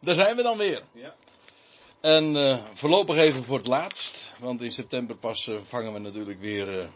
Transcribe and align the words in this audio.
Daar 0.00 0.14
zijn 0.14 0.36
we 0.36 0.42
dan 0.42 0.56
weer. 0.56 0.82
Ja. 0.92 1.14
En 2.00 2.36
eh, 2.36 2.58
voorlopig 2.74 3.16
even 3.16 3.44
voor 3.44 3.58
het 3.58 3.66
laatst. 3.66 4.34
Want 4.38 4.62
in 4.62 4.72
september 4.72 5.16
pas 5.16 5.48
eh, 5.48 5.54
vangen 5.62 5.92
we 5.92 5.98
natuurlijk 5.98 6.40
weer 6.40 6.80
eh, 6.80 6.86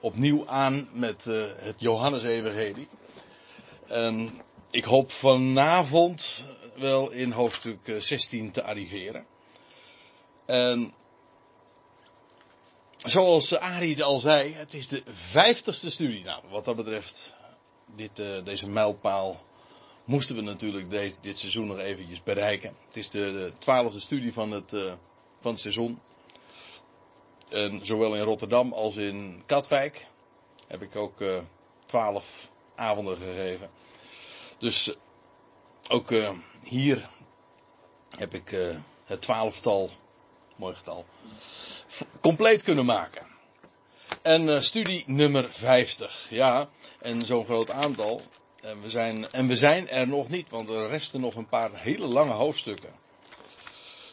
opnieuw 0.00 0.48
aan 0.48 0.88
met 0.92 1.24
het 1.56 1.74
Johannes-evangelie. 1.80 2.88
En 3.86 4.42
ik 4.70 4.84
hoop 4.84 5.10
vanavond 5.10 6.44
wel 6.74 7.10
in 7.10 7.30
hoofdstuk 7.30 7.88
eh, 7.88 8.00
16 8.00 8.50
te 8.50 8.62
arriveren. 8.62 9.26
En 10.46 10.94
zoals 12.96 13.58
Arie 13.58 14.04
al 14.04 14.18
zei, 14.18 14.54
het 14.54 14.74
is 14.74 14.88
de 14.88 15.02
vijftigste 15.30 15.90
studie. 15.90 16.24
Nou, 16.24 16.42
wat 16.50 16.64
dat 16.64 16.76
betreft, 16.76 17.34
dit, 17.96 18.16
deze 18.44 18.68
mijlpaal 18.68 19.40
moesten 20.04 20.36
we 20.36 20.42
natuurlijk 20.42 21.14
dit 21.20 21.38
seizoen 21.38 21.66
nog 21.66 21.78
eventjes 21.78 22.22
bereiken. 22.22 22.76
Het 22.86 22.96
is 22.96 23.08
de, 23.08 23.18
de 23.18 23.52
twaalfde 23.58 24.00
studie 24.00 24.32
van 24.32 24.50
het, 24.50 24.72
eh, 24.72 24.92
van 25.40 25.58
seizoen. 25.58 26.00
En 27.48 27.84
zowel 27.84 28.14
in 28.14 28.22
Rotterdam 28.22 28.72
als 28.72 28.96
in 28.96 29.42
Katwijk 29.46 30.06
heb 30.66 30.82
ik 30.82 30.96
ook 30.96 31.20
eh, 31.20 31.38
twaalf 31.86 32.50
avonden 32.74 33.16
gegeven. 33.16 33.70
Dus 34.58 34.88
eh, 34.88 34.96
ook 35.88 36.10
hier 36.62 37.08
heb 38.16 38.34
ik 38.34 38.76
het 39.04 39.20
twaalftal, 39.20 39.90
mooi 40.56 40.74
getal, 40.74 41.04
compleet 42.20 42.62
kunnen 42.62 42.84
maken. 42.84 43.26
En 44.22 44.64
studie 44.64 45.04
nummer 45.06 45.52
50, 45.52 46.26
ja, 46.30 46.68
en 47.00 47.26
zo'n 47.26 47.44
groot 47.44 47.70
aantal. 47.70 48.20
En 48.62 48.80
we, 48.80 48.90
zijn, 48.90 49.30
en 49.30 49.46
we 49.46 49.56
zijn 49.56 49.88
er 49.88 50.08
nog 50.08 50.28
niet, 50.28 50.50
want 50.50 50.68
er 50.68 50.88
resten 50.88 51.20
nog 51.20 51.34
een 51.34 51.48
paar 51.48 51.70
hele 51.74 52.06
lange 52.06 52.32
hoofdstukken. 52.32 52.92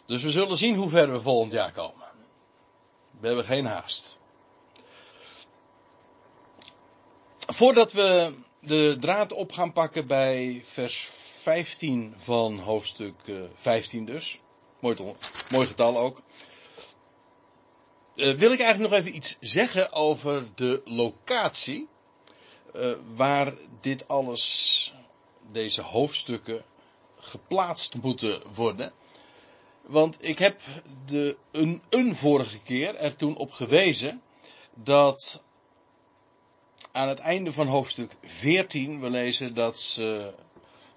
Dus 0.05 0.23
we 0.23 0.31
zullen 0.31 0.57
zien 0.57 0.75
hoe 0.75 0.89
ver 0.89 1.11
we 1.11 1.21
volgend 1.21 1.53
jaar 1.53 1.71
komen. 1.71 2.07
We 3.19 3.27
hebben 3.27 3.45
geen 3.45 3.65
haast. 3.65 4.17
Voordat 7.47 7.91
we 7.91 8.33
de 8.59 8.97
draad 8.99 9.31
op 9.31 9.51
gaan 9.51 9.73
pakken 9.73 10.07
bij 10.07 10.61
vers 10.65 11.09
15 11.41 12.13
van 12.17 12.59
hoofdstuk 12.59 13.15
eh, 13.25 13.35
15 13.55 14.05
dus. 14.05 14.39
Mooi, 14.79 15.15
mooi 15.49 15.67
getal 15.67 15.97
ook. 15.97 16.21
Eh, 18.15 18.31
wil 18.31 18.51
ik 18.51 18.59
eigenlijk 18.59 18.91
nog 18.91 18.99
even 18.99 19.15
iets 19.15 19.37
zeggen 19.39 19.91
over 19.91 20.47
de 20.55 20.81
locatie. 20.85 21.87
Eh, 22.73 22.91
waar 23.15 23.53
dit 23.79 24.07
alles, 24.07 24.93
deze 25.51 25.81
hoofdstukken, 25.81 26.63
geplaatst 27.19 27.95
moeten 27.95 28.41
worden. 28.53 28.93
Want 29.81 30.17
ik 30.19 30.39
heb 30.39 30.61
de, 31.05 31.37
een, 31.89 32.15
vorige 32.15 32.61
keer 32.61 32.95
er 32.95 33.15
toen 33.15 33.35
op 33.35 33.51
gewezen 33.51 34.21
dat 34.73 35.41
aan 36.91 37.07
het 37.07 37.19
einde 37.19 37.53
van 37.53 37.67
hoofdstuk 37.67 38.15
14 38.21 38.99
we 38.99 39.09
lezen 39.09 39.53
dat 39.53 39.79
ze, 39.79 40.33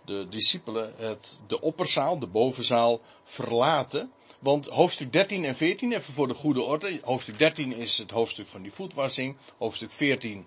de 0.05 0.29
discipelen 0.29 0.95
het, 0.97 1.39
de 1.47 1.61
opperzaal, 1.61 2.19
de 2.19 2.27
bovenzaal, 2.27 3.01
verlaten. 3.25 4.13
Want 4.39 4.67
hoofdstuk 4.67 5.13
13 5.13 5.45
en 5.45 5.57
14, 5.57 5.93
even 5.93 6.15
voor 6.15 6.29
de 6.29 6.35
goede 6.35 6.63
orde. 6.63 7.01
Hoofdstuk 7.03 7.39
13 7.39 7.73
is 7.73 7.99
het 7.99 8.11
hoofdstuk 8.11 8.49
van 8.49 8.63
die 8.63 8.73
voetwassing. 8.73 9.37
Hoofdstuk 9.59 9.91
14, 9.91 10.47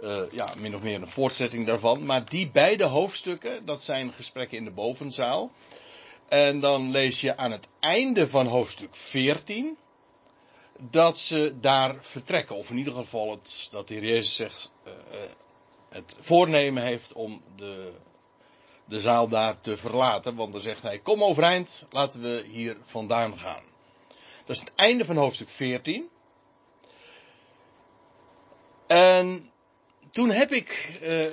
eh, 0.00 0.22
ja, 0.30 0.52
min 0.58 0.74
of 0.74 0.82
meer 0.82 1.02
een 1.02 1.08
voortzetting 1.08 1.66
daarvan. 1.66 2.04
Maar 2.04 2.28
die 2.28 2.50
beide 2.50 2.84
hoofdstukken, 2.84 3.66
dat 3.66 3.82
zijn 3.82 4.12
gesprekken 4.12 4.58
in 4.58 4.64
de 4.64 4.70
bovenzaal. 4.70 5.50
En 6.28 6.60
dan 6.60 6.90
lees 6.90 7.20
je 7.20 7.36
aan 7.36 7.50
het 7.50 7.68
einde 7.80 8.28
van 8.28 8.46
hoofdstuk 8.46 8.96
14 8.96 9.76
dat 10.78 11.18
ze 11.18 11.54
daar 11.60 11.96
vertrekken. 12.00 12.56
Of 12.56 12.70
in 12.70 12.76
ieder 12.76 12.92
geval 12.92 13.30
het, 13.30 13.68
dat 13.70 13.88
de 13.88 13.94
Heer 13.94 14.04
Jezus 14.04 14.34
zegt, 14.34 14.72
eh, 14.82 14.92
eh, 14.92 15.30
het 15.88 16.16
voornemen 16.20 16.82
heeft 16.82 17.12
om 17.12 17.42
de, 17.56 17.92
de 18.84 19.00
zaal 19.00 19.28
daar 19.28 19.60
te 19.60 19.76
verlaten. 19.76 20.34
Want 20.34 20.52
dan 20.52 20.60
zegt 20.60 20.82
hij, 20.82 20.98
kom 20.98 21.24
overeind, 21.24 21.84
laten 21.90 22.20
we 22.20 22.44
hier 22.46 22.76
vandaan 22.82 23.38
gaan. 23.38 23.64
Dat 24.46 24.56
is 24.56 24.60
het 24.60 24.72
einde 24.74 25.04
van 25.04 25.16
hoofdstuk 25.16 25.50
14. 25.50 26.08
En 28.86 29.50
toen 30.16 30.30
heb 30.30 30.52
ik 30.52 30.98
eh, 31.02 31.24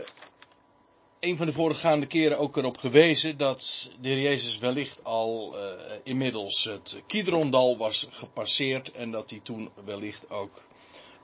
een 1.20 1.38
van 1.38 1.46
de 1.46 1.54
voorgaande 1.54 2.06
keren 2.06 2.38
ook 2.38 2.58
erop 2.58 2.78
gewezen 2.78 3.38
dat 3.38 3.92
de 4.02 4.10
Heer 4.10 4.22
Jezus 4.22 4.58
wellicht 4.58 5.04
al 5.04 5.58
eh, 5.58 5.96
inmiddels 6.04 6.64
het 6.64 7.04
Kidrondal 7.08 7.78
was 7.78 8.08
gepasseerd 8.12 8.92
en 8.92 9.12
dat 9.12 9.30
hij 9.30 9.40
toen 9.44 9.70
wellicht 9.86 10.30
ook 10.30 10.68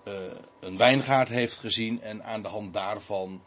eh, 0.04 0.14
een 0.60 0.78
wijngaard 0.78 1.30
heeft 1.30 1.58
gezien 1.58 2.02
en 2.02 2.24
aan 2.24 2.42
de 2.42 2.48
hand 2.48 2.74
daarvan 2.74 3.44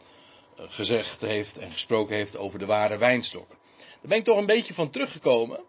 gezegd 0.57 1.21
heeft 1.21 1.57
en 1.57 1.71
gesproken 1.71 2.15
heeft 2.15 2.37
over 2.37 2.59
de 2.59 2.65
ware 2.65 2.97
wijnstok. 2.97 3.49
Daar 3.49 3.99
ben 4.01 4.17
ik 4.17 4.23
toch 4.23 4.37
een 4.37 4.45
beetje 4.45 4.73
van 4.73 4.89
teruggekomen. 4.89 5.59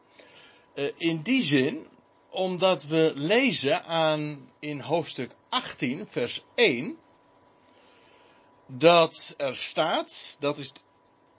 In 0.96 1.22
die 1.22 1.42
zin, 1.42 1.86
omdat 2.30 2.84
we 2.84 3.12
lezen 3.14 3.84
aan 3.84 4.50
in 4.58 4.80
hoofdstuk 4.80 5.30
18, 5.48 6.06
vers 6.08 6.44
1, 6.54 6.98
dat 8.66 9.34
er 9.36 9.56
staat, 9.56 10.36
dat 10.40 10.58
is 10.58 10.72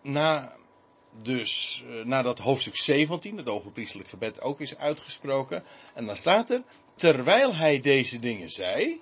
na, 0.01 0.55
dus, 1.11 1.83
eh, 1.87 2.05
nadat 2.05 2.39
hoofdstuk 2.39 2.75
17, 2.75 3.37
het 3.37 3.49
overpriestelijk 3.49 4.09
gebed, 4.09 4.41
ook 4.41 4.61
is 4.61 4.77
uitgesproken. 4.77 5.63
En 5.93 6.05
dan 6.05 6.17
staat 6.17 6.49
er, 6.49 6.63
terwijl 6.95 7.55
hij 7.55 7.81
deze 7.81 8.19
dingen 8.19 8.51
zei, 8.51 9.01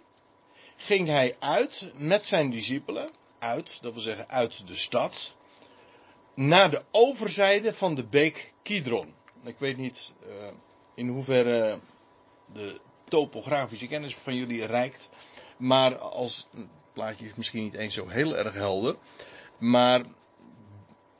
ging 0.75 1.07
hij 1.07 1.35
uit 1.39 1.89
met 1.95 2.25
zijn 2.25 2.49
discipelen, 2.49 3.09
uit, 3.39 3.77
dat 3.81 3.93
wil 3.93 4.01
zeggen 4.01 4.29
uit 4.29 4.67
de 4.67 4.75
stad, 4.75 5.35
naar 6.33 6.71
de 6.71 6.83
overzijde 6.91 7.73
van 7.73 7.95
de 7.95 8.03
beek 8.03 8.53
Kidron. 8.61 9.13
Ik 9.43 9.55
weet 9.57 9.77
niet 9.77 10.13
eh, 10.27 10.47
in 10.95 11.07
hoeverre 11.07 11.79
de 12.53 12.79
topografische 13.07 13.87
kennis 13.87 14.15
van 14.15 14.35
jullie 14.35 14.65
reikt, 14.65 15.09
maar 15.57 15.97
als 15.97 16.47
plaatje 16.93 17.25
is 17.25 17.35
misschien 17.35 17.63
niet 17.63 17.73
eens 17.73 17.93
zo 17.93 18.07
heel 18.07 18.37
erg 18.37 18.53
helder, 18.53 18.95
maar 19.57 20.01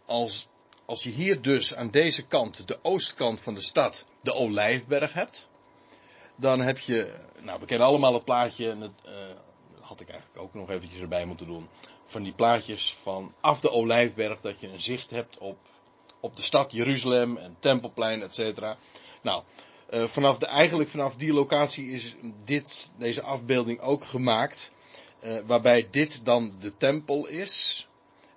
als, 0.06 0.48
als 0.86 1.04
je 1.04 1.10
hier 1.10 1.42
dus 1.42 1.76
aan 1.76 1.90
deze 1.90 2.26
kant, 2.26 2.68
de 2.68 2.80
oostkant 2.82 3.42
van 3.42 3.54
de 3.54 3.62
stad, 3.62 4.06
de 4.22 4.34
Olijfberg 4.34 5.14
hebt, 5.14 5.50
dan 6.36 6.60
heb 6.60 6.80
je, 6.80 7.14
nou 7.42 7.60
we 7.60 7.66
kennen 7.66 7.88
allemaal 7.88 8.14
het 8.14 8.26
plaatje, 8.26 8.70
en 8.70 8.82
het, 8.82 9.02
eh, 9.06 9.14
had 9.80 10.00
ik 10.00 10.10
eigenlijk 10.10 10.42
ook 10.42 10.54
nog 10.54 10.70
eventjes 10.70 11.02
erbij 11.02 11.26
moeten 11.26 11.48
doen, 11.48 11.70
van 12.06 12.24
die 12.24 12.34
plaatjes 12.34 12.94
van 12.94 13.34
af 13.42 13.60
de 13.60 13.72
Olijfberg, 13.72 14.42
dat 14.42 14.60
je 14.60 14.68
een 14.68 14.82
zicht 14.82 15.10
hebt 15.10 15.38
op, 15.38 15.58
op 16.20 16.36
de 16.36 16.42
stad 16.42 16.72
Jeruzalem 16.72 17.38
en 17.38 17.56
Tempelplein, 17.60 18.22
et 18.22 18.34
cetera. 18.34 18.78
Nou, 19.22 19.44
eh, 19.90 20.04
vanaf 20.04 20.38
de, 20.38 20.46
eigenlijk 20.46 20.90
vanaf 20.90 21.16
die 21.16 21.34
locatie 21.34 21.90
is 21.90 22.16
dit, 22.44 22.94
deze 22.98 23.22
afbeelding 23.22 23.80
ook 23.80 24.06
gemaakt, 24.06 24.72
eh, 25.24 25.38
waarbij 25.46 25.88
dit 25.92 26.26
dan 26.26 26.56
de 26.60 26.78
tempel 26.78 27.28
is. 27.28 27.88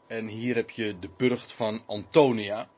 En 0.06 0.26
hier 0.26 0.54
heb 0.54 0.70
je 0.70 0.98
de 0.98 1.08
burcht 1.16 1.52
van 1.52 1.82
Antonia. 1.86 2.68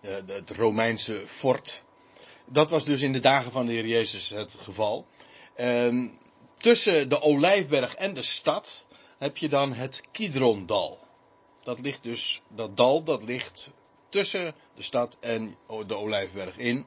Eh, 0.00 0.16
het 0.26 0.50
Romeinse 0.50 1.24
fort. 1.26 1.84
Dat 2.46 2.70
was 2.70 2.84
dus 2.84 3.02
in 3.02 3.12
de 3.12 3.20
dagen 3.20 3.52
van 3.52 3.66
de 3.66 3.72
Heer 3.72 3.86
Jezus 3.86 4.28
het 4.28 4.54
geval. 4.54 5.06
En 5.54 6.18
tussen 6.56 7.08
de 7.08 7.20
Olijfberg 7.20 7.94
en 7.94 8.14
de 8.14 8.22
stad 8.22 8.86
heb 9.18 9.36
je 9.36 9.48
dan 9.48 9.72
het 9.72 10.02
Kidrondal. 10.12 10.98
Dat 11.60 11.80
ligt 11.80 12.02
dus, 12.02 12.42
dat 12.48 12.76
dal 12.76 13.02
dat 13.02 13.22
ligt 13.22 13.70
tussen 14.08 14.54
de 14.74 14.82
stad 14.82 15.16
en 15.20 15.56
de 15.86 15.94
Olijfberg 15.94 16.58
in. 16.58 16.86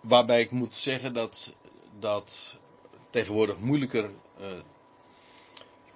Waarbij 0.00 0.40
ik 0.40 0.50
moet 0.50 0.76
zeggen 0.76 1.14
dat 1.14 1.54
dat 1.98 2.58
tegenwoordig 3.10 3.58
moeilijker 3.58 4.10
eh, 4.38 4.58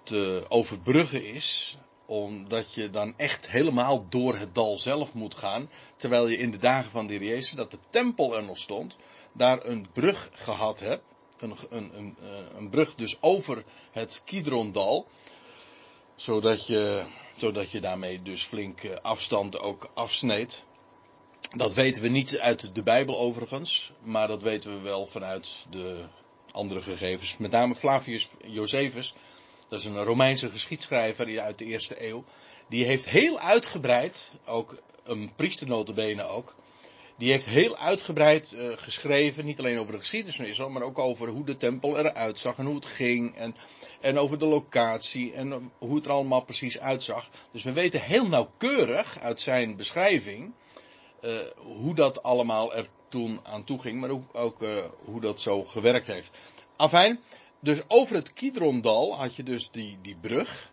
te 0.06 0.44
overbruggen 0.49 1.25
is 1.25 1.76
omdat 2.06 2.75
je 2.75 2.91
dan 2.91 3.14
echt 3.17 3.50
helemaal 3.50 4.06
door 4.08 4.37
het 4.37 4.55
dal 4.55 4.79
zelf 4.79 5.14
moet 5.14 5.35
gaan. 5.35 5.70
Terwijl 5.97 6.29
je 6.29 6.37
in 6.37 6.50
de 6.50 6.58
dagen 6.58 6.91
van 6.91 7.06
de 7.06 7.12
Heer 7.12 7.23
Jezus, 7.23 7.50
dat 7.50 7.70
de 7.70 7.79
tempel 7.91 8.37
er 8.37 8.44
nog 8.44 8.58
stond, 8.58 8.97
daar 9.32 9.67
een 9.67 9.87
brug 9.93 10.31
gehad 10.32 10.81
hebt. 10.81 11.03
Een, 11.38 11.55
een, 11.70 11.99
een, 11.99 12.17
eh, 12.20 12.58
een 12.58 12.70
brug 12.70 12.94
dus 12.94 13.17
over 13.20 13.64
het 13.93 14.23
Kidrondal. 14.25 15.06
Zodat 16.14 16.67
je, 16.67 17.06
zodat 17.37 17.70
je 17.70 17.81
daarmee 17.81 18.23
dus 18.23 18.44
flink 18.44 18.82
eh, 18.82 18.97
afstand 19.02 19.59
ook 19.59 19.91
afsneed. 19.94 20.64
Dat 21.56 21.75
weten 21.75 22.02
we 22.02 22.09
niet 22.09 22.38
uit 22.38 22.75
de 22.75 22.82
Bijbel 22.82 23.19
overigens. 23.19 23.93
Maar 24.02 24.29
dat 24.29 24.43
weten 24.43 24.70
we 24.70 24.81
wel 24.81 25.06
vanuit 25.06 25.67
de 25.70 26.05
andere 26.50 26.82
gegevens. 26.82 27.37
Met 27.37 27.50
name 27.50 27.75
Flavius 27.75 28.29
Josephus. 28.47 29.14
Dat 29.69 29.79
is 29.79 29.85
een 29.85 30.05
Romeinse 30.05 30.51
geschiedschrijver 30.51 31.41
uit 31.41 31.59
de 31.59 31.65
eerste 31.65 32.09
eeuw. 32.09 32.25
Die 32.69 32.85
heeft 32.85 33.05
heel 33.05 33.39
uitgebreid 33.39 34.39
ook 34.45 34.77
een 35.05 35.35
priester 35.37 35.73
ook, 36.29 36.55
die 37.19 37.31
heeft 37.31 37.47
heel 37.47 37.77
uitgebreid 37.77 38.55
uh, 38.57 38.73
geschreven, 38.77 39.45
niet 39.45 39.59
alleen 39.59 39.79
over 39.79 39.93
de 39.93 39.99
geschiedenis 39.99 40.37
van 40.37 40.45
Israël, 40.45 40.71
maar 40.71 40.83
ook 40.83 40.99
over 40.99 41.29
hoe 41.29 41.45
de 41.45 41.57
tempel 41.57 41.99
eruit 41.99 42.39
zag 42.39 42.59
en 42.59 42.67
hoe 42.67 42.75
het 42.75 42.87
ging. 42.87 43.35
En, 43.37 43.57
en 44.01 44.19
over 44.19 44.39
de 44.39 44.47
locatie 44.47 45.33
en 45.33 45.71
hoe 45.79 45.95
het 45.95 46.05
er 46.05 46.11
allemaal 46.11 46.45
precies 46.45 46.81
uitzag. 46.81 47.31
Dus 47.53 47.62
we 47.62 47.73
weten 47.73 48.01
heel 48.01 48.27
nauwkeurig 48.27 49.19
uit 49.19 49.41
zijn 49.41 49.77
beschrijving 49.77 50.53
uh, 51.21 51.39
hoe 51.57 51.95
dat 51.95 52.23
allemaal 52.23 52.75
er 52.75 52.89
toen 53.09 53.41
aan 53.43 53.65
toe 53.65 53.81
ging, 53.81 54.01
maar 54.01 54.11
ook, 54.11 54.35
ook 54.35 54.59
hoe 55.05 55.21
dat 55.21 55.41
zo 55.41 55.65
gewerkt 55.65 56.07
heeft. 56.07 56.33
Afijn, 56.77 57.21
dus 57.61 57.82
over 57.88 58.14
het 58.14 58.32
Kidrondal 58.32 59.17
had 59.17 59.37
je 59.37 59.43
dus 59.43 59.70
die, 59.70 59.99
die 60.03 60.17
brug. 60.20 60.73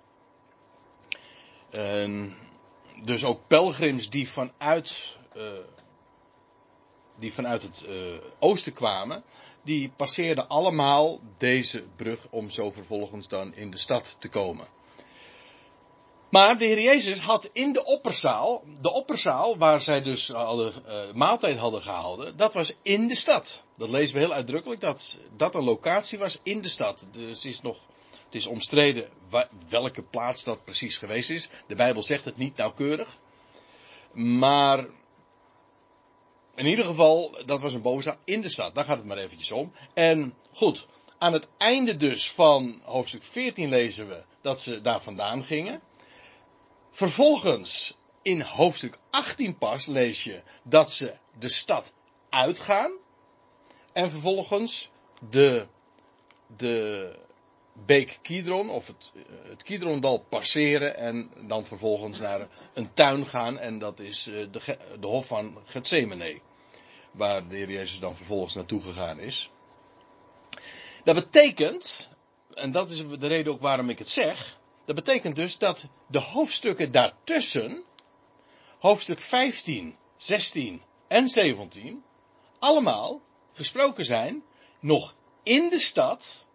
En 1.69 2.35
dus 3.03 3.23
ook 3.23 3.47
pelgrims 3.47 4.09
die 4.09 4.29
vanuit, 4.29 5.17
uh, 5.35 5.43
die 7.15 7.33
vanuit 7.33 7.61
het 7.61 7.83
uh, 7.87 7.95
oosten 8.39 8.73
kwamen, 8.73 9.23
die 9.63 9.91
passeerden 9.95 10.47
allemaal 10.47 11.19
deze 11.37 11.85
brug 11.95 12.27
om 12.29 12.49
zo 12.49 12.71
vervolgens 12.71 13.27
dan 13.27 13.55
in 13.55 13.71
de 13.71 13.77
stad 13.77 14.15
te 14.19 14.29
komen. 14.29 14.67
Maar 16.33 16.57
de 16.57 16.65
Heer 16.65 16.81
Jezus 16.81 17.19
had 17.19 17.49
in 17.51 17.73
de 17.73 17.85
opperzaal, 17.85 18.63
de 18.81 18.91
opperzaal 18.91 19.57
waar 19.57 19.81
zij 19.81 20.01
dus 20.01 20.27
hadden, 20.27 20.73
uh, 20.87 20.93
maaltijd 21.13 21.57
hadden 21.57 21.81
gehouden, 21.81 22.37
dat 22.37 22.53
was 22.53 22.75
in 22.81 23.07
de 23.07 23.15
stad. 23.15 23.63
Dat 23.77 23.89
lezen 23.89 24.15
we 24.15 24.21
heel 24.21 24.33
uitdrukkelijk, 24.33 24.81
dat 24.81 25.19
dat 25.37 25.55
een 25.55 25.63
locatie 25.63 26.19
was 26.19 26.39
in 26.43 26.61
de 26.61 26.69
stad. 26.69 27.07
Dus 27.11 27.45
is 27.45 27.61
nog, 27.61 27.77
het 28.25 28.35
is 28.35 28.45
omstreden 28.45 29.09
welke 29.69 30.01
plaats 30.01 30.43
dat 30.43 30.63
precies 30.63 30.97
geweest 30.97 31.29
is. 31.29 31.49
De 31.67 31.75
Bijbel 31.75 32.03
zegt 32.03 32.25
het 32.25 32.37
niet 32.37 32.57
nauwkeurig. 32.57 33.17
Maar 34.13 34.85
in 36.55 36.65
ieder 36.65 36.85
geval, 36.85 37.37
dat 37.45 37.61
was 37.61 37.73
een 37.73 37.81
bovenzaal 37.81 38.17
in 38.23 38.41
de 38.41 38.49
stad. 38.49 38.75
Daar 38.75 38.85
gaat 38.85 38.97
het 38.97 39.05
maar 39.05 39.17
eventjes 39.17 39.51
om. 39.51 39.71
En 39.93 40.33
goed, 40.53 40.87
aan 41.17 41.33
het 41.33 41.47
einde 41.57 41.97
dus 41.97 42.31
van 42.31 42.81
hoofdstuk 42.83 43.23
14 43.23 43.69
lezen 43.69 44.07
we 44.07 44.23
dat 44.41 44.61
ze 44.61 44.81
daar 44.81 45.01
vandaan 45.01 45.43
gingen. 45.43 45.81
Vervolgens 46.95 47.97
in 48.21 48.41
hoofdstuk 48.41 48.99
18 49.09 49.57
pas 49.57 49.85
lees 49.85 50.23
je 50.23 50.41
dat 50.63 50.91
ze 50.91 51.13
de 51.39 51.49
stad 51.49 51.91
uitgaan. 52.29 52.91
En 53.93 54.09
vervolgens 54.09 54.91
de, 55.29 55.67
de 56.57 57.15
beek 57.73 58.19
Kidron 58.21 58.69
of 58.69 58.87
het, 58.87 59.11
het 59.47 59.63
Kidrondal 59.63 60.19
passeren 60.19 60.97
en 60.97 61.31
dan 61.47 61.65
vervolgens 61.65 62.19
naar 62.19 62.47
een 62.73 62.93
tuin 62.93 63.25
gaan 63.25 63.59
en 63.59 63.79
dat 63.79 63.99
is 63.99 64.27
eh, 64.27 64.35
de, 64.51 64.77
de 64.99 65.07
hof 65.07 65.25
van 65.27 65.57
Gethsemane. 65.65 66.39
Waar 67.11 67.47
de 67.47 67.55
Heer 67.55 67.69
Jezus 67.69 67.99
dan 67.99 68.15
vervolgens 68.15 68.53
naartoe 68.53 68.81
gegaan 68.81 69.19
is. 69.19 69.51
Dat 71.03 71.15
betekent, 71.15 72.09
en 72.53 72.71
dat 72.71 72.89
is 72.89 73.07
de 73.07 73.27
reden 73.27 73.53
ook 73.53 73.61
waarom 73.61 73.89
ik 73.89 73.99
het 73.99 74.09
zeg, 74.09 74.57
dat 74.85 74.95
betekent 74.95 75.35
dus 75.35 75.57
dat 75.57 75.87
de 76.07 76.19
hoofdstukken 76.19 76.91
daartussen, 76.91 77.83
hoofdstuk 78.79 79.21
15, 79.21 79.95
16 80.17 80.81
en 81.07 81.29
17, 81.29 82.03
allemaal 82.59 83.21
gesproken 83.53 84.05
zijn, 84.05 84.43
nog 84.79 85.15
in 85.43 85.69
de 85.69 85.79
stad, 85.79 86.45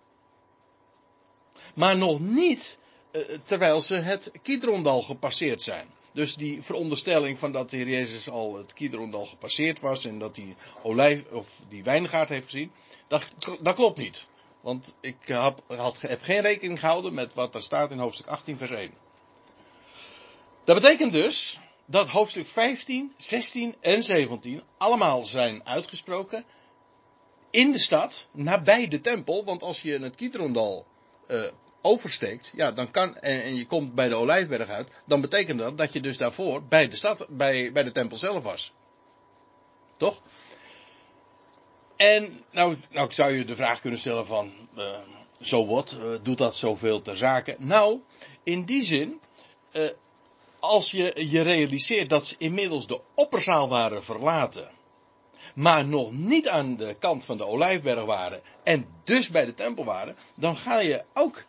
maar 1.74 1.96
nog 1.96 2.20
niet 2.20 2.78
uh, 3.12 3.22
terwijl 3.44 3.80
ze 3.80 3.94
het 3.94 4.30
Kidrondal 4.42 5.02
gepasseerd 5.02 5.62
zijn. 5.62 5.88
Dus 6.12 6.34
die 6.34 6.62
veronderstelling 6.62 7.38
van 7.38 7.52
dat 7.52 7.70
de 7.70 7.76
Heer 7.76 7.88
Jezus 7.88 8.30
al 8.30 8.56
het 8.56 8.72
Kidrondal 8.72 9.26
gepasseerd 9.26 9.80
was 9.80 10.04
en 10.04 10.18
dat 10.18 10.36
hij 10.36 10.56
olijf, 10.82 11.30
of 11.30 11.48
die 11.68 11.84
wijngaard 11.84 12.28
heeft 12.28 12.44
gezien, 12.44 12.72
dat, 13.08 13.28
dat 13.60 13.74
klopt 13.74 13.98
niet. 13.98 14.26
Want 14.60 14.94
ik 15.00 15.28
had, 15.28 15.62
had, 15.66 16.00
heb 16.00 16.22
geen 16.22 16.40
rekening 16.40 16.80
gehouden 16.80 17.14
met 17.14 17.34
wat 17.34 17.54
er 17.54 17.62
staat 17.62 17.90
in 17.90 17.98
hoofdstuk 17.98 18.26
18, 18.26 18.58
vers 18.58 18.70
1. 18.70 18.92
Dat 20.64 20.80
betekent 20.80 21.12
dus 21.12 21.58
dat 21.86 22.08
hoofdstuk 22.08 22.46
15, 22.46 23.12
16 23.16 23.74
en 23.80 24.02
17 24.02 24.62
allemaal 24.78 25.24
zijn 25.24 25.66
uitgesproken 25.66 26.44
in 27.50 27.72
de 27.72 27.78
stad, 27.78 28.28
nabij 28.32 28.88
de 28.88 29.00
tempel. 29.00 29.44
Want 29.44 29.62
als 29.62 29.82
je 29.82 29.98
het 29.98 30.14
Kidrondal 30.14 30.86
uh, 31.28 31.42
oversteekt, 31.82 32.52
ja, 32.56 32.72
dan 32.72 32.90
kan, 32.90 33.16
en, 33.16 33.42
en, 33.42 33.56
je 33.56 33.66
komt 33.66 33.94
bij 33.94 34.08
de 34.08 34.14
Olijfberg 34.14 34.68
uit, 34.68 34.88
dan 35.06 35.20
betekent 35.20 35.58
dat 35.58 35.78
dat 35.78 35.92
je 35.92 36.00
dus 36.00 36.16
daarvoor 36.16 36.62
bij 36.64 36.88
de 36.88 36.96
stad, 36.96 37.26
bij, 37.28 37.72
bij 37.72 37.82
de 37.82 37.92
tempel 37.92 38.16
zelf 38.16 38.42
was. 38.42 38.72
Toch? 39.96 40.22
En 41.98 42.44
nou, 42.50 42.76
nou 42.90 43.12
zou 43.12 43.32
je 43.32 43.44
de 43.44 43.54
vraag 43.54 43.80
kunnen 43.80 43.98
stellen 43.98 44.26
van, 44.26 44.52
zo 45.40 45.66
wat, 45.66 45.96
uh, 45.98 46.04
doet 46.22 46.38
dat 46.38 46.56
zoveel 46.56 47.02
ter 47.02 47.16
zake? 47.16 47.56
Nou, 47.58 48.00
in 48.42 48.64
die 48.64 48.82
zin, 48.82 49.20
uh, 49.72 49.88
als 50.58 50.90
je 50.90 51.28
je 51.28 51.40
realiseert 51.40 52.08
dat 52.08 52.26
ze 52.26 52.34
inmiddels 52.38 52.86
de 52.86 53.00
opperzaal 53.14 53.68
waren 53.68 54.04
verlaten, 54.04 54.70
maar 55.54 55.86
nog 55.86 56.12
niet 56.12 56.48
aan 56.48 56.76
de 56.76 56.96
kant 56.98 57.24
van 57.24 57.36
de 57.36 57.46
olijfberg 57.46 58.04
waren 58.04 58.42
en 58.62 58.86
dus 59.04 59.28
bij 59.28 59.44
de 59.44 59.54
tempel 59.54 59.84
waren, 59.84 60.16
dan 60.34 60.56
ga 60.56 60.78
je 60.78 61.04
ook 61.14 61.44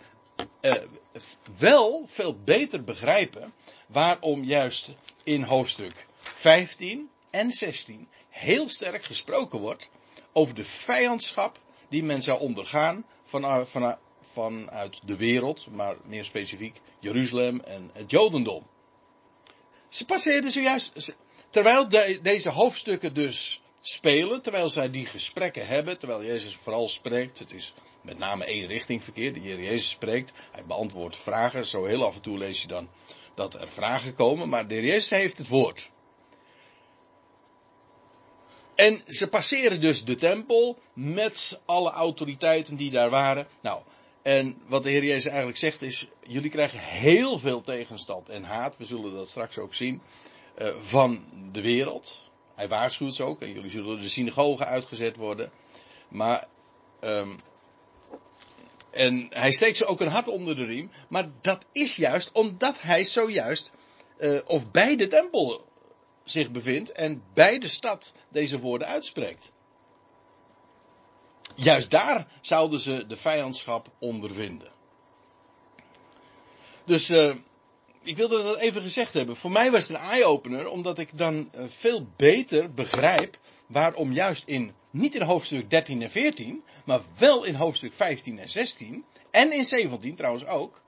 wel 1.57 2.03
veel 2.07 2.39
beter 2.43 2.83
begrijpen 2.83 3.53
waarom 3.87 4.43
juist 4.43 4.89
in 5.23 5.43
hoofdstuk 5.43 6.07
15 6.15 7.09
en 7.29 7.51
16 7.51 8.07
heel 8.29 8.69
sterk 8.69 9.03
gesproken 9.03 9.59
wordt 9.59 9.89
over 10.39 10.55
de 10.55 10.63
vijandschap 10.63 11.59
die 11.89 12.03
men 12.03 12.21
zou 12.21 12.39
ondergaan 12.39 13.05
vanuit, 13.23 13.69
vanuit, 13.69 13.99
vanuit 14.33 14.99
de 15.05 15.15
wereld, 15.15 15.67
maar 15.71 15.95
meer 16.03 16.25
specifiek 16.25 16.81
Jeruzalem 16.99 17.59
en 17.59 17.89
het 17.93 18.11
Jodendom. 18.11 18.67
Ze 19.89 20.05
passeerden 20.05 20.51
zojuist, 20.51 21.15
terwijl 21.49 21.89
de, 21.89 22.19
deze 22.21 22.49
hoofdstukken 22.49 23.13
dus 23.13 23.61
spelen, 23.81 24.41
terwijl 24.41 24.69
zij 24.69 24.89
die 24.89 25.05
gesprekken 25.05 25.67
hebben, 25.67 25.99
terwijl 25.99 26.23
Jezus 26.23 26.55
vooral 26.55 26.89
spreekt, 26.89 27.39
het 27.39 27.53
is 27.53 27.73
met 28.01 28.17
name 28.17 28.45
één 28.45 28.67
richting 28.67 29.03
verkeer, 29.03 29.33
de 29.33 29.39
Heer 29.39 29.59
Jezus 29.61 29.89
spreekt, 29.89 30.33
hij 30.51 30.65
beantwoordt 30.65 31.17
vragen, 31.17 31.65
zo 31.65 31.85
heel 31.85 32.05
af 32.05 32.15
en 32.15 32.21
toe 32.21 32.37
lees 32.37 32.61
je 32.61 32.67
dan 32.67 32.89
dat 33.33 33.53
er 33.53 33.71
vragen 33.71 34.13
komen, 34.13 34.49
maar 34.49 34.67
de 34.67 34.73
Heer 34.73 34.85
Jezus 34.85 35.09
heeft 35.09 35.37
het 35.37 35.47
woord. 35.47 35.89
En 38.79 39.01
ze 39.07 39.27
passeren 39.27 39.81
dus 39.81 40.05
de 40.05 40.15
tempel 40.15 40.79
met 40.93 41.59
alle 41.65 41.91
autoriteiten 41.91 42.75
die 42.75 42.91
daar 42.91 43.09
waren. 43.09 43.47
Nou, 43.61 43.81
en 44.21 44.61
wat 44.67 44.83
de 44.83 44.89
Heer 44.89 45.03
Jezus 45.03 45.25
eigenlijk 45.25 45.57
zegt 45.57 45.81
is, 45.81 46.07
jullie 46.27 46.49
krijgen 46.49 46.79
heel 46.79 47.39
veel 47.39 47.61
tegenstand 47.61 48.29
en 48.29 48.43
haat, 48.43 48.77
we 48.77 48.85
zullen 48.85 49.13
dat 49.13 49.29
straks 49.29 49.57
ook 49.57 49.73
zien, 49.73 50.01
uh, 50.57 50.67
van 50.79 51.25
de 51.51 51.61
wereld. 51.61 52.21
Hij 52.55 52.67
waarschuwt 52.67 53.15
ze 53.15 53.23
ook, 53.23 53.41
en 53.41 53.53
jullie 53.53 53.69
zullen 53.69 54.01
de 54.01 54.09
synagogen 54.09 54.65
uitgezet 54.65 55.15
worden. 55.15 55.51
Maar, 56.09 56.47
um, 57.01 57.35
en 58.91 59.27
hij 59.29 59.51
steekt 59.51 59.77
ze 59.77 59.85
ook 59.85 60.01
een 60.01 60.07
hart 60.07 60.27
onder 60.27 60.55
de 60.55 60.65
riem, 60.65 60.91
maar 61.09 61.29
dat 61.41 61.65
is 61.71 61.95
juist 61.95 62.31
omdat 62.31 62.81
hij 62.81 63.03
zojuist, 63.03 63.71
uh, 64.17 64.39
of 64.45 64.71
bij 64.71 64.95
de 64.95 65.07
tempel 65.07 65.67
zich 66.29 66.51
bevindt 66.51 66.91
en 66.91 67.23
bij 67.33 67.59
de 67.59 67.67
stad 67.67 68.13
deze 68.29 68.59
woorden 68.59 68.87
uitspreekt. 68.87 69.53
Juist 71.55 71.91
daar 71.91 72.27
zouden 72.41 72.79
ze 72.79 73.07
de 73.07 73.17
vijandschap 73.17 73.89
ondervinden. 73.99 74.71
Dus 76.85 77.09
uh, 77.09 77.35
ik 78.03 78.17
wilde 78.17 78.43
dat 78.43 78.57
even 78.57 78.81
gezegd 78.81 79.13
hebben. 79.13 79.35
Voor 79.35 79.51
mij 79.51 79.71
was 79.71 79.87
het 79.87 79.97
een 79.97 80.03
eye-opener, 80.03 80.69
omdat 80.69 80.99
ik 80.99 81.17
dan 81.17 81.49
uh, 81.55 81.63
veel 81.67 82.07
beter 82.15 82.73
begrijp 82.73 83.37
waarom 83.67 84.11
juist 84.11 84.47
in, 84.47 84.73
niet 84.89 85.15
in 85.15 85.21
hoofdstuk 85.21 85.69
13 85.69 86.01
en 86.01 86.11
14, 86.11 86.63
maar 86.85 87.01
wel 87.17 87.43
in 87.43 87.55
hoofdstuk 87.55 87.93
15 87.93 88.39
en 88.39 88.49
16, 88.49 89.05
en 89.31 89.51
in 89.51 89.65
17 89.65 90.15
trouwens 90.15 90.45
ook, 90.45 90.81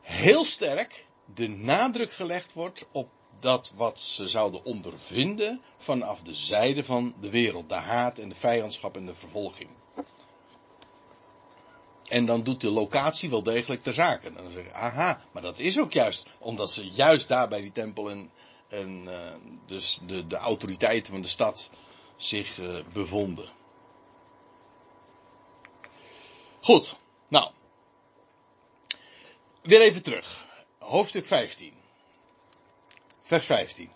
heel 0.00 0.44
sterk 0.44 1.06
de 1.34 1.48
nadruk 1.48 2.12
gelegd 2.12 2.52
wordt 2.52 2.86
op 2.92 3.08
dat 3.40 3.72
wat 3.74 4.00
ze 4.00 4.28
zouden 4.28 4.64
ondervinden 4.64 5.60
vanaf 5.76 6.22
de 6.22 6.34
zijde 6.34 6.84
van 6.84 7.14
de 7.20 7.30
wereld. 7.30 7.68
De 7.68 7.74
haat 7.74 8.18
en 8.18 8.28
de 8.28 8.34
vijandschap 8.34 8.96
en 8.96 9.06
de 9.06 9.14
vervolging. 9.14 9.70
En 12.08 12.26
dan 12.26 12.42
doet 12.42 12.60
de 12.60 12.70
locatie 12.70 13.30
wel 13.30 13.42
degelijk 13.42 13.82
ter 13.82 13.94
zake. 13.94 14.32
Dan 14.32 14.50
zeg 14.50 14.64
je, 14.64 14.72
aha, 14.72 15.22
maar 15.32 15.42
dat 15.42 15.58
is 15.58 15.78
ook 15.78 15.92
juist 15.92 16.26
omdat 16.38 16.70
ze 16.70 16.88
juist 16.90 17.28
daar 17.28 17.48
bij 17.48 17.60
die 17.60 17.72
tempel 17.72 18.10
en, 18.10 18.30
uh, 19.08 19.34
dus 19.66 20.00
de, 20.06 20.26
de 20.26 20.36
autoriteiten 20.36 21.12
van 21.12 21.22
de 21.22 21.28
stad 21.28 21.70
zich 22.16 22.58
uh, 22.58 22.78
bevonden. 22.92 23.48
Goed, 26.60 26.96
nou. 27.28 27.50
Weer 29.62 29.80
even 29.80 30.02
terug. 30.02 30.46
Hoofdstuk 30.78 31.26
15 31.26 31.79
vers 33.30 33.44
15. 33.44 33.90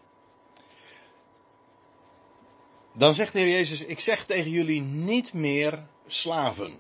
Dan 2.93 3.15
zegt 3.15 3.33
de 3.33 3.39
Heer 3.39 3.49
Jezus, 3.49 3.85
ik 3.85 4.01
zeg 4.01 4.25
tegen 4.25 4.51
jullie 4.51 4.81
niet 4.81 5.33
meer 5.33 5.87
slaven. 6.07 6.79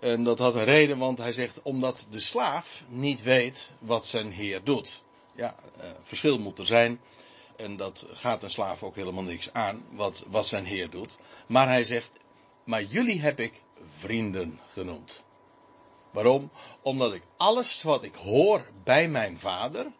En 0.00 0.24
dat 0.24 0.38
had 0.38 0.54
een 0.54 0.64
reden, 0.64 0.98
want 0.98 1.18
hij 1.18 1.32
zegt, 1.32 1.62
omdat 1.62 2.06
de 2.10 2.20
slaaf 2.20 2.84
niet 2.88 3.22
weet 3.22 3.74
wat 3.78 4.06
zijn 4.06 4.32
Heer 4.32 4.64
doet. 4.64 5.02
Ja, 5.34 5.54
eh, 5.76 5.90
verschil 6.02 6.38
moet 6.38 6.58
er 6.58 6.66
zijn. 6.66 7.00
En 7.56 7.76
dat 7.76 8.06
gaat 8.10 8.42
een 8.42 8.50
slaaf 8.50 8.82
ook 8.82 8.96
helemaal 8.96 9.24
niks 9.24 9.52
aan, 9.52 9.84
wat, 9.90 10.24
wat 10.28 10.46
zijn 10.46 10.64
Heer 10.64 10.90
doet. 10.90 11.18
Maar 11.48 11.68
hij 11.68 11.84
zegt, 11.84 12.10
maar 12.64 12.82
jullie 12.82 13.20
heb 13.20 13.40
ik 13.40 13.62
vrienden 13.96 14.60
genoemd. 14.72 15.24
Waarom? 16.10 16.50
Omdat 16.82 17.14
ik 17.14 17.22
alles 17.36 17.82
wat 17.82 18.02
ik 18.02 18.14
hoor 18.14 18.66
bij 18.84 19.08
mijn 19.08 19.38
vader 19.38 19.92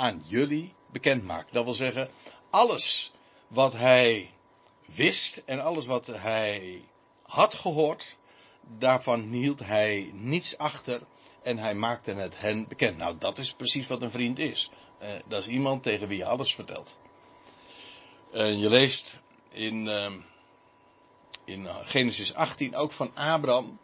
aan 0.00 0.22
jullie 0.24 0.74
bekend 0.86 1.24
maak. 1.24 1.46
Dat 1.52 1.64
wil 1.64 1.74
zeggen, 1.74 2.10
alles 2.50 3.12
wat 3.48 3.72
hij 3.72 4.30
wist 4.84 5.42
en 5.44 5.64
alles 5.64 5.86
wat 5.86 6.06
hij 6.06 6.84
had 7.22 7.54
gehoord, 7.54 8.16
daarvan 8.78 9.20
hield 9.20 9.58
hij 9.58 10.10
niets 10.14 10.58
achter 10.58 11.02
en 11.42 11.58
hij 11.58 11.74
maakte 11.74 12.12
het 12.12 12.40
hen 12.40 12.68
bekend. 12.68 12.96
Nou, 12.96 13.18
dat 13.18 13.38
is 13.38 13.52
precies 13.52 13.86
wat 13.86 14.02
een 14.02 14.10
vriend 14.10 14.38
is. 14.38 14.70
Uh, 15.02 15.08
dat 15.26 15.40
is 15.40 15.48
iemand 15.48 15.82
tegen 15.82 16.08
wie 16.08 16.18
je 16.18 16.24
alles 16.24 16.54
vertelt. 16.54 16.98
En 18.32 18.58
je 18.58 18.68
leest 18.68 19.20
in, 19.48 19.86
uh, 19.86 20.12
in 21.44 21.68
Genesis 21.84 22.34
18 22.34 22.76
ook 22.76 22.92
van 22.92 23.10
Abraham. 23.14 23.78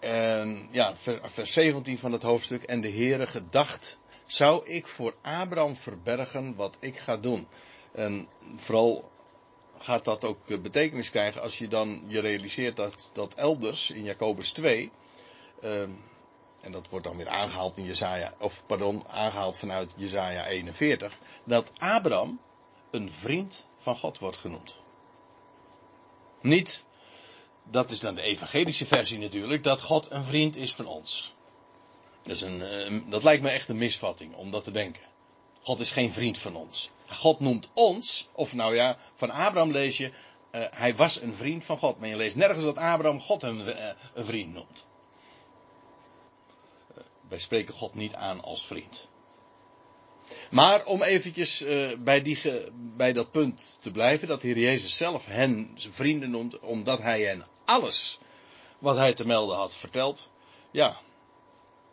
En 0.00 0.68
ja, 0.70 0.96
vers 1.22 1.52
17 1.52 1.98
van 1.98 2.12
het 2.12 2.22
hoofdstuk. 2.22 2.62
En 2.62 2.80
de 2.80 2.90
Heere 2.90 3.26
gedacht, 3.26 3.98
zou 4.26 4.66
ik 4.66 4.86
voor 4.86 5.14
Abraham 5.22 5.76
verbergen 5.76 6.54
wat 6.54 6.76
ik 6.80 6.98
ga 6.98 7.16
doen? 7.16 7.48
En 7.92 8.28
vooral 8.56 9.10
gaat 9.78 10.04
dat 10.04 10.24
ook 10.24 10.50
eh, 10.50 10.60
betekenis 10.60 11.10
krijgen 11.10 11.42
als 11.42 11.58
je 11.58 11.68
dan 11.68 12.02
je 12.06 12.20
realiseert 12.20 12.76
dat, 12.76 13.10
dat 13.12 13.34
elders 13.34 13.90
in 13.90 14.04
Jacobus 14.04 14.50
2, 14.50 14.90
uh, 15.62 15.82
ehm, 15.82 15.90
en 16.60 16.72
dat 16.72 16.88
wordt 16.88 17.06
dan 17.06 17.16
weer 17.16 17.28
aangehaald 17.28 17.76
in 17.76 17.84
Jezaja, 17.84 18.34
of 18.38 18.66
pardon, 18.66 19.04
aangehaald 19.08 19.58
vanuit 19.58 19.92
Jezaja 19.96 20.46
41, 20.46 21.18
dat 21.44 21.70
Abraham 21.78 22.40
een 22.90 23.10
vriend 23.10 23.66
van 23.76 23.96
God 23.96 24.18
wordt 24.18 24.36
genoemd. 24.36 24.76
Niet, 26.40 26.84
dat 27.70 27.90
is 27.90 28.00
dan 28.00 28.14
de 28.14 28.22
evangelische 28.22 28.86
versie 28.86 29.18
natuurlijk, 29.18 29.64
dat 29.64 29.80
God 29.80 30.10
een 30.10 30.24
vriend 30.24 30.56
is 30.56 30.74
van 30.74 30.86
ons. 30.86 31.34
Dat, 32.22 32.34
is 32.34 32.40
een, 32.40 32.92
uh, 32.92 33.10
dat 33.10 33.22
lijkt 33.22 33.42
me 33.42 33.48
echt 33.48 33.68
een 33.68 33.78
misvatting 33.78 34.34
om 34.34 34.50
dat 34.50 34.64
te 34.64 34.70
denken. 34.70 35.02
God 35.62 35.80
is 35.80 35.90
geen 35.90 36.12
vriend 36.12 36.38
van 36.38 36.56
ons. 36.56 36.90
God 37.06 37.40
noemt 37.40 37.68
ons, 37.74 38.28
of 38.32 38.54
nou 38.54 38.74
ja, 38.74 38.96
van 39.14 39.30
Abraham 39.30 39.70
lees 39.70 39.96
je, 39.96 40.12
uh, 40.52 40.64
hij 40.70 40.96
was 40.96 41.20
een 41.20 41.34
vriend 41.34 41.64
van 41.64 41.78
God. 41.78 41.98
Maar 41.98 42.08
je 42.08 42.16
leest 42.16 42.36
nergens 42.36 42.64
dat 42.64 42.76
Abraham 42.76 43.20
God 43.20 43.42
een, 43.42 43.58
uh, 43.58 43.90
een 44.14 44.24
vriend 44.24 44.52
noemt. 44.54 44.86
Wij 47.28 47.38
spreken 47.38 47.74
God 47.74 47.94
niet 47.94 48.14
aan 48.14 48.42
als 48.42 48.66
vriend. 48.66 49.08
Maar 50.50 50.84
om 50.84 51.02
eventjes 51.02 51.64
bij, 51.98 52.22
die 52.22 52.38
bij 52.72 53.12
dat 53.12 53.30
punt 53.30 53.78
te 53.82 53.90
blijven, 53.90 54.28
dat 54.28 54.42
Heer 54.42 54.58
Jezus 54.58 54.96
zelf 54.96 55.26
hen 55.26 55.70
zijn 55.74 55.92
vrienden 55.92 56.30
noemt, 56.30 56.58
omdat 56.58 56.98
hij 56.98 57.22
hen 57.22 57.46
alles 57.64 58.18
wat 58.78 58.96
hij 58.96 59.12
te 59.12 59.26
melden 59.26 59.56
had 59.56 59.76
verteld. 59.76 60.30
Ja, 60.70 61.00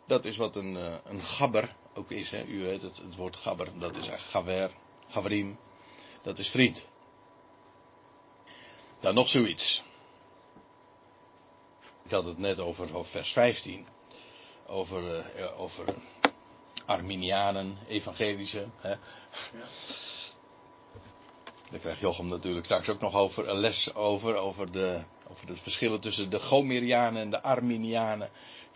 dat 0.06 0.24
is 0.24 0.36
wat 0.36 0.56
een, 0.56 0.74
een 1.04 1.22
gabber 1.22 1.74
ook 1.94 2.10
is. 2.10 2.30
Hè. 2.30 2.44
U 2.44 2.62
weet 2.62 2.82
het, 2.82 2.96
het 2.96 3.16
woord 3.16 3.36
gabber, 3.36 3.78
dat 3.78 3.96
is 3.96 4.08
gaver. 4.08 4.70
Gavrim, 5.08 5.58
dat 6.22 6.38
is 6.38 6.48
vriend. 6.48 6.88
Dan 9.00 9.14
nog 9.14 9.28
zoiets. 9.28 9.82
Ik 12.04 12.10
had 12.10 12.24
het 12.24 12.38
net 12.38 12.60
over, 12.60 13.04
vers 13.04 13.32
15. 13.32 13.86
Over, 14.66 15.24
uh, 15.38 15.60
over 15.60 15.84
Arminianen, 16.88 17.78
evangelische. 17.88 18.66
Hè. 18.80 18.90
Ja. 18.90 18.98
Daar 21.70 21.80
krijgt 21.80 22.00
Jochem 22.00 22.26
natuurlijk 22.26 22.64
straks 22.64 22.88
ook 22.88 23.00
nog 23.00 23.14
over, 23.14 23.48
een 23.48 23.58
les 23.58 23.94
over. 23.94 24.34
Over 24.34 24.72
de, 24.72 25.00
over 25.30 25.46
de 25.46 25.56
verschillen 25.56 26.00
tussen 26.00 26.30
de 26.30 26.40
Gomerianen 26.40 27.22
en 27.22 27.30
de 27.30 27.42
Arminianen. 27.42 28.30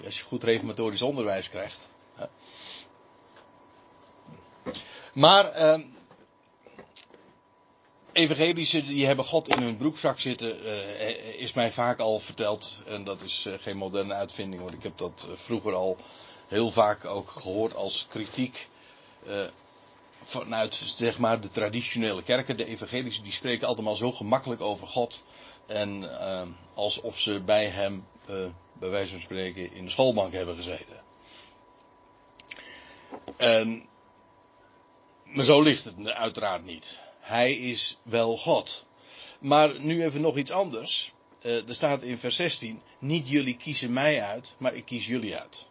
Als 0.04 0.18
je 0.18 0.24
goed 0.24 0.42
reformatorisch 0.42 1.02
onderwijs 1.02 1.48
krijgt. 1.50 1.88
Hè. 2.14 2.26
Maar, 5.12 5.60
uh, 5.60 5.84
evangelische 8.12 8.84
die 8.84 9.06
hebben 9.06 9.24
God 9.24 9.48
in 9.48 9.62
hun 9.62 9.76
broekzak 9.76 10.20
zitten, 10.20 10.66
uh, 10.66 11.40
is 11.40 11.52
mij 11.52 11.72
vaak 11.72 11.98
al 11.98 12.18
verteld. 12.18 12.82
En 12.86 13.04
dat 13.04 13.22
is 13.22 13.44
uh, 13.46 13.54
geen 13.58 13.76
moderne 13.76 14.14
uitvinding, 14.14 14.62
want 14.62 14.74
ik 14.74 14.82
heb 14.82 14.98
dat 14.98 15.26
uh, 15.28 15.36
vroeger 15.36 15.74
al 15.74 15.96
heel 16.52 16.70
vaak 16.70 17.04
ook 17.04 17.30
gehoord 17.30 17.74
als 17.74 18.06
kritiek. 18.08 18.68
vanuit 20.24 20.74
zeg 20.74 21.18
maar 21.18 21.40
de 21.40 21.50
traditionele 21.50 22.22
kerken, 22.22 22.56
de 22.56 22.64
evangelische, 22.64 23.22
die 23.22 23.32
spreken 23.32 23.68
allemaal 23.68 23.96
zo 23.96 24.12
gemakkelijk 24.12 24.60
over 24.60 24.86
God. 24.86 25.24
En 25.66 26.10
alsof 26.74 27.20
ze 27.20 27.40
bij 27.40 27.66
hem, 27.66 28.06
bij 28.72 28.90
wijze 28.90 29.12
van 29.12 29.20
spreken, 29.20 29.72
in 29.72 29.84
de 29.84 29.90
schoolbank 29.90 30.32
hebben 30.32 30.56
gezeten. 30.56 31.00
En, 33.36 33.86
maar 35.24 35.44
zo 35.44 35.60
ligt 35.60 35.84
het 35.84 36.08
uiteraard 36.08 36.64
niet. 36.64 37.00
Hij 37.20 37.52
is 37.52 37.98
wel 38.02 38.38
God. 38.38 38.86
Maar 39.40 39.80
nu 39.80 40.04
even 40.04 40.20
nog 40.20 40.36
iets 40.36 40.50
anders. 40.50 41.12
Uh, 41.42 41.68
er 41.68 41.74
staat 41.74 42.02
in 42.02 42.18
vers 42.18 42.36
16: 42.36 42.82
Niet 42.98 43.28
jullie 43.28 43.56
kiezen 43.56 43.92
mij 43.92 44.22
uit, 44.22 44.54
maar 44.58 44.74
ik 44.74 44.84
kies 44.84 45.06
jullie 45.06 45.36
uit. 45.36 45.68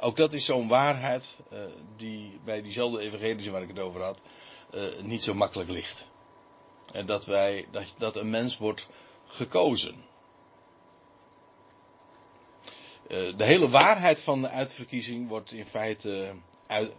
Ook 0.00 0.16
dat 0.16 0.32
is 0.32 0.44
zo'n 0.44 0.68
waarheid 0.68 1.38
uh, 1.52 1.58
die 1.96 2.40
bij 2.44 2.62
diezelfde 2.62 3.00
evangelische 3.00 3.50
waar 3.50 3.62
ik 3.62 3.68
het 3.68 3.78
over 3.78 4.02
had, 4.02 4.20
uh, 4.74 4.82
niet 5.00 5.24
zo 5.24 5.34
makkelijk 5.34 5.70
ligt. 5.70 6.08
En 6.92 7.06
dat 7.06 7.24
wij, 7.24 7.66
dat, 7.70 7.84
dat 7.98 8.16
een 8.16 8.30
mens 8.30 8.58
wordt 8.58 8.88
gekozen. 9.26 10.04
de 13.08 13.44
hele 13.44 13.68
waarheid 13.68 14.20
van 14.20 14.40
de 14.40 14.48
uitverkiezing 14.48 15.28
wordt 15.28 15.52
in 15.52 15.66
feite 15.66 16.34
uit, 16.66 16.92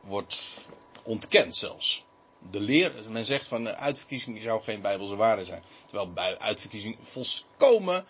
wordt 0.00 0.58
ontkend 1.02 1.56
zelfs 1.56 2.04
de 2.50 2.60
leer, 2.60 2.92
men 3.08 3.24
zegt 3.24 3.46
van 3.46 3.64
de 3.64 3.74
uitverkiezing 3.74 4.42
zou 4.42 4.62
geen 4.62 4.80
bijbelse 4.80 5.16
waarde 5.16 5.44
zijn. 5.44 5.62
Terwijl 5.86 6.12
bij 6.12 6.38
uitverkiezing 6.38 6.96
volkomen 7.00 8.06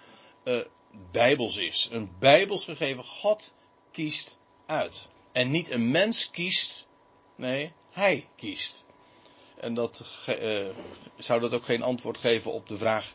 bijbels 1.10 1.56
is. 1.56 1.88
Een 1.92 2.10
bijbels 2.18 2.64
gegeven, 2.64 3.04
God 3.04 3.54
kiest 3.92 4.38
uit. 4.66 5.11
En 5.32 5.50
niet 5.50 5.70
een 5.70 5.90
mens 5.90 6.30
kiest, 6.30 6.87
nee, 7.35 7.73
hij 7.90 8.28
kiest. 8.37 8.85
En 9.56 9.75
dat 9.75 10.04
uh, 10.28 10.68
zou 11.16 11.40
dat 11.40 11.54
ook 11.54 11.64
geen 11.64 11.82
antwoord 11.82 12.18
geven 12.18 12.52
op 12.52 12.68
de 12.68 12.78
vraag 12.78 13.14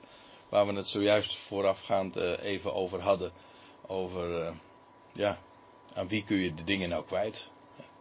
waar 0.50 0.68
we 0.68 0.74
het 0.74 0.88
zojuist 0.88 1.36
voorafgaand 1.36 2.18
uh, 2.18 2.44
even 2.44 2.74
over 2.74 3.02
hadden. 3.02 3.32
Over, 3.88 4.54
ja, 5.14 5.40
aan 5.94 6.08
wie 6.08 6.24
kun 6.24 6.38
je 6.38 6.54
de 6.54 6.64
dingen 6.64 6.90
nou 6.90 7.06
kwijt? 7.06 7.52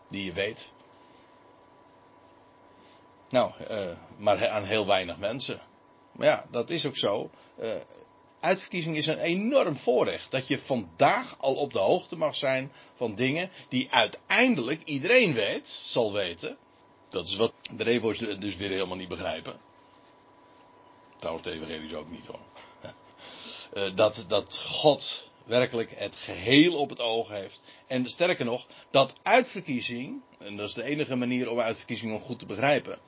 Die 0.09 0.25
je 0.25 0.33
weet. 0.33 0.73
Nou, 3.29 3.53
maar 4.17 4.49
aan 4.49 4.65
heel 4.65 4.87
weinig 4.87 5.19
mensen. 5.19 5.61
Maar 6.13 6.27
ja, 6.27 6.47
dat 6.51 6.71
is 6.71 6.87
ook 6.87 6.97
zo. 6.97 7.31
Uitverkiezing 8.45 8.97
is 8.97 9.07
een 9.07 9.19
enorm 9.19 9.77
voorrecht. 9.77 10.31
Dat 10.31 10.47
je 10.47 10.59
vandaag 10.59 11.37
al 11.39 11.55
op 11.55 11.73
de 11.73 11.79
hoogte 11.79 12.17
mag 12.17 12.35
zijn 12.35 12.73
van 12.95 13.15
dingen 13.15 13.51
die 13.69 13.89
uiteindelijk 13.91 14.83
iedereen 14.83 15.35
weet, 15.35 15.69
zal 15.69 16.13
weten. 16.13 16.57
Dat 17.09 17.27
is 17.27 17.37
wat 17.37 17.53
de 17.77 17.85
Revo's 17.85 18.19
dus 18.19 18.57
weer 18.57 18.69
helemaal 18.69 18.97
niet 18.97 19.09
begrijpen. 19.09 19.61
Trouwens, 21.19 21.47
de 21.47 21.53
Evangelis 21.53 21.95
ook 21.95 22.11
niet 22.11 22.27
hoor. 22.27 22.39
Uh, 23.75 23.83
dat, 23.95 24.25
dat 24.27 24.59
God 24.59 25.31
werkelijk 25.45 25.93
het 25.95 26.17
geheel 26.17 26.75
op 26.75 26.89
het 26.89 27.01
oog 27.01 27.29
heeft. 27.29 27.63
En 27.87 28.09
sterker 28.09 28.45
nog, 28.45 28.67
dat 28.91 29.13
uitverkiezing, 29.23 30.23
en 30.39 30.57
dat 30.57 30.69
is 30.69 30.75
de 30.75 30.83
enige 30.85 31.17
manier 31.17 31.51
om 31.51 31.61
uitverkiezing 31.61 32.23
goed 32.23 32.39
te 32.39 32.47
begrijpen 32.47 32.99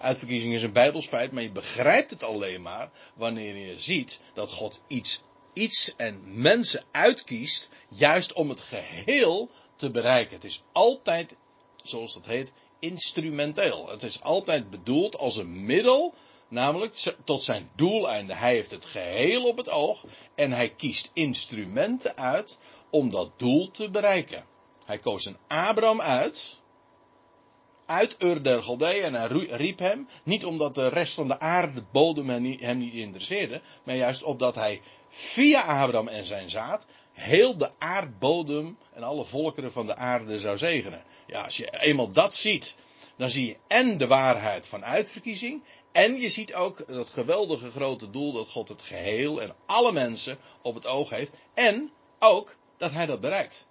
Uitverkiezing 0.00 0.54
is 0.54 0.62
een 0.62 0.72
bijbels 0.72 1.06
feit, 1.06 1.32
maar 1.32 1.42
je 1.42 1.50
begrijpt 1.50 2.10
het 2.10 2.22
alleen 2.22 2.62
maar 2.62 2.90
wanneer 3.14 3.56
je 3.56 3.80
ziet 3.80 4.20
dat 4.34 4.52
God 4.52 4.80
iets, 4.86 5.22
iets 5.52 5.94
en 5.96 6.40
mensen 6.40 6.84
uitkiest, 6.90 7.68
juist 7.88 8.32
om 8.32 8.48
het 8.48 8.60
geheel 8.60 9.50
te 9.76 9.90
bereiken. 9.90 10.34
Het 10.34 10.44
is 10.44 10.62
altijd, 10.72 11.36
zoals 11.82 12.14
dat 12.14 12.24
heet, 12.24 12.52
instrumenteel. 12.78 13.88
Het 13.88 14.02
is 14.02 14.22
altijd 14.22 14.70
bedoeld 14.70 15.16
als 15.16 15.36
een 15.36 15.64
middel, 15.64 16.14
namelijk 16.48 17.14
tot 17.24 17.42
zijn 17.42 17.70
doeleinde. 17.76 18.34
Hij 18.34 18.54
heeft 18.54 18.70
het 18.70 18.84
geheel 18.84 19.44
op 19.44 19.56
het 19.56 19.70
oog 19.70 20.04
en 20.34 20.52
hij 20.52 20.70
kiest 20.70 21.10
instrumenten 21.12 22.16
uit 22.16 22.58
om 22.90 23.10
dat 23.10 23.38
doel 23.38 23.70
te 23.70 23.90
bereiken. 23.90 24.44
Hij 24.84 24.98
koos 24.98 25.24
een 25.24 25.38
Abraham 25.46 26.00
uit. 26.00 26.59
Uit 27.90 28.16
Ur 28.18 28.42
der 28.42 28.64
en 28.80 29.14
hij 29.14 29.26
riep 29.50 29.78
hem. 29.78 30.08
Niet 30.22 30.44
omdat 30.44 30.74
de 30.74 30.88
rest 30.88 31.14
van 31.14 31.28
de 31.28 31.40
aarde 31.40 31.82
bodem 31.92 32.28
hem 32.28 32.42
niet, 32.42 32.60
hem 32.60 32.78
niet 32.78 32.94
interesseerde. 32.94 33.60
Maar 33.84 33.94
juist 33.94 34.22
opdat 34.22 34.54
hij 34.54 34.80
via 35.08 35.60
Abraham 35.60 36.08
en 36.08 36.26
zijn 36.26 36.50
zaad. 36.50 36.86
heel 37.12 37.56
de 37.56 37.70
aardbodem 37.78 38.78
en 38.92 39.02
alle 39.02 39.24
volkeren 39.24 39.72
van 39.72 39.86
de 39.86 39.96
aarde 39.96 40.40
zou 40.40 40.58
zegenen. 40.58 41.04
Ja, 41.26 41.44
als 41.44 41.56
je 41.56 41.80
eenmaal 41.80 42.10
dat 42.10 42.34
ziet. 42.34 42.76
dan 43.16 43.30
zie 43.30 43.46
je 43.46 43.56
en 43.66 43.98
de 43.98 44.06
waarheid 44.06 44.66
van 44.66 44.84
uitverkiezing. 44.84 45.62
En 45.92 46.20
je 46.20 46.28
ziet 46.28 46.54
ook 46.54 46.86
dat 46.86 47.08
geweldige 47.08 47.70
grote 47.70 48.10
doel 48.10 48.32
dat 48.32 48.48
God 48.50 48.68
het 48.68 48.82
geheel 48.82 49.42
en 49.42 49.54
alle 49.66 49.92
mensen 49.92 50.38
op 50.62 50.74
het 50.74 50.86
oog 50.86 51.10
heeft. 51.10 51.32
En 51.54 51.90
ook 52.18 52.56
dat 52.78 52.90
hij 52.90 53.06
dat 53.06 53.20
bereikt. 53.20 53.66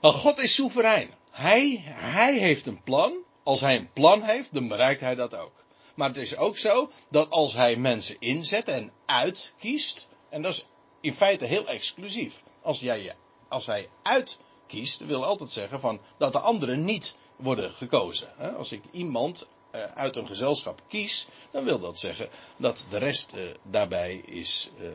Maar 0.00 0.12
God 0.12 0.38
is 0.38 0.54
soeverein. 0.54 1.17
Hij, 1.38 1.82
hij 1.84 2.38
heeft 2.38 2.66
een 2.66 2.82
plan. 2.82 3.16
Als 3.42 3.60
hij 3.60 3.76
een 3.76 3.92
plan 3.92 4.22
heeft, 4.22 4.54
dan 4.54 4.68
bereikt 4.68 5.00
hij 5.00 5.14
dat 5.14 5.36
ook. 5.36 5.64
Maar 5.94 6.08
het 6.08 6.16
is 6.16 6.36
ook 6.36 6.58
zo 6.58 6.90
dat 7.10 7.30
als 7.30 7.54
hij 7.54 7.76
mensen 7.76 8.16
inzet 8.18 8.68
en 8.68 8.92
uitkiest, 9.06 10.08
en 10.28 10.42
dat 10.42 10.52
is 10.52 10.66
in 11.00 11.14
feite 11.14 11.44
heel 11.44 11.66
exclusief. 11.66 12.42
Als, 12.62 12.80
jij, 12.80 13.16
als 13.48 13.66
hij 13.66 13.88
uitkiest, 14.02 15.00
wil 15.00 15.24
altijd 15.24 15.50
zeggen 15.50 15.80
van 15.80 16.00
dat 16.16 16.32
de 16.32 16.38
anderen 16.38 16.84
niet 16.84 17.16
worden 17.36 17.72
gekozen. 17.72 18.56
Als 18.56 18.72
ik 18.72 18.82
iemand 18.90 19.46
eh, 19.70 19.82
uit 19.82 20.16
een 20.16 20.26
gezelschap 20.26 20.82
kies, 20.88 21.26
dan 21.50 21.64
wil 21.64 21.78
dat 21.78 21.98
zeggen 21.98 22.28
dat 22.56 22.84
de 22.90 22.98
rest 22.98 23.32
eh, 23.32 23.42
daarbij 23.62 24.16
is, 24.16 24.70
uh, 24.80 24.88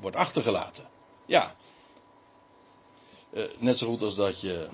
wordt 0.00 0.16
achtergelaten. 0.16 0.88
Ja. 1.26 1.56
net 3.58 3.78
zo 3.78 3.86
goed 3.86 4.02
als 4.02 4.14
dat 4.14 4.40
je 4.40 4.68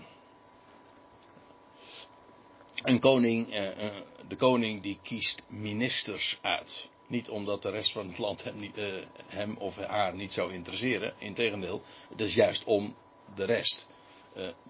een 2.87 2.99
koning, 2.99 3.49
de 4.28 4.37
koning 4.37 4.83
die 4.83 4.99
kiest 5.02 5.45
ministers 5.49 6.38
uit. 6.43 6.88
Niet 7.07 7.28
omdat 7.28 7.62
de 7.62 7.71
rest 7.71 7.93
van 7.93 8.09
het 8.09 8.19
land 8.19 8.45
hem, 8.45 8.59
niet, 8.59 8.76
hem 9.26 9.57
of 9.57 9.76
haar 9.76 10.14
niet 10.14 10.33
zou 10.33 10.52
interesseren. 10.52 11.14
Integendeel, 11.19 11.83
het 12.09 12.21
is 12.21 12.35
juist 12.35 12.64
om 12.64 12.97
de 13.35 13.45
rest 13.45 13.88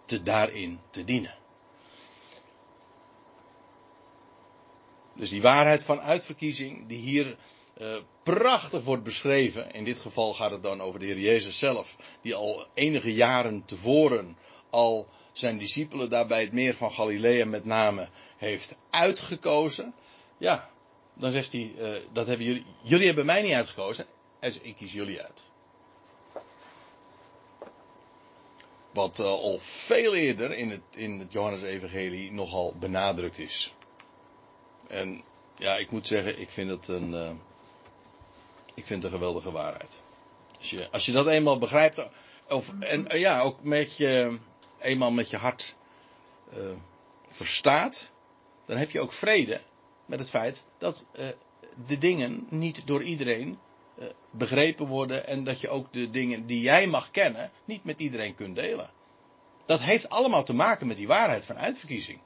te 0.05 0.23
daarin 0.23 0.81
te 0.91 1.05
dienen. 1.05 1.35
Dus 5.15 5.31
die 5.31 5.43
waarheid 5.43 5.83
van 5.83 6.01
uitverkiezing, 6.01 6.87
die 6.89 7.01
hier 7.01 7.37
prachtig 8.23 8.83
wordt 8.83 9.03
beschreven. 9.03 9.71
In 9.71 9.85
dit 9.85 9.99
geval 9.99 10.35
gaat 10.35 10.51
het 10.51 10.63
dan 10.63 10.81
over 10.81 11.01
de 11.01 11.07
Heer 11.07 11.19
Jezus 11.19 11.59
zelf, 11.59 11.97
die 12.23 12.35
al 12.35 12.67
enige 12.75 13.15
jaren 13.15 13.65
tevoren 13.65 14.37
al 14.71 15.09
zijn 15.39 15.59
discipelen 15.59 16.11
daar 16.11 16.27
bij 16.27 16.41
het 16.41 16.53
meer 16.53 16.75
van 16.75 16.93
Galilea 16.93 17.47
met 17.47 17.65
name 17.65 18.09
heeft 18.37 18.77
uitgekozen. 18.91 19.95
Ja, 20.39 20.71
dan 21.15 21.31
zegt 21.31 21.53
hij, 21.53 21.75
uh, 21.79 21.89
dat 22.13 22.27
hebben 22.27 22.47
jullie, 22.47 22.65
jullie 22.83 23.07
hebben 23.07 23.27
mij 23.27 23.43
niet 23.43 23.53
uitgekozen, 23.53 24.07
en 24.39 24.53
ik 24.63 24.77
kies 24.77 24.93
jullie 24.93 25.23
uit. 25.23 25.45
Wat 28.91 29.19
uh, 29.19 29.27
al 29.27 29.59
veel 29.59 30.15
eerder 30.15 30.53
in 30.53 30.71
het, 30.71 30.83
in 30.91 31.19
het 31.19 31.33
Johannes-evangelie 31.33 32.33
nogal 32.33 32.75
benadrukt 32.79 33.39
is. 33.39 33.75
En 34.89 35.23
ja, 35.57 35.77
ik 35.77 35.91
moet 35.91 36.07
zeggen, 36.07 36.41
ik 36.41 36.51
vind 36.51 36.71
het 36.71 36.89
een, 36.89 37.11
uh, 37.11 37.31
ik 38.75 38.87
vind 38.87 39.03
het 39.03 39.13
een 39.13 39.19
geweldige 39.19 39.51
waarheid. 39.51 40.01
Als 40.59 40.71
je, 40.71 40.89
als 40.91 41.07
je 41.07 41.13
dat 41.13 41.27
eenmaal 41.27 41.59
begrijpt, 41.59 42.09
of, 42.49 42.73
en 42.81 43.19
ja, 43.19 43.41
ook 43.41 43.63
met 43.63 43.97
je, 43.97 44.39
eenmaal 44.87 45.11
met 45.11 45.31
je 45.31 45.37
hart 45.37 45.77
uh, 46.53 46.71
verstaat, 47.29 48.13
dan 48.65 48.77
heb 48.77 48.91
je 48.91 49.01
ook 49.01 49.13
vrede 49.13 49.61
met 50.07 50.19
het 50.19 50.31
feit 50.31 50.65
dat 50.79 51.07
de 51.87 51.99
dingen 51.99 52.47
niet 52.49 52.87
door 52.87 53.03
iedereen 53.03 53.59
begrepen 54.31 54.87
worden 54.87 55.27
en 55.27 55.45
dat 55.45 55.61
je 55.61 55.69
ook 55.69 55.93
de 55.93 56.11
dingen 56.11 56.47
die 56.47 56.61
jij 56.61 56.87
mag 56.87 57.11
kennen 57.11 57.51
niet 57.65 57.85
met 57.85 58.01
iedereen 58.01 58.35
kunt 58.35 58.57
delen. 58.57 58.91
Dat 59.65 59.81
heeft 59.81 60.09
allemaal 60.09 60.45
te 60.45 60.55
maken 60.55 60.87
met 60.87 60.97
die 60.97 61.07
waarheid 61.07 61.45
van 61.45 61.57
uitverkiezing. 61.57 62.19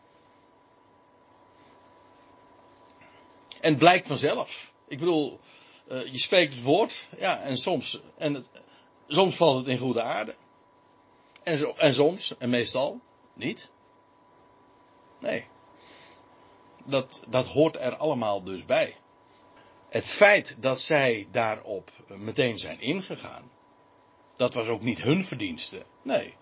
En 3.60 3.70
het 3.70 3.78
blijkt 3.78 4.06
vanzelf. 4.06 4.72
Ik 4.88 4.98
bedoel, 4.98 5.40
je 5.88 6.18
spreekt 6.18 6.54
het 6.54 6.62
woord, 6.62 7.08
ja, 7.18 7.40
en 7.40 7.56
soms, 7.56 8.00
en 8.18 8.34
het, 8.34 8.50
soms 9.06 9.36
valt 9.36 9.58
het 9.58 9.68
in 9.68 9.78
goede 9.78 10.02
aarde. 10.02 10.36
En, 11.50 11.76
en 11.76 11.94
soms, 11.94 12.34
en 12.38 12.50
meestal, 12.50 13.00
niet. 13.34 13.70
Nee. 15.18 15.46
Dat, 16.84 17.24
dat 17.28 17.46
hoort 17.46 17.76
er 17.76 17.96
allemaal 17.96 18.42
dus 18.42 18.64
bij. 18.64 18.96
Het 19.88 20.08
feit 20.08 20.56
dat 20.60 20.80
zij 20.80 21.28
daarop 21.30 21.90
meteen 22.06 22.58
zijn 22.58 22.80
ingegaan, 22.80 23.50
dat 24.34 24.54
was 24.54 24.66
ook 24.66 24.82
niet 24.82 25.02
hun 25.02 25.24
verdienste. 25.24 25.82
Nee. 26.02 26.34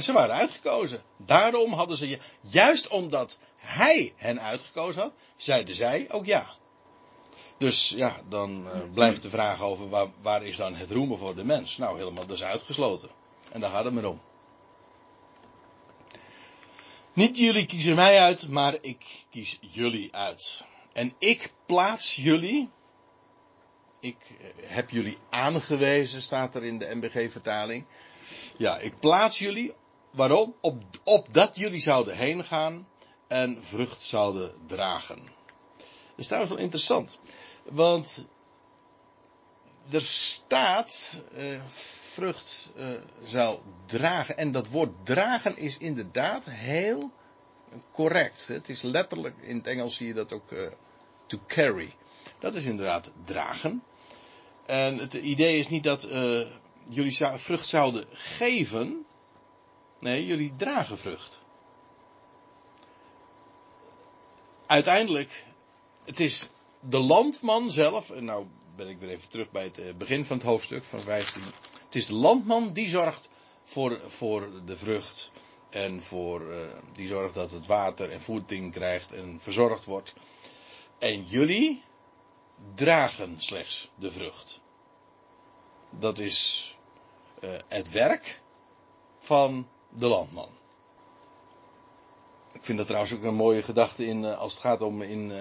Ze 0.00 0.12
waren 0.12 0.34
uitgekozen. 0.34 1.02
Daarom 1.16 1.72
hadden 1.72 1.96
ze 1.96 2.18
juist 2.40 2.88
omdat 2.88 3.38
hij 3.56 4.12
hen 4.16 4.40
uitgekozen 4.40 5.02
had, 5.02 5.12
zeiden 5.36 5.74
zij 5.74 6.06
ook 6.10 6.24
ja. 6.24 6.54
Dus 7.58 7.88
ja, 7.88 8.20
dan 8.28 8.66
uh, 8.66 8.72
blijft 8.94 9.22
de 9.22 9.30
vraag 9.30 9.62
over 9.62 9.88
waar, 9.88 10.08
waar, 10.22 10.42
is 10.42 10.56
dan 10.56 10.74
het 10.74 10.90
roemen 10.90 11.18
voor 11.18 11.34
de 11.34 11.44
mens? 11.44 11.76
Nou, 11.76 11.98
helemaal 11.98 12.26
dus 12.26 12.42
uitgesloten. 12.42 13.10
En 13.56 13.62
daar 13.62 13.70
gaat 13.70 13.84
het 13.84 13.94
maar 13.94 14.04
om. 14.04 14.20
Niet 17.12 17.38
jullie 17.38 17.66
kiezen 17.66 17.94
mij 17.94 18.20
uit, 18.20 18.48
maar 18.48 18.76
ik 18.80 19.24
kies 19.30 19.58
jullie 19.60 20.14
uit. 20.14 20.64
En 20.92 21.14
ik 21.18 21.52
plaats 21.66 22.16
jullie. 22.16 22.70
Ik 24.00 24.16
eh, 24.28 24.70
heb 24.70 24.90
jullie 24.90 25.18
aangewezen, 25.30 26.22
staat 26.22 26.54
er 26.54 26.64
in 26.64 26.78
de 26.78 26.94
MBG-vertaling. 26.94 27.84
Ja, 28.56 28.78
ik 28.78 28.98
plaats 28.98 29.38
jullie. 29.38 29.74
Waarom? 30.10 30.54
Op, 30.60 30.82
opdat 31.04 31.50
jullie 31.54 31.80
zouden 31.80 32.16
heen 32.16 32.44
gaan 32.44 32.88
en 33.26 33.64
vrucht 33.64 34.02
zouden 34.02 34.66
dragen. 34.66 35.22
Dat 35.76 36.16
is 36.16 36.26
trouwens 36.26 36.52
wel 36.52 36.62
interessant. 36.62 37.18
Want 37.64 38.26
er 39.90 40.02
staat 40.02 41.22
uh, 41.36 41.60
vrucht 42.16 42.72
uh, 42.76 42.90
zou 43.22 43.58
dragen. 43.86 44.36
En 44.36 44.52
dat 44.52 44.68
woord 44.68 44.90
dragen 45.04 45.56
is 45.56 45.78
inderdaad 45.78 46.44
heel 46.44 47.10
correct. 47.92 48.46
Het 48.46 48.68
is 48.68 48.82
letterlijk, 48.82 49.34
in 49.40 49.56
het 49.56 49.66
Engels 49.66 49.96
zie 49.96 50.06
je 50.06 50.14
dat 50.14 50.32
ook 50.32 50.52
uh, 50.52 50.68
to 51.26 51.38
carry. 51.46 51.94
Dat 52.38 52.54
is 52.54 52.64
inderdaad 52.64 53.12
dragen. 53.24 53.82
En 54.66 54.98
het 54.98 55.14
idee 55.14 55.58
is 55.58 55.68
niet 55.68 55.84
dat 55.84 56.08
jullie 56.88 57.16
vrucht 57.34 57.66
zouden 57.66 58.04
geven. 58.10 59.06
Nee, 59.98 60.26
jullie 60.26 60.52
dragen 60.56 60.98
vrucht. 60.98 61.40
uiteindelijk, 64.66 65.44
het 66.04 66.20
is 66.20 66.50
de 66.80 66.98
landman 66.98 67.70
zelf, 67.70 68.10
en 68.10 68.24
nou 68.24 68.46
ben 68.76 68.88
ik 68.88 68.98
weer 68.98 69.08
even 69.08 69.30
terug 69.30 69.50
bij 69.50 69.64
het 69.64 69.78
eh, 69.78 69.94
begin 69.94 70.24
van 70.24 70.36
het 70.36 70.46
hoofdstuk 70.46 70.84
van 70.84 71.00
15. 71.00 71.42
Het 71.96 72.04
is 72.04 72.10
de 72.10 72.20
landman 72.20 72.72
die 72.72 72.88
zorgt 72.88 73.30
voor, 73.64 74.00
voor 74.06 74.48
de 74.64 74.76
vrucht 74.76 75.32
en 75.70 76.02
voor, 76.02 76.40
uh, 76.40 76.58
die 76.92 77.06
zorgt 77.06 77.34
dat 77.34 77.50
het 77.50 77.66
water 77.66 78.10
en 78.10 78.20
voeding 78.20 78.72
krijgt 78.72 79.12
en 79.12 79.38
verzorgd 79.40 79.84
wordt. 79.84 80.14
En 80.98 81.26
jullie 81.26 81.82
dragen 82.74 83.34
slechts 83.40 83.90
de 83.94 84.12
vrucht. 84.12 84.60
Dat 85.90 86.18
is 86.18 86.76
uh, 87.40 87.50
het 87.68 87.90
werk 87.90 88.40
van 89.18 89.68
de 89.88 90.06
landman. 90.06 90.50
Ik 92.52 92.64
vind 92.64 92.78
dat 92.78 92.86
trouwens 92.86 93.14
ook 93.14 93.22
een 93.22 93.34
mooie 93.34 93.62
gedachte 93.62 94.06
in, 94.06 94.24
eh, 94.24 94.38
als 94.38 94.52
het 94.52 94.62
gaat 94.62 94.82
om 94.82 95.02
in, 95.02 95.32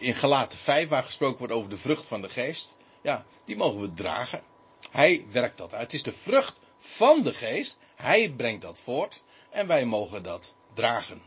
in 0.00 0.14
Galaten 0.14 0.58
5, 0.58 0.88
waar 0.88 1.04
gesproken 1.04 1.38
wordt 1.38 1.54
over 1.54 1.70
de 1.70 1.78
vrucht 1.78 2.06
van 2.06 2.22
de 2.22 2.28
geest. 2.28 2.82
Ja, 3.04 3.26
die 3.44 3.56
mogen 3.56 3.80
we 3.80 3.94
dragen. 3.94 4.42
Hij 4.90 5.26
werkt 5.30 5.58
dat 5.58 5.72
uit. 5.72 5.82
Het 5.82 5.92
is 5.92 6.02
de 6.02 6.12
vrucht 6.12 6.60
van 6.78 7.22
de 7.22 7.34
geest. 7.34 7.78
Hij 7.94 8.32
brengt 8.32 8.62
dat 8.62 8.80
voort. 8.80 9.22
En 9.50 9.66
wij 9.66 9.84
mogen 9.84 10.22
dat 10.22 10.54
dragen. 10.72 11.22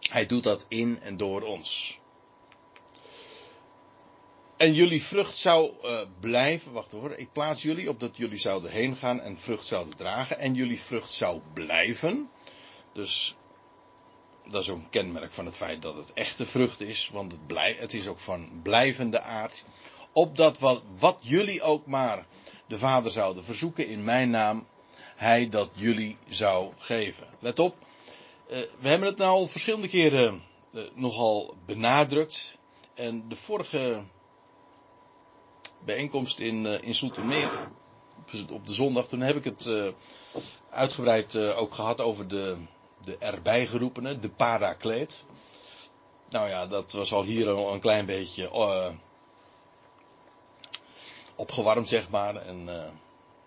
Hij 0.00 0.26
doet 0.26 0.42
dat 0.42 0.64
in 0.68 1.00
en 1.02 1.16
door 1.16 1.42
ons. 1.42 1.98
En 4.56 4.74
jullie 4.74 5.02
vrucht 5.02 5.36
zou 5.36 5.72
uh, 5.84 6.00
blijven, 6.20 6.72
wacht 6.72 6.92
hoor, 6.92 7.12
ik 7.12 7.32
plaats 7.32 7.62
jullie 7.62 7.88
opdat 7.88 8.16
jullie 8.16 8.38
zouden 8.38 8.70
heen 8.70 8.96
gaan 8.96 9.20
en 9.20 9.38
vrucht 9.38 9.66
zouden 9.66 9.96
dragen. 9.96 10.38
En 10.38 10.54
jullie 10.54 10.80
vrucht 10.80 11.10
zou 11.10 11.40
blijven. 11.52 12.30
Dus 12.92 13.36
dat 14.46 14.62
is 14.62 14.68
ook 14.68 14.78
een 14.78 14.90
kenmerk 14.90 15.32
van 15.32 15.44
het 15.44 15.56
feit 15.56 15.82
dat 15.82 15.96
het 15.96 16.12
echte 16.12 16.46
vrucht 16.46 16.80
is, 16.80 17.08
want 17.12 17.32
het, 17.32 17.46
blij, 17.46 17.76
het 17.78 17.92
is 17.92 18.08
ook 18.08 18.18
van 18.18 18.60
blijvende 18.62 19.20
aard. 19.20 19.64
Opdat 20.12 20.58
wat, 20.58 20.82
wat 20.98 21.16
jullie 21.20 21.62
ook 21.62 21.86
maar 21.86 22.26
de 22.66 22.78
Vader 22.78 23.10
zouden 23.10 23.44
verzoeken 23.44 23.86
in 23.86 24.04
mijn 24.04 24.30
naam, 24.30 24.66
hij 25.16 25.48
dat 25.48 25.70
jullie 25.72 26.16
zou 26.28 26.72
geven. 26.76 27.26
Let 27.38 27.58
op, 27.58 27.76
uh, 28.50 28.58
we 28.80 28.88
hebben 28.88 29.08
het 29.08 29.18
nou 29.18 29.48
verschillende 29.48 29.88
keren 29.88 30.42
uh, 30.70 30.82
nogal 30.94 31.54
benadrukt. 31.66 32.58
En 32.94 33.28
de 33.28 33.36
vorige 33.36 34.02
bijeenkomst 35.84 36.38
in, 36.38 36.64
uh, 36.64 36.82
in 36.82 36.94
Soetermeer, 36.94 37.50
op 38.50 38.66
de 38.66 38.74
zondag, 38.74 39.08
toen 39.08 39.20
heb 39.20 39.36
ik 39.36 39.44
het 39.44 39.92
uitgebreid 40.70 41.36
ook 41.36 41.74
gehad 41.74 42.00
over 42.00 42.28
de, 42.28 42.56
de 43.04 43.16
erbij 43.18 43.66
geroepenen, 43.66 44.20
de 44.20 44.28
parakleet. 44.28 45.26
Nou 46.28 46.48
ja, 46.48 46.66
dat 46.66 46.92
was 46.92 47.12
al 47.12 47.22
hier 47.22 47.50
al 47.50 47.74
een 47.74 47.80
klein 47.80 48.06
beetje 48.06 48.50
opgewarmd, 51.40 51.88
zeg 51.88 52.10
maar. 52.10 52.36
En 52.36 52.60
uh, 52.68 52.88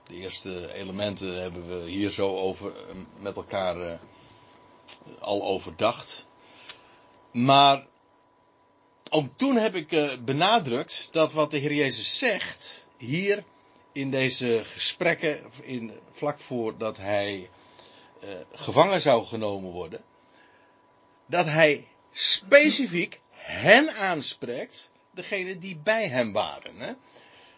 de 0.07 0.15
eerste 0.15 0.73
elementen 0.73 1.41
hebben 1.41 1.67
we 1.67 1.89
hier 1.89 2.09
zo 2.09 2.37
over, 2.37 2.67
uh, 2.67 2.95
met 3.19 3.35
elkaar 3.35 3.77
uh, 3.77 3.93
al 5.19 5.43
overdacht. 5.43 6.27
Maar 7.31 7.85
ook 9.09 9.27
toen 9.35 9.55
heb 9.55 9.75
ik 9.75 10.19
benadrukt 10.25 11.07
dat 11.11 11.33
wat 11.33 11.51
de 11.51 11.57
Heer 11.57 11.73
Jezus 11.73 12.17
zegt 12.17 12.87
hier 12.97 13.43
in 13.91 14.11
deze 14.11 14.61
gesprekken, 14.63 15.43
in, 15.61 15.91
vlak 16.11 16.39
voordat 16.39 16.97
hij 16.97 17.49
gevangen 18.51 19.01
zou 19.01 19.25
genomen 19.25 19.71
worden, 19.71 20.01
dat 21.25 21.45
hij 21.45 21.87
specifiek 22.11 23.19
hen 23.31 23.95
aanspreekt, 23.95 24.91
degene 25.11 25.57
die 25.57 25.77
bij 25.83 26.07
hem 26.07 26.33
waren. 26.33 26.75
Hè? 26.75 26.93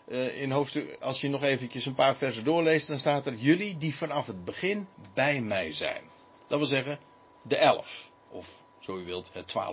Uh, 0.08 0.42
in 0.42 0.52
hoofdstuk, 0.52 0.98
als 1.00 1.22
je 1.22 1.30
nog 1.30 1.44
eventjes 1.44 1.86
een 1.86 1.94
paar 1.94 2.16
versen 2.16 2.44
doorleest, 2.44 2.88
dan 2.88 3.00
staat 3.00 3.26
er 3.26 3.36
jullie 3.36 3.78
die 3.78 3.96
vanaf 3.96 4.28
het 4.28 4.46
begin 4.46 4.88
bij 5.14 5.42
mij 5.42 5.72
zijn. 5.72 6.04
Dat 6.48 6.58
wil 6.58 6.68
zeggen, 6.68 7.00
de 7.42 7.56
elf. 7.56 8.12
Of, 8.30 8.50
zo 8.80 8.98
u 8.98 9.06
wilt, 9.06 9.30
het, 9.34 9.56
uh, 9.56 9.70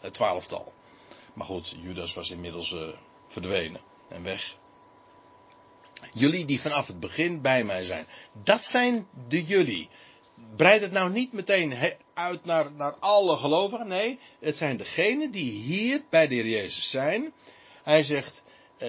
het 0.00 0.14
twaalftal. 0.14 0.72
Maar 1.34 1.46
goed, 1.46 1.74
Judas 1.82 2.14
was 2.14 2.30
inmiddels 2.30 2.72
uh, 2.72 2.88
verdwenen 3.26 3.80
en 4.08 4.22
weg. 4.22 4.56
Jullie 6.12 6.44
die 6.44 6.60
vanaf 6.60 6.86
het 6.86 7.00
begin 7.00 7.40
bij 7.40 7.64
mij 7.64 7.84
zijn. 7.84 8.06
Dat 8.42 8.66
zijn 8.66 9.06
de 9.28 9.44
jullie. 9.44 9.88
Breid 10.56 10.80
het 10.80 10.92
nou 10.92 11.10
niet 11.10 11.32
meteen 11.32 11.74
uit 12.14 12.44
naar, 12.44 12.72
naar 12.72 12.94
alle 12.98 13.36
gelovigen. 13.36 13.88
Nee, 13.88 14.18
het 14.40 14.56
zijn 14.56 14.76
degenen 14.76 15.30
die 15.30 15.50
hier 15.50 16.02
bij 16.10 16.28
de 16.28 16.34
Heer 16.34 16.46
Jezus 16.46 16.90
zijn. 16.90 17.32
Hij 17.82 18.02
zegt, 18.02 18.44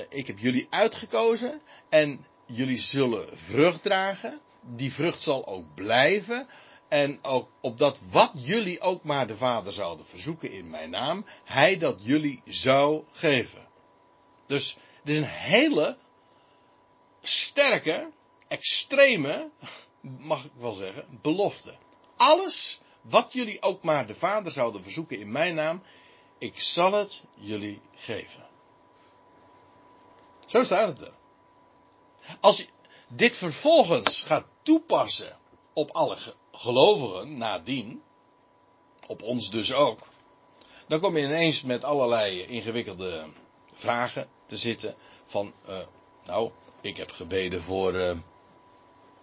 ik 0.10 0.27
heb 0.27 0.39
jullie 0.39 0.67
uitgekozen 0.69 1.62
en 1.89 2.25
jullie 2.45 2.79
zullen 2.79 3.38
vrucht 3.38 3.84
dragen. 3.84 4.39
Die 4.62 4.93
vrucht 4.93 5.21
zal 5.21 5.47
ook 5.47 5.73
blijven. 5.73 6.47
En 6.88 7.19
ook 7.21 7.51
opdat 7.62 7.99
wat 8.10 8.31
jullie 8.34 8.81
ook 8.81 9.03
maar 9.03 9.27
de 9.27 9.38
Vader 9.38 9.73
zouden 9.73 10.05
verzoeken 10.05 10.51
in 10.51 10.69
mijn 10.69 10.89
naam, 10.89 11.25
hij 11.43 11.77
dat 11.77 11.97
jullie 11.99 12.41
zou 12.45 13.03
geven. 13.12 13.67
Dus 14.45 14.77
het 14.99 15.10
is 15.10 15.17
een 15.17 15.23
hele 15.23 15.97
sterke, 17.21 18.12
extreme, 18.47 19.49
mag 20.01 20.45
ik 20.45 20.51
wel 20.58 20.73
zeggen, 20.73 21.19
belofte. 21.21 21.75
Alles 22.15 22.81
wat 23.01 23.34
jullie 23.34 23.62
ook 23.62 23.84
maar 23.84 24.08
de 24.08 24.15
Vader 24.15 24.51
zouden 24.51 24.84
verzoeken 24.84 25.19
in 25.19 25.31
mijn 25.31 25.55
naam, 25.55 25.84
ik 26.38 26.62
zal 26.62 26.91
het 26.91 27.23
jullie 27.36 27.81
geven. 27.95 28.47
Zo 30.45 30.63
staat 30.63 30.88
het 30.88 31.08
er. 31.08 31.13
Als 32.39 32.58
je 32.58 32.67
dit 33.08 33.38
vervolgens 33.38 34.21
gaat 34.21 34.45
toepassen 34.62 35.38
op 35.73 35.91
alle 35.91 36.17
gelovigen 36.51 37.38
nadien, 37.38 38.01
op 39.08 39.21
ons 39.21 39.49
dus 39.49 39.73
ook, 39.73 39.99
dan 40.88 40.99
kom 40.99 41.17
je 41.17 41.23
ineens 41.23 41.62
met 41.62 41.84
allerlei 41.84 42.41
ingewikkelde 42.41 43.27
vragen 43.73 44.29
te 44.45 44.58
zitten 44.58 44.95
van, 45.25 45.53
uh, 45.69 45.79
nou, 46.25 46.51
ik 46.81 46.97
heb 46.97 47.12
gebeden 47.12 47.62
voor, 47.62 47.93
uh, 47.93 48.17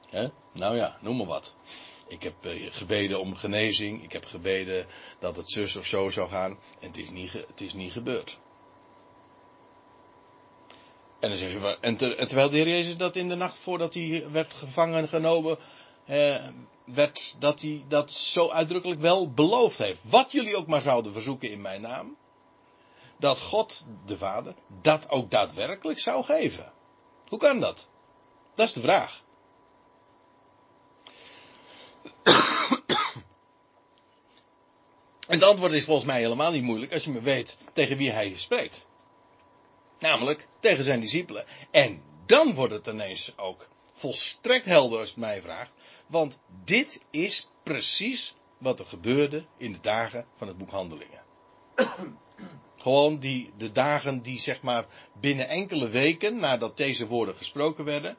hè? 0.08 0.28
nou 0.52 0.76
ja, 0.76 0.98
noem 1.00 1.16
maar 1.16 1.26
wat. 1.26 1.54
Ik 2.06 2.22
heb 2.22 2.46
uh, 2.46 2.72
gebeden 2.72 3.20
om 3.20 3.34
genezing, 3.34 4.02
ik 4.02 4.12
heb 4.12 4.24
gebeden 4.24 4.86
dat 5.18 5.36
het 5.36 5.50
zus 5.50 5.76
of 5.76 5.86
zo 5.86 6.10
zou 6.10 6.28
gaan, 6.28 6.50
en 6.80 6.86
het 6.86 6.96
is 6.96 7.10
niet, 7.10 7.32
het 7.32 7.60
is 7.60 7.72
niet 7.72 7.92
gebeurd. 7.92 8.38
En 11.22 11.28
dan 11.28 11.38
zeg 11.38 11.52
je, 11.52 11.76
en, 11.80 11.96
terwijl 11.96 12.50
de 12.50 12.56
Heer 12.56 12.68
Jezus 12.68 12.96
dat 12.96 13.16
in 13.16 13.28
de 13.28 13.34
nacht 13.34 13.58
voordat 13.58 13.94
hij 13.94 14.24
werd 14.30 14.54
gevangen 14.54 15.08
genomen, 15.08 15.58
eh, 16.04 16.46
werd 16.84 17.36
dat 17.38 17.60
hij 17.60 17.84
dat 17.88 18.12
zo 18.12 18.50
uitdrukkelijk 18.50 19.00
wel 19.00 19.32
beloofd 19.32 19.78
heeft. 19.78 19.98
Wat 20.02 20.32
jullie 20.32 20.56
ook 20.56 20.66
maar 20.66 20.80
zouden 20.80 21.12
verzoeken 21.12 21.50
in 21.50 21.60
mijn 21.60 21.80
naam, 21.80 22.16
dat 23.18 23.40
God 23.40 23.84
de 24.06 24.16
Vader 24.16 24.54
dat 24.82 25.10
ook 25.10 25.30
daadwerkelijk 25.30 25.98
zou 25.98 26.24
geven. 26.24 26.72
Hoe 27.28 27.38
kan 27.38 27.60
dat? 27.60 27.88
Dat 28.54 28.66
is 28.66 28.72
de 28.72 28.80
vraag. 28.80 29.22
En 35.28 35.38
het 35.38 35.42
antwoord 35.42 35.72
is 35.72 35.84
volgens 35.84 36.06
mij 36.06 36.20
helemaal 36.20 36.50
niet 36.50 36.62
moeilijk 36.62 36.92
als 36.92 37.04
je 37.04 37.10
maar 37.10 37.22
weet 37.22 37.58
tegen 37.72 37.96
wie 37.96 38.10
hij 38.10 38.36
spreekt. 38.36 38.86
Namelijk 40.02 40.48
tegen 40.60 40.84
zijn 40.84 41.00
discipelen. 41.00 41.44
En 41.70 42.02
dan 42.26 42.54
wordt 42.54 42.72
het 42.72 42.86
ineens 42.86 43.32
ook 43.36 43.68
volstrekt 43.92 44.64
helder 44.64 44.98
als 44.98 45.08
je 45.08 45.14
het 45.14 45.24
mij 45.24 45.42
vraagt. 45.42 45.70
Want 46.06 46.38
dit 46.64 47.04
is 47.10 47.48
precies 47.62 48.34
wat 48.58 48.78
er 48.78 48.86
gebeurde 48.86 49.44
in 49.56 49.72
de 49.72 49.80
dagen 49.80 50.26
van 50.34 50.48
het 50.48 50.58
boek 50.58 50.70
Handelingen. 50.70 51.20
Gewoon 52.78 53.18
die, 53.18 53.52
de 53.56 53.72
dagen 53.72 54.22
die 54.22 54.40
zeg 54.40 54.62
maar 54.62 54.86
binnen 55.20 55.48
enkele 55.48 55.88
weken 55.88 56.36
nadat 56.36 56.76
deze 56.76 57.06
woorden 57.06 57.36
gesproken 57.36 57.84
werden, 57.84 58.16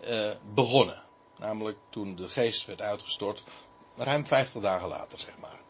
eh, 0.00 0.30
begonnen. 0.54 1.02
Namelijk 1.38 1.78
toen 1.90 2.16
de 2.16 2.28
geest 2.28 2.66
werd 2.66 2.80
uitgestort, 2.80 3.42
ruim 3.96 4.26
50 4.26 4.62
dagen 4.62 4.88
later 4.88 5.18
zeg 5.18 5.38
maar. 5.40 5.60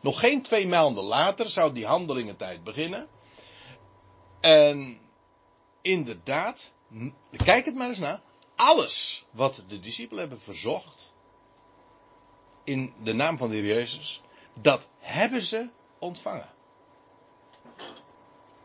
Nog 0.00 0.20
geen 0.20 0.42
twee 0.42 0.68
maanden 0.68 1.04
later 1.04 1.50
zou 1.50 1.72
die 1.72 1.86
handelingentijd 1.86 2.64
beginnen. 2.64 3.08
En 4.40 4.98
inderdaad, 5.82 6.74
kijk 7.44 7.64
het 7.64 7.74
maar 7.74 7.88
eens 7.88 7.98
na. 7.98 8.22
Alles 8.54 9.24
wat 9.30 9.64
de 9.68 9.80
discipelen 9.80 10.20
hebben 10.20 10.40
verzocht 10.40 11.12
in 12.64 12.94
de 13.02 13.12
naam 13.12 13.38
van 13.38 13.48
de 13.48 13.54
Heer 13.54 13.64
Jezus, 13.64 14.22
dat 14.54 14.88
hebben 14.98 15.42
ze 15.42 15.68
ontvangen. 15.98 16.50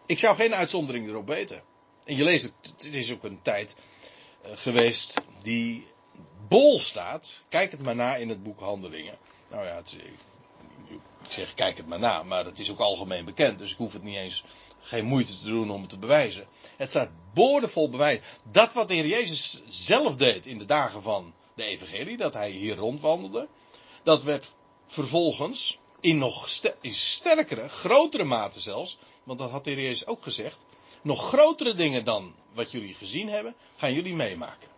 Ik 0.06 0.20
zou 0.20 0.36
geen 0.36 0.56
uitzondering 0.56 1.08
erop 1.08 1.28
weten. 1.28 1.64
En 2.04 2.16
je 2.16 2.24
leest, 2.24 2.52
het 2.62 2.84
is 2.84 3.12
ook 3.12 3.24
een 3.24 3.42
tijd 3.42 3.76
uh, 4.46 4.52
geweest 4.56 5.22
die 5.42 5.88
bol 6.48 6.80
staat. 6.80 7.44
Kijk 7.50 7.72
het 7.72 7.82
maar 7.82 7.96
na 7.96 8.16
in 8.16 8.30
het 8.30 8.44
boek 8.44 8.60
Handelingen. 8.60 9.18
Nou 9.48 9.66
ja, 9.66 9.76
het, 9.76 9.98
ik 11.24 11.32
zeg 11.32 11.54
kijk 11.54 11.78
het 11.78 11.88
maar 11.88 12.00
na, 12.00 12.24
maar 12.24 12.46
het 12.46 12.60
is 12.60 12.72
ook 12.72 12.80
algemeen 12.80 13.26
bekend, 13.26 13.60
dus 13.60 13.72
ik 13.72 13.78
hoef 13.78 13.94
het 13.94 14.04
niet 14.04 14.16
eens 14.16 14.44
geen 14.86 15.06
moeite 15.06 15.40
te 15.40 15.46
doen 15.46 15.72
om 15.72 15.82
het 15.82 15.90
te 15.90 15.98
bewijzen. 15.98 16.48
Het 16.78 16.90
staat 16.90 17.10
boordevol 17.34 17.90
bewijs. 17.90 18.20
Dat 18.52 18.74
wat 18.74 18.88
de 18.88 18.94
Heer 18.94 19.08
Jezus 19.08 19.62
zelf 19.68 20.16
deed 20.16 20.46
in 20.46 20.58
de 20.58 20.66
dagen 20.66 21.02
van 21.02 21.34
de 21.54 21.64
Evangelie, 21.64 22.18
dat 22.18 22.34
hij 22.34 22.50
hier 22.50 22.76
rondwandelde, 22.76 23.48
dat 24.04 24.24
werd 24.24 24.52
vervolgens 24.88 25.80
in 26.00 26.18
nog 26.18 26.62
in 26.82 26.94
sterkere, 26.94 27.70
grotere 27.70 28.24
mate 28.24 28.60
zelfs, 28.60 28.98
want 29.24 29.40
dat 29.40 29.52
had 29.52 29.64
de 29.64 29.70
Heer 29.70 29.82
Jezus 29.82 30.08
ook 30.08 30.24
gezegd, 30.24 30.66
nog 31.02 31.28
grotere 31.28 31.74
dingen 31.74 32.06
dan 32.06 32.36
wat 32.54 32.72
jullie 32.72 32.94
gezien 32.94 33.30
hebben, 33.30 33.56
gaan 33.76 33.94
jullie 33.94 34.14
meemaken. 34.14 34.70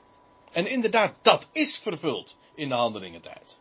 En 0.52 0.67
inderdaad, 0.67 1.13
dat 1.22 1.50
is 1.52 1.78
vervuld 1.78 2.38
in 2.56 2.70
de 2.70 2.76
handelingentijd. 2.76 3.60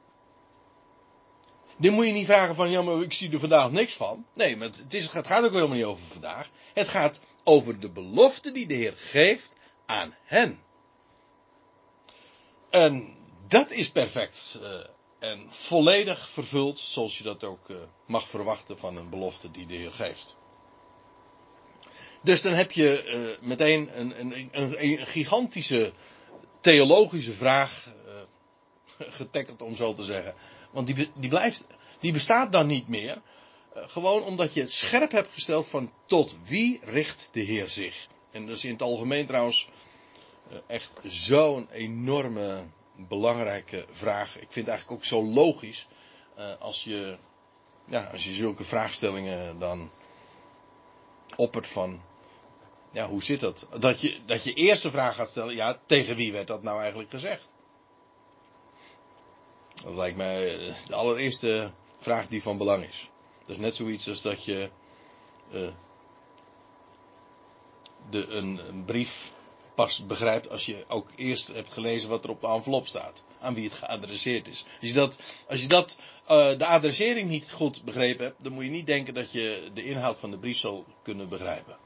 Dit 1.76 1.92
moet 1.92 2.06
je 2.06 2.12
niet 2.12 2.26
vragen 2.26 2.54
van, 2.54 2.70
ja, 2.70 2.82
maar 2.82 3.02
ik 3.02 3.12
zie 3.12 3.30
er 3.30 3.38
vandaag 3.38 3.70
niks 3.70 3.94
van. 3.94 4.26
Nee, 4.34 4.56
maar 4.56 4.68
het, 4.68 4.94
is, 4.94 5.12
het 5.12 5.26
gaat 5.26 5.44
ook 5.44 5.52
helemaal 5.52 5.76
niet 5.76 5.84
over 5.84 6.06
vandaag. 6.06 6.50
Het 6.74 6.88
gaat 6.88 7.20
over 7.44 7.80
de 7.80 7.90
belofte 7.90 8.52
die 8.52 8.66
de 8.66 8.74
Heer 8.74 8.94
geeft 8.96 9.52
aan 9.86 10.14
hen. 10.24 10.60
En 12.70 13.16
dat 13.46 13.70
is 13.70 13.90
perfect 13.90 14.58
uh, 14.62 14.70
en 15.18 15.46
volledig 15.48 16.28
vervuld, 16.28 16.78
zoals 16.78 17.18
je 17.18 17.24
dat 17.24 17.44
ook 17.44 17.68
uh, 17.68 17.76
mag 18.06 18.28
verwachten 18.28 18.78
van 18.78 18.96
een 18.96 19.10
belofte 19.10 19.50
die 19.50 19.66
de 19.66 19.74
Heer 19.74 19.92
geeft. 19.92 20.36
Dus 22.22 22.42
dan 22.42 22.52
heb 22.52 22.72
je 22.72 23.04
uh, 23.40 23.46
meteen 23.48 24.00
een, 24.00 24.20
een, 24.20 24.48
een, 24.52 24.84
een, 24.84 25.06
gigantische 25.06 25.92
theologische 26.60 27.32
vraag 27.32 27.88
getackeld, 28.98 29.62
om 29.62 29.76
zo 29.76 29.94
te 29.94 30.04
zeggen. 30.04 30.34
Want 30.76 30.86
die, 30.86 31.10
die 31.14 31.28
blijft, 31.28 31.66
die 32.00 32.12
bestaat 32.12 32.52
dan 32.52 32.66
niet 32.66 32.88
meer. 32.88 33.22
Uh, 33.76 33.88
gewoon 33.88 34.22
omdat 34.22 34.54
je 34.54 34.60
het 34.60 34.70
scherp 34.70 35.10
hebt 35.10 35.32
gesteld 35.32 35.66
van 35.66 35.92
tot 36.06 36.36
wie 36.44 36.80
richt 36.82 37.28
de 37.32 37.40
Heer 37.40 37.68
zich. 37.68 38.06
En 38.30 38.46
dat 38.46 38.56
is 38.56 38.64
in 38.64 38.72
het 38.72 38.82
algemeen 38.82 39.26
trouwens 39.26 39.68
eh, 40.50 40.58
echt 40.66 40.92
zo'n 41.02 41.68
enorme 41.70 42.64
belangrijke 42.96 43.86
vraag. 43.90 44.34
Ik 44.34 44.52
vind 44.52 44.66
het 44.66 44.68
eigenlijk 44.68 44.98
ook 45.00 45.04
zo 45.04 45.24
logisch 45.24 45.86
eh, 46.34 46.52
als 46.58 46.84
je, 46.84 47.18
ja, 47.84 48.08
als 48.12 48.24
je 48.24 48.32
zulke 48.32 48.64
vraagstellingen 48.64 49.58
dan 49.58 49.90
oppert 51.36 51.68
van, 51.68 52.02
ja, 52.90 53.08
hoe 53.08 53.22
zit 53.22 53.40
dat? 53.40 53.66
Dat 53.78 54.00
je, 54.00 54.18
dat 54.26 54.44
je 54.44 54.54
eerst 54.54 54.82
de 54.82 54.90
vraag 54.90 55.14
gaat 55.14 55.30
stellen, 55.30 55.54
ja, 55.54 55.80
tegen 55.86 56.16
wie 56.16 56.32
werd 56.32 56.46
dat 56.46 56.62
nou 56.62 56.80
eigenlijk 56.80 57.10
gezegd? 57.10 57.48
Dat 59.82 59.94
lijkt 59.94 60.16
mij 60.16 60.58
de 60.86 60.94
allereerste 60.94 61.70
vraag 61.98 62.28
die 62.28 62.42
van 62.42 62.58
belang 62.58 62.88
is. 62.88 63.10
Dat 63.38 63.48
is 63.48 63.62
net 63.62 63.74
zoiets 63.74 64.08
als 64.08 64.22
dat 64.22 64.44
je 64.44 64.70
uh, 65.52 65.68
de, 68.10 68.26
een, 68.26 68.60
een, 68.68 68.84
brief 68.84 69.32
pas 69.74 70.06
begrijpt 70.06 70.50
als 70.50 70.66
je 70.66 70.84
ook 70.88 71.10
eerst 71.16 71.46
hebt 71.46 71.72
gelezen 71.72 72.08
wat 72.08 72.24
er 72.24 72.30
op 72.30 72.40
de 72.40 72.46
envelop 72.46 72.86
staat. 72.86 73.24
Aan 73.40 73.54
wie 73.54 73.64
het 73.64 73.74
geadresseerd 73.74 74.48
is. 74.48 74.64
Als 74.80 74.88
je 74.88 74.94
dat, 74.94 75.18
als 75.48 75.60
je 75.60 75.68
dat 75.68 75.98
uh, 76.22 76.58
de 76.58 76.66
adressering 76.66 77.28
niet 77.28 77.52
goed 77.52 77.84
begrepen 77.84 78.24
hebt, 78.24 78.44
dan 78.44 78.52
moet 78.52 78.64
je 78.64 78.70
niet 78.70 78.86
denken 78.86 79.14
dat 79.14 79.32
je 79.32 79.70
de 79.74 79.84
inhoud 79.84 80.18
van 80.18 80.30
de 80.30 80.38
brief 80.38 80.58
zal 80.58 80.84
kunnen 81.02 81.28
begrijpen. 81.28 81.78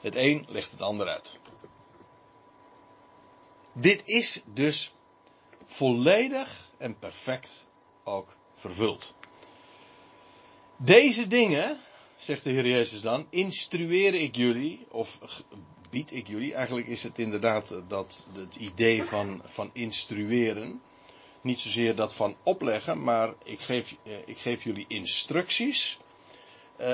Het 0.00 0.14
een 0.14 0.46
legt 0.48 0.70
het 0.70 0.82
ander 0.82 1.08
uit. 1.08 1.38
Dit 3.74 4.02
is 4.04 4.42
dus 4.46 4.92
volledig 5.66 6.70
en 6.76 6.98
perfect 6.98 7.66
ook 8.04 8.36
vervuld. 8.54 9.14
Deze 10.76 11.26
dingen, 11.26 11.80
zegt 12.16 12.44
de 12.44 12.50
Heer 12.50 12.66
Jezus 12.66 13.00
dan, 13.00 13.26
instrueer 13.30 14.14
ik 14.14 14.36
jullie, 14.36 14.86
of 14.90 15.18
bied 15.90 16.12
ik 16.12 16.26
jullie. 16.26 16.54
Eigenlijk 16.54 16.86
is 16.86 17.02
het 17.02 17.18
inderdaad 17.18 17.80
dat 17.88 18.26
het 18.32 18.56
idee 18.56 19.04
van, 19.04 19.42
van 19.44 19.70
instrueren. 19.72 20.80
Niet 21.40 21.60
zozeer 21.60 21.94
dat 21.94 22.14
van 22.14 22.36
opleggen, 22.42 23.02
maar 23.02 23.34
ik 23.44 23.60
geef, 23.60 23.96
eh, 24.02 24.12
ik 24.24 24.38
geef 24.38 24.64
jullie 24.64 24.84
instructies. 24.88 25.98
Uh, 26.80 26.92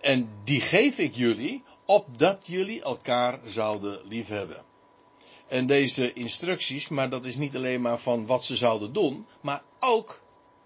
en 0.00 0.28
die 0.44 0.60
geef 0.60 0.98
ik 0.98 1.14
jullie 1.14 1.62
opdat 1.84 2.46
jullie 2.46 2.82
elkaar 2.82 3.40
zouden 3.44 4.00
liefhebben. 4.08 4.64
En 5.48 5.66
deze 5.66 6.12
instructies, 6.12 6.88
maar 6.88 7.10
dat 7.10 7.24
is 7.24 7.36
niet 7.36 7.56
alleen 7.56 7.80
maar 7.80 7.98
van 7.98 8.26
wat 8.26 8.44
ze 8.44 8.56
zouden 8.56 8.92
doen, 8.92 9.26
maar 9.40 9.62
ook 9.80 10.22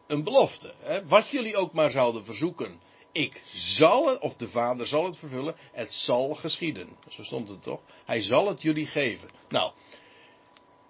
een 0.06 0.24
belofte. 0.24 0.74
Hè? 0.78 1.06
Wat 1.06 1.28
jullie 1.28 1.56
ook 1.56 1.72
maar 1.72 1.90
zouden 1.90 2.24
verzoeken. 2.24 2.80
Ik 3.12 3.42
zal 3.52 4.08
het, 4.08 4.18
of 4.18 4.36
de 4.36 4.48
Vader 4.48 4.86
zal 4.86 5.04
het 5.04 5.18
vervullen, 5.18 5.56
het 5.72 5.94
zal 5.94 6.34
geschieden. 6.34 6.88
Zo 7.08 7.22
stond 7.22 7.48
het 7.48 7.62
toch? 7.62 7.80
Hij 8.04 8.22
zal 8.22 8.48
het 8.48 8.62
jullie 8.62 8.86
geven. 8.86 9.28
Nou, 9.48 9.72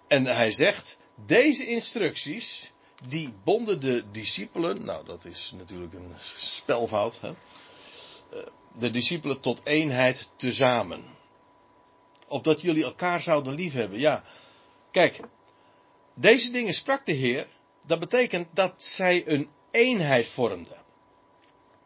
en 0.07 0.25
hij 0.25 0.51
zegt, 0.51 0.97
deze 1.25 1.65
instructies, 1.65 2.71
die 3.07 3.33
bonden 3.43 3.81
de 3.81 4.03
discipelen, 4.11 4.85
nou 4.85 5.05
dat 5.05 5.25
is 5.25 5.53
natuurlijk 5.57 5.93
een 5.93 6.13
spelfout, 6.35 7.21
hè? 7.21 7.29
Eh, 7.29 8.47
de 8.79 8.91
discipelen 8.91 9.39
tot 9.39 9.61
eenheid 9.63 10.31
tezamen. 10.35 11.17
Opdat 12.29 12.61
jullie 12.61 12.83
elkaar 12.83 13.21
zouden 13.21 13.53
liefhebben. 13.53 13.99
Ja, 13.99 14.23
kijk, 14.91 15.19
deze 16.13 16.51
dingen 16.51 16.73
sprak 16.73 17.05
de 17.05 17.11
Heer. 17.11 17.47
Dat 17.85 17.99
betekent 17.99 18.47
dat 18.53 18.73
zij 18.77 19.27
een 19.27 19.49
eenheid 19.71 20.27
vormden. 20.27 20.77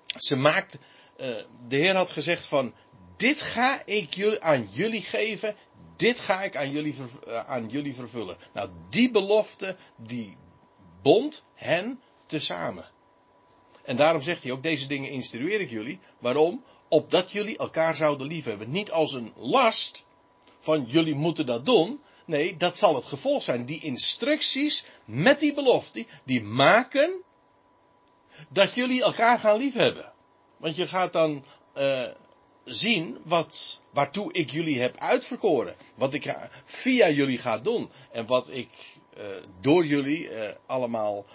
Ze 0.06 0.36
maakt, 0.36 0.78
uh, 1.22 1.28
de 1.68 1.76
Heer 1.76 1.96
had 1.96 2.12
gezegd 2.12 2.46
van, 2.46 2.74
dit 3.18 3.42
ga 3.42 3.86
ik 3.86 4.14
jullie, 4.14 4.42
aan 4.42 4.68
jullie 4.72 5.02
geven, 5.02 5.56
dit 5.96 6.20
ga 6.20 6.44
ik 6.44 6.56
aan 6.56 6.72
jullie, 6.72 6.96
uh, 7.28 7.40
aan 7.40 7.70
jullie 7.70 7.96
vervullen. 7.96 8.38
Nou, 8.54 8.70
die 8.90 9.12
belofte, 9.12 9.76
die 9.96 10.38
bond 11.02 11.44
hen 11.54 12.02
tezamen. 12.26 12.92
En 13.84 13.96
daarom 13.96 14.22
zegt 14.22 14.44
hij 14.44 14.52
ook, 14.52 14.64
deze 14.64 14.88
dingen 14.88 15.10
instrueer 15.10 15.62
ik 15.62 15.70
jullie. 15.70 16.00
Waarom? 16.20 16.64
Opdat 16.88 17.32
jullie 17.32 17.58
elkaar 17.58 17.96
zouden 17.96 18.28
liefhebben. 18.28 18.72
Niet 18.72 18.92
als 18.92 19.14
een 19.14 19.34
last 19.36 20.06
van 20.64 20.86
jullie 20.88 21.16
moeten 21.16 21.46
dat 21.46 21.66
doen. 21.66 22.02
Nee, 22.26 22.58
dat 22.58 22.78
zal 22.78 22.96
het 22.96 23.06
gevolg 23.06 23.44
zijn. 23.44 23.66
Die 23.66 23.82
instructies 23.82 24.86
met 25.06 25.40
die 25.40 25.54
belofte, 25.54 26.06
die 26.24 26.42
maken 26.44 27.22
dat 28.50 28.74
jullie 28.74 29.04
elkaar 29.04 29.40
gaan 29.40 29.58
liefhebben. 29.58 30.12
Want 30.58 30.76
je 30.76 30.88
gaat 30.88 31.14
dan 31.14 31.46
uh, 31.78 32.08
zien 32.64 33.18
wat, 33.24 33.82
waartoe 33.90 34.34
ik 34.34 34.52
jullie 34.52 34.82
heb 34.82 34.98
uitverkoren. 34.98 35.76
Wat 35.96 36.14
ik 36.14 36.36
via 36.66 37.10
jullie 37.10 37.38
ga 37.38 37.58
doen. 37.58 37.92
En 38.12 38.26
wat 38.26 38.50
ik 38.50 38.70
uh, 39.18 39.24
door 39.62 39.86
jullie 39.86 40.30
uh, 40.30 40.50
allemaal 40.66 41.26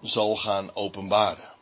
zal 0.00 0.36
gaan 0.36 0.74
openbaren. 0.74 1.54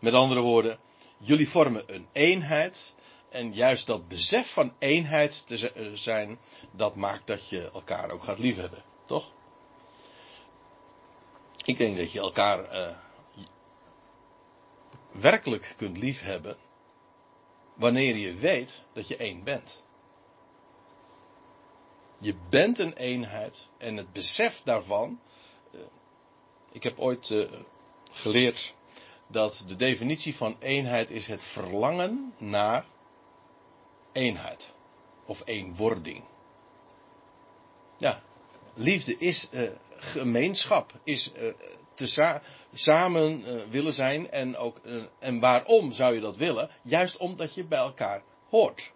Met 0.00 0.14
andere 0.14 0.40
woorden, 0.40 0.78
jullie 1.18 1.48
vormen 1.48 1.82
een 1.86 2.06
eenheid. 2.12 2.94
En 3.32 3.54
juist 3.54 3.86
dat 3.86 4.08
besef 4.08 4.52
van 4.52 4.74
eenheid 4.78 5.46
te 5.46 5.72
eh, 5.72 5.92
zijn, 5.94 6.38
dat 6.70 6.94
maakt 6.94 7.26
dat 7.26 7.48
je 7.48 7.70
elkaar 7.70 8.10
ook 8.10 8.22
gaat 8.22 8.38
liefhebben. 8.38 8.82
Toch? 9.04 9.32
Ik 11.64 11.78
denk 11.78 11.96
dat 11.96 12.12
je 12.12 12.18
elkaar 12.18 12.74
uh, 12.74 12.96
werkelijk 15.10 15.74
kunt 15.76 15.96
liefhebben 15.96 16.56
wanneer 17.74 18.16
je 18.16 18.34
weet 18.34 18.82
dat 18.92 19.08
je 19.08 19.16
één 19.16 19.44
bent. 19.44 19.82
Je 22.18 22.34
bent 22.48 22.78
een 22.78 22.92
eenheid 22.92 23.68
en 23.78 23.96
het 23.96 24.12
besef 24.12 24.62
daarvan. 24.62 25.20
Uh, 25.70 25.80
ik 26.72 26.82
heb 26.82 26.98
ooit 26.98 27.34
geleerd 28.10 28.74
dat 29.28 29.64
de 29.66 29.76
definitie 29.76 30.36
van 30.36 30.56
eenheid 30.58 31.10
is 31.10 31.26
het 31.26 31.44
verlangen 31.44 32.34
naar 32.38 32.86
eenheid. 34.12 34.72
Of 35.24 35.42
eenwording. 35.44 36.24
Ja, 37.96 38.22
liefde 38.74 39.18
is 39.18 39.48
uh, 39.50 39.70
gemeenschap, 39.96 40.92
is 41.04 41.32
uh, 41.32 41.54
te 41.94 42.06
sa 42.06 42.42
samen 42.72 43.40
uh, 43.40 43.62
willen 43.70 43.92
zijn 43.92 44.30
en 44.30 44.56
ook 44.56 44.80
en 45.18 45.40
waarom 45.40 45.92
zou 45.92 46.14
je 46.14 46.20
dat 46.20 46.36
willen? 46.36 46.70
Juist 46.82 47.16
omdat 47.16 47.54
je 47.54 47.64
bij 47.64 47.78
elkaar 47.78 48.22
hoort. 48.48 48.92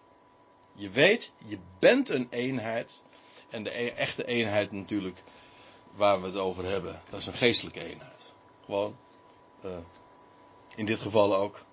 Je 0.72 0.90
weet, 0.90 1.32
je 1.46 1.58
bent 1.78 2.08
een 2.08 2.26
eenheid 2.30 3.02
en 3.50 3.62
de 3.62 3.78
e 3.78 3.90
echte 3.90 4.24
eenheid 4.24 4.72
natuurlijk 4.72 5.22
waar 5.92 6.20
we 6.20 6.26
het 6.26 6.36
over 6.36 6.64
hebben, 6.64 7.02
dat 7.10 7.20
is 7.20 7.26
een 7.26 7.34
geestelijke 7.34 7.84
eenheid. 7.84 8.24
Gewoon 8.64 8.96
in 10.76 10.86
dit 10.86 11.00
geval 11.00 11.36
ook. 11.36 11.64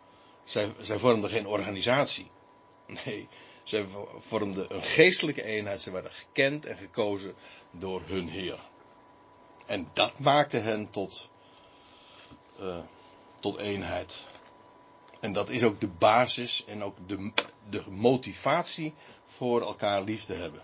Zij, 0.43 0.71
zij 0.79 0.97
vormden 0.97 1.29
geen 1.29 1.47
organisatie. 1.47 2.31
Nee, 3.05 3.27
zij 3.63 3.87
vormden 4.17 4.75
een 4.75 4.83
geestelijke 4.83 5.43
eenheid. 5.43 5.81
Ze 5.81 5.91
werden 5.91 6.11
gekend 6.11 6.65
en 6.65 6.77
gekozen 6.77 7.35
door 7.71 8.01
hun 8.05 8.27
Heer. 8.27 8.59
En 9.65 9.89
dat 9.93 10.19
maakte 10.19 10.57
hen 10.57 10.89
tot, 10.89 11.29
uh, 12.59 12.77
tot 13.39 13.57
eenheid. 13.57 14.27
En 15.19 15.33
dat 15.33 15.49
is 15.49 15.63
ook 15.63 15.79
de 15.79 15.87
basis 15.87 16.65
en 16.65 16.83
ook 16.83 16.95
de, 17.07 17.31
de 17.69 17.91
motivatie 17.91 18.93
voor 19.25 19.61
elkaar 19.61 20.01
lief 20.01 20.25
te 20.25 20.33
hebben. 20.33 20.61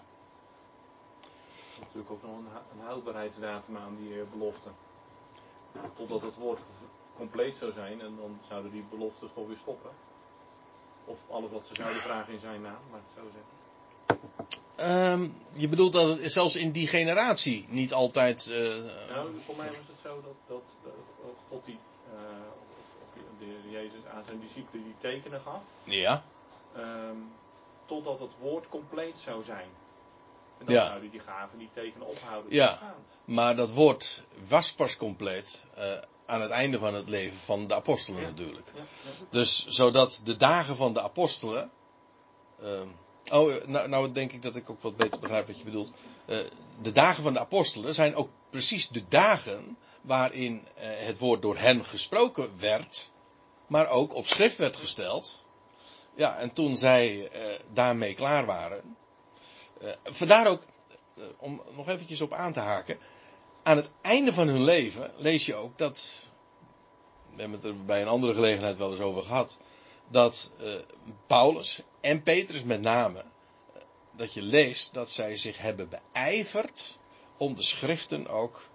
Natuurlijk 1.79 2.11
ook 2.11 2.21
nog 2.21 2.31
een, 2.31 2.47
een 2.79 2.85
houdbaarheidsdatum 2.85 3.77
aan 3.77 3.95
die 3.95 4.09
uh, 4.09 4.23
belofte. 4.31 4.69
Totdat 5.95 6.21
het 6.21 6.35
woord 6.35 6.59
compleet 7.15 7.55
zou 7.55 7.71
zijn 7.71 8.01
en 8.01 8.15
dan 8.15 8.39
zouden 8.47 8.71
die 8.71 8.83
beloftes 8.89 9.29
toch 9.33 9.47
weer 9.47 9.57
stoppen. 9.57 9.91
Of 11.09 11.17
alles 11.29 11.51
wat 11.51 11.67
ze 11.67 11.75
zouden 11.75 12.01
vragen 12.01 12.33
in 12.33 12.39
zijn 12.39 12.61
naam, 12.61 12.81
maar 12.91 12.99
het 13.05 13.13
zo 13.15 13.21
zeggen. 13.33 13.57
Um, 15.11 15.35
je 15.53 15.67
bedoelt 15.67 15.93
dat 15.93 16.19
het 16.19 16.31
zelfs 16.31 16.55
in 16.55 16.71
die 16.71 16.87
generatie 16.87 17.65
niet 17.69 17.93
altijd. 17.93 18.47
Uh, 18.51 18.55
nou, 19.09 19.35
voor 19.45 19.55
mij 19.55 19.67
was 19.67 19.75
het 19.75 19.99
zo 20.03 20.21
dat, 20.21 20.35
dat, 20.47 20.63
dat 20.83 21.35
God 21.49 21.65
die, 21.65 21.79
uh, 22.13 22.19
of, 22.77 22.85
of 23.01 23.21
de, 23.39 23.69
Jezus 23.69 24.05
aan 24.13 24.23
zijn 24.25 24.39
discipelen 24.39 24.83
die 24.83 24.95
tekenen 24.97 25.41
gaf. 25.41 25.61
Ja. 25.83 26.23
Um, 26.77 27.31
totdat 27.85 28.19
het 28.19 28.31
woord 28.39 28.69
compleet 28.69 29.19
zou 29.19 29.43
zijn. 29.43 29.67
En 30.57 30.65
dan 30.65 30.75
Ja. 30.75 30.85
zouden 30.85 31.11
die 31.11 31.19
gaven 31.19 31.57
die 31.57 31.69
tekenen 31.73 32.07
ophouden. 32.07 32.53
Ja. 32.53 32.95
Maar 33.25 33.55
dat 33.55 33.71
woord 33.71 34.23
was 34.47 34.73
pas 34.73 34.97
compleet 34.97 35.63
uh, 35.77 35.83
aan 36.29 36.41
het 36.41 36.51
einde 36.51 36.79
van 36.79 36.93
het 36.93 37.09
leven 37.09 37.37
van 37.37 37.67
de 37.67 37.75
apostelen 37.75 38.21
natuurlijk. 38.21 38.71
Dus 39.29 39.67
zodat 39.67 40.21
de 40.23 40.37
dagen 40.37 40.75
van 40.75 40.93
de 40.93 41.01
apostelen. 41.01 41.71
ehm, 42.61 42.87
oh, 43.31 43.65
nou, 43.65 43.87
nou 43.89 44.11
denk 44.11 44.31
ik 44.31 44.41
dat 44.41 44.55
ik 44.55 44.69
ook 44.69 44.81
wat 44.81 44.97
beter 44.97 45.19
begrijp 45.19 45.47
wat 45.47 45.57
je 45.57 45.63
bedoelt. 45.63 45.91
Eh, 46.25 46.37
de 46.81 46.91
dagen 46.91 47.23
van 47.23 47.33
de 47.33 47.39
apostelen 47.39 47.93
zijn 47.93 48.15
ook 48.15 48.29
precies 48.49 48.87
de 48.87 49.07
dagen 49.07 49.77
waarin 50.01 50.67
eh, 50.75 50.89
het 50.97 51.17
woord 51.17 51.41
door 51.41 51.57
hen 51.57 51.85
gesproken 51.85 52.59
werd, 52.59 53.11
maar 53.67 53.89
ook 53.89 54.13
op 54.13 54.27
schrift 54.27 54.57
werd 54.57 54.77
gesteld. 54.77 55.45
Ja, 56.15 56.37
en 56.37 56.53
toen 56.53 56.77
zij 56.77 57.29
eh, 57.29 57.59
daarmee 57.73 58.13
klaar 58.13 58.45
waren, 58.45 58.97
Uh, 59.83 59.89
vandaar 60.03 60.47
ook, 60.47 60.61
uh, 61.15 61.25
om 61.37 61.61
nog 61.75 61.89
eventjes 61.89 62.21
op 62.21 62.33
aan 62.33 62.53
te 62.53 62.59
haken. 62.59 62.99
Aan 63.63 63.77
het 63.77 63.89
einde 64.01 64.33
van 64.33 64.47
hun 64.47 64.63
leven 64.63 65.11
lees 65.17 65.45
je 65.45 65.55
ook 65.55 65.77
dat. 65.77 66.29
We 67.35 67.41
hebben 67.41 67.59
het 67.59 67.69
er 67.69 67.85
bij 67.85 68.01
een 68.01 68.07
andere 68.07 68.33
gelegenheid 68.33 68.77
wel 68.77 68.91
eens 68.91 68.99
over 68.99 69.23
gehad. 69.23 69.57
Dat 70.07 70.51
uh, 70.61 70.73
Paulus 71.27 71.81
en 72.01 72.23
Petrus 72.23 72.63
met 72.63 72.81
name. 72.81 73.23
Dat 74.11 74.33
je 74.33 74.41
leest 74.41 74.93
dat 74.93 75.09
zij 75.09 75.37
zich 75.37 75.57
hebben 75.57 75.89
beijverd 75.89 76.99
om 77.37 77.55
de 77.55 77.63
schriften 77.63 78.27
ook. 78.27 78.67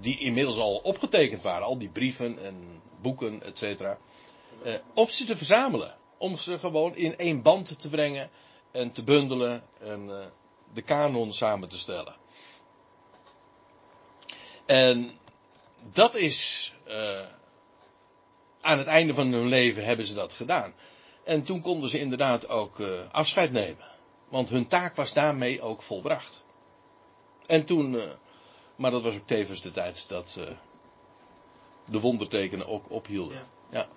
Die 0.00 0.18
inmiddels 0.18 0.58
al 0.58 0.76
opgetekend 0.76 1.42
waren. 1.42 1.66
Al 1.66 1.78
die 1.78 1.88
brieven 1.88 2.44
en 2.44 2.82
boeken, 3.00 3.42
et 3.42 3.58
cetera. 3.58 3.98
op 4.94 5.10
ze 5.10 5.24
te 5.24 5.36
verzamelen. 5.36 5.96
Om 6.18 6.36
ze 6.36 6.58
gewoon 6.58 6.96
in 6.96 7.16
één 7.16 7.42
band 7.42 7.80
te 7.80 7.90
brengen 7.90 8.30
en 8.70 8.92
te 8.92 9.02
bundelen 9.02 9.62
en 9.78 10.30
de 10.72 10.82
kanon 10.82 11.32
samen 11.32 11.68
te 11.68 11.78
stellen. 11.78 12.16
En 14.66 15.10
dat 15.92 16.14
is 16.14 16.72
uh, 16.88 17.26
aan 18.60 18.78
het 18.78 18.86
einde 18.86 19.14
van 19.14 19.32
hun 19.32 19.46
leven 19.46 19.84
hebben 19.84 20.06
ze 20.06 20.14
dat 20.14 20.32
gedaan. 20.32 20.74
En 21.24 21.42
toen 21.42 21.60
konden 21.60 21.88
ze 21.90 21.98
inderdaad 21.98 22.48
ook 22.48 22.78
uh, 22.78 22.88
afscheid 23.10 23.52
nemen. 23.52 23.84
Want 24.28 24.48
hun 24.48 24.66
taak 24.66 24.96
was 24.96 25.12
daarmee 25.12 25.62
ook 25.62 25.82
volbracht. 25.82 26.44
En 27.46 27.64
toen, 27.64 28.00
maar 28.76 28.90
dat 28.90 29.02
was 29.02 29.14
ook 29.14 29.26
tevens 29.26 29.60
de 29.60 29.70
tijd 29.70 30.08
dat 30.08 30.38
de 31.90 32.00
wondertekenen 32.00 32.66
ook 32.66 32.90
ophielden. 32.90 33.36
Ja. 33.36 33.46
ja. 33.70 33.88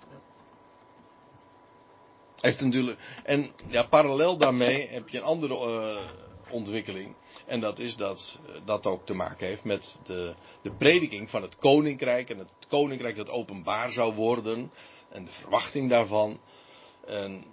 Heeft 2.40 2.60
natuurlijk, 2.60 3.00
en 3.24 3.50
ja, 3.68 3.82
parallel 3.82 4.36
daarmee 4.36 4.88
heb 4.88 5.08
je 5.08 5.18
een 5.18 5.24
andere 5.24 5.54
uh, 5.54 6.29
ontwikkeling. 6.50 7.14
En 7.46 7.60
dat 7.60 7.78
is 7.78 7.96
dat 7.96 8.38
dat 8.64 8.86
ook 8.86 9.06
te 9.06 9.14
maken 9.14 9.46
heeft 9.46 9.64
met 9.64 10.00
de, 10.04 10.34
de 10.62 10.72
prediking 10.72 11.30
van 11.30 11.42
het 11.42 11.56
koninkrijk. 11.56 12.30
En 12.30 12.38
het 12.38 12.48
koninkrijk 12.68 13.16
dat 13.16 13.30
openbaar 13.30 13.92
zou 13.92 14.14
worden. 14.14 14.72
En 15.08 15.24
de 15.24 15.30
verwachting 15.30 15.90
daarvan. 15.90 16.40
En 17.06 17.44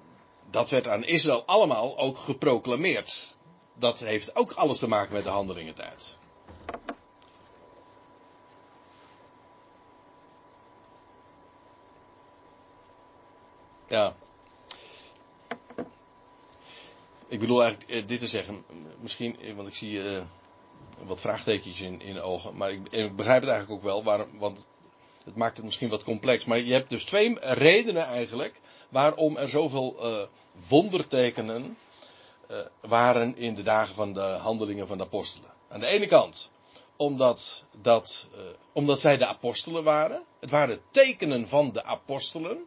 dat 0.50 0.70
werd 0.70 0.88
aan 0.88 1.04
Israël 1.04 1.44
allemaal 1.46 1.98
ook 1.98 2.18
geproclameerd. 2.18 3.36
Dat 3.74 4.00
heeft 4.00 4.36
ook 4.36 4.52
alles 4.52 4.80
te 4.80 4.88
maken 4.88 5.14
met 5.14 5.24
de 5.24 5.30
handelingentijd. 5.30 6.18
Ja. 13.88 14.16
Ik 17.30 17.40
bedoel 17.40 17.62
eigenlijk 17.62 17.92
eh, 17.92 18.08
dit 18.08 18.20
te 18.20 18.28
zeggen, 18.28 18.64
misschien, 19.00 19.40
eh, 19.42 19.56
want 19.56 19.68
ik 19.68 19.76
zie 19.76 19.92
uh, 19.92 20.22
wat 21.06 21.22
vraagtekens 21.22 21.82
in, 21.82 22.02
in 22.02 22.22
ogen, 22.22 22.56
maar 22.56 22.72
ik, 22.72 22.88
ik, 22.90 23.16
begrijp 23.16 23.42
het 23.42 23.50
eigenlijk 23.50 23.80
ook 23.80 23.88
wel, 23.88 24.04
waarom, 24.04 24.38
want 24.38 24.68
het 25.24 25.36
maakt 25.36 25.58
het 25.58 25.66
misschien 25.66 25.90
wat 25.90 26.04
complex. 26.04 26.46
Maar 26.46 26.58
je 26.58 26.74
hebt 26.74 26.90
dus 26.90 27.04
twee 27.04 27.40
redenen 27.40 28.04
eigenlijk 28.04 28.62
waarom 28.90 29.38
er 29.38 29.50
zoveel 29.50 29.96
wondertekenen 30.68 31.78
waren 32.80 33.38
in 33.38 33.56
de 33.56 33.64
dagen 33.64 33.96
van 33.96 34.14
de 34.14 34.20
handelingen 34.20 34.88
van 34.88 34.98
de 34.98 35.04
apostelen. 35.04 35.50
Aan 35.70 35.80
de 35.80 35.88
ene 35.88 36.08
kant, 36.08 36.52
omdat, 36.96 37.66
dat, 37.82 38.28
omdat 38.72 39.00
zij 39.00 39.18
de 39.18 39.26
apostelen 39.26 39.84
waren. 39.84 40.24
Het 40.40 40.50
waren 40.50 40.82
tekenen 40.92 41.48
van 41.48 41.72
de 41.72 41.84
apostelen. 41.84 42.66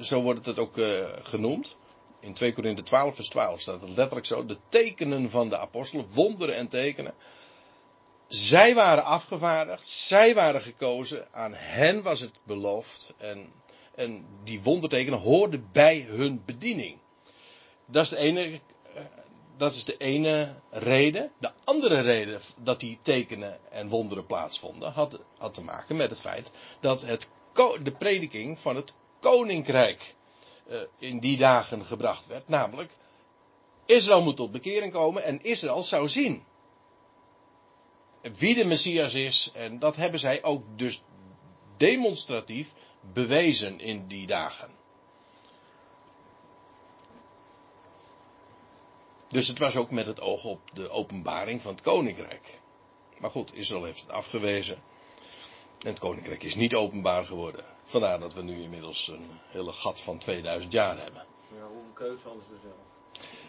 Zo 0.00 0.22
wordt 0.22 0.46
het 0.46 0.58
ook 0.58 0.80
genoemd. 1.22 1.76
In 2.22 2.34
2 2.34 2.52
Korinthe 2.52 2.82
12 2.82 3.14
vers 3.14 3.28
12 3.28 3.60
staat 3.60 3.80
het 3.80 3.90
letterlijk 3.90 4.26
zo. 4.26 4.46
De 4.46 4.58
tekenen 4.68 5.30
van 5.30 5.48
de 5.48 5.58
apostelen, 5.58 6.06
wonderen 6.12 6.54
en 6.54 6.68
tekenen. 6.68 7.14
Zij 8.26 8.74
waren 8.74 9.04
afgevaardigd, 9.04 9.86
zij 9.86 10.34
waren 10.34 10.62
gekozen, 10.62 11.26
aan 11.32 11.54
hen 11.54 12.02
was 12.02 12.20
het 12.20 12.32
beloofd. 12.42 13.14
En, 13.18 13.52
en 13.94 14.26
die 14.44 14.62
wondertekenen 14.62 15.18
hoorden 15.18 15.68
bij 15.72 16.00
hun 16.00 16.42
bediening. 16.44 16.98
Dat 17.86 18.02
is 18.02 18.08
de 18.08 18.16
ene, 18.16 18.60
dat 19.56 19.74
is 19.74 19.84
de 19.84 19.96
ene 19.96 20.54
reden. 20.70 21.32
De 21.38 21.50
andere 21.64 22.00
reden 22.00 22.40
dat 22.62 22.80
die 22.80 22.98
tekenen 23.02 23.58
en 23.70 23.88
wonderen 23.88 24.26
plaatsvonden, 24.26 24.92
had, 24.92 25.20
had 25.38 25.54
te 25.54 25.62
maken 25.62 25.96
met 25.96 26.10
het 26.10 26.20
feit 26.20 26.50
dat 26.80 27.02
het, 27.02 27.28
de 27.82 27.92
prediking 27.98 28.58
van 28.58 28.76
het 28.76 28.94
koninkrijk 29.20 30.14
in 30.98 31.18
die 31.18 31.36
dagen 31.36 31.84
gebracht 31.84 32.26
werd. 32.26 32.48
Namelijk, 32.48 32.90
Israël 33.86 34.22
moet 34.22 34.36
tot 34.36 34.52
bekering 34.52 34.92
komen 34.92 35.24
en 35.24 35.42
Israël 35.42 35.82
zou 35.82 36.08
zien 36.08 36.44
wie 38.30 38.54
de 38.54 38.64
Messias 38.64 39.14
is. 39.14 39.50
En 39.54 39.78
dat 39.78 39.96
hebben 39.96 40.20
zij 40.20 40.42
ook 40.42 40.64
dus 40.76 41.02
demonstratief 41.76 42.72
bewezen 43.00 43.80
in 43.80 44.06
die 44.06 44.26
dagen. 44.26 44.70
Dus 49.28 49.48
het 49.48 49.58
was 49.58 49.76
ook 49.76 49.90
met 49.90 50.06
het 50.06 50.20
oog 50.20 50.44
op 50.44 50.60
de 50.72 50.90
openbaring 50.90 51.62
van 51.62 51.72
het 51.72 51.80
koninkrijk. 51.80 52.60
Maar 53.18 53.30
goed, 53.30 53.54
Israël 53.54 53.84
heeft 53.84 54.00
het 54.00 54.12
afgewezen. 54.12 54.82
En 55.78 55.88
het 55.88 55.98
koninkrijk 55.98 56.42
is 56.42 56.54
niet 56.54 56.74
openbaar 56.74 57.24
geworden. 57.24 57.64
Vandaar 57.92 58.20
dat 58.20 58.34
we 58.34 58.42
nu 58.42 58.62
inmiddels 58.62 59.08
een 59.08 59.28
hele 59.48 59.72
gat 59.72 60.00
van 60.00 60.18
2000 60.18 60.72
jaar 60.72 60.98
hebben. 60.98 61.24
Ja, 61.56 61.66
hoeveel 61.66 61.92
keuze 61.94 62.22
hadden 62.24 62.44
ze 62.48 62.54
zelf? 62.62 62.74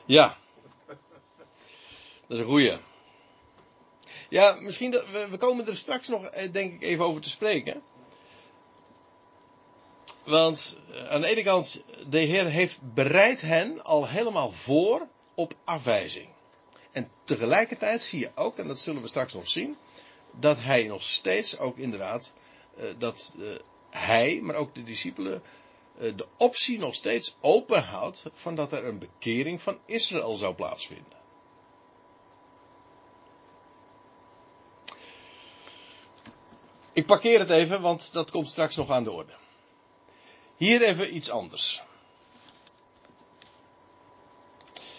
Ja. 0.05 0.37
Dat 0.87 0.97
is 2.27 2.39
een 2.39 2.45
goeie. 2.45 2.77
Ja, 4.29 4.55
misschien 4.59 4.91
dat 4.91 5.09
we, 5.09 5.27
we 5.29 5.37
komen 5.37 5.67
er 5.67 5.75
straks 5.75 6.07
nog, 6.07 6.25
eh, 6.25 6.51
denk 6.51 6.73
ik, 6.73 6.83
even 6.83 7.05
over 7.05 7.21
te 7.21 7.29
spreken. 7.29 7.83
Want 10.23 10.79
eh, 10.91 11.09
aan 11.09 11.21
de 11.21 11.27
ene 11.27 11.43
kant, 11.43 11.83
de 12.09 12.19
Heer 12.19 12.45
heeft 12.45 12.93
bereid 12.93 13.41
hen 13.41 13.83
al 13.83 14.07
helemaal 14.07 14.51
voor 14.51 15.07
op 15.35 15.53
afwijzing. 15.63 16.27
En 16.91 17.09
tegelijkertijd 17.23 18.01
zie 18.01 18.19
je 18.19 18.31
ook, 18.35 18.57
en 18.57 18.67
dat 18.67 18.79
zullen 18.79 19.01
we 19.01 19.07
straks 19.07 19.33
nog 19.33 19.47
zien, 19.47 19.77
dat 20.31 20.57
hij 20.59 20.87
nog 20.87 21.03
steeds 21.03 21.59
ook 21.59 21.77
inderdaad, 21.77 22.33
uh, 22.77 22.83
dat 22.97 23.35
hij, 23.93 24.39
maar 24.41 24.55
ook 24.55 24.75
de 24.75 24.83
discipelen, 24.83 25.43
uh, 25.97 26.17
de 26.17 26.27
optie 26.37 26.79
nog 26.79 26.95
steeds 26.95 27.35
open 27.41 27.83
houdt 27.83 28.25
van 28.33 28.55
dat 28.55 28.71
er 28.71 28.85
een 28.85 28.99
bekering 28.99 29.61
van 29.61 29.79
Israël 29.85 30.33
zou 30.33 30.53
plaatsvinden. 30.53 31.21
Ik 36.93 37.05
parkeer 37.05 37.39
het 37.39 37.49
even, 37.49 37.81
want 37.81 38.13
dat 38.13 38.31
komt 38.31 38.49
straks 38.49 38.75
nog 38.75 38.89
aan 38.89 39.03
de 39.03 39.11
orde. 39.11 39.35
Hier 40.57 40.81
even 40.81 41.15
iets 41.15 41.29
anders. 41.29 41.83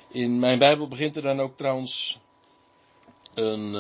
In 0.09 0.39
mijn 0.39 0.59
Bijbel 0.59 0.89
begint 0.89 1.17
er 1.17 1.23
dan 1.23 1.41
ook 1.41 1.57
trouwens 1.57 2.21
een 3.35 3.75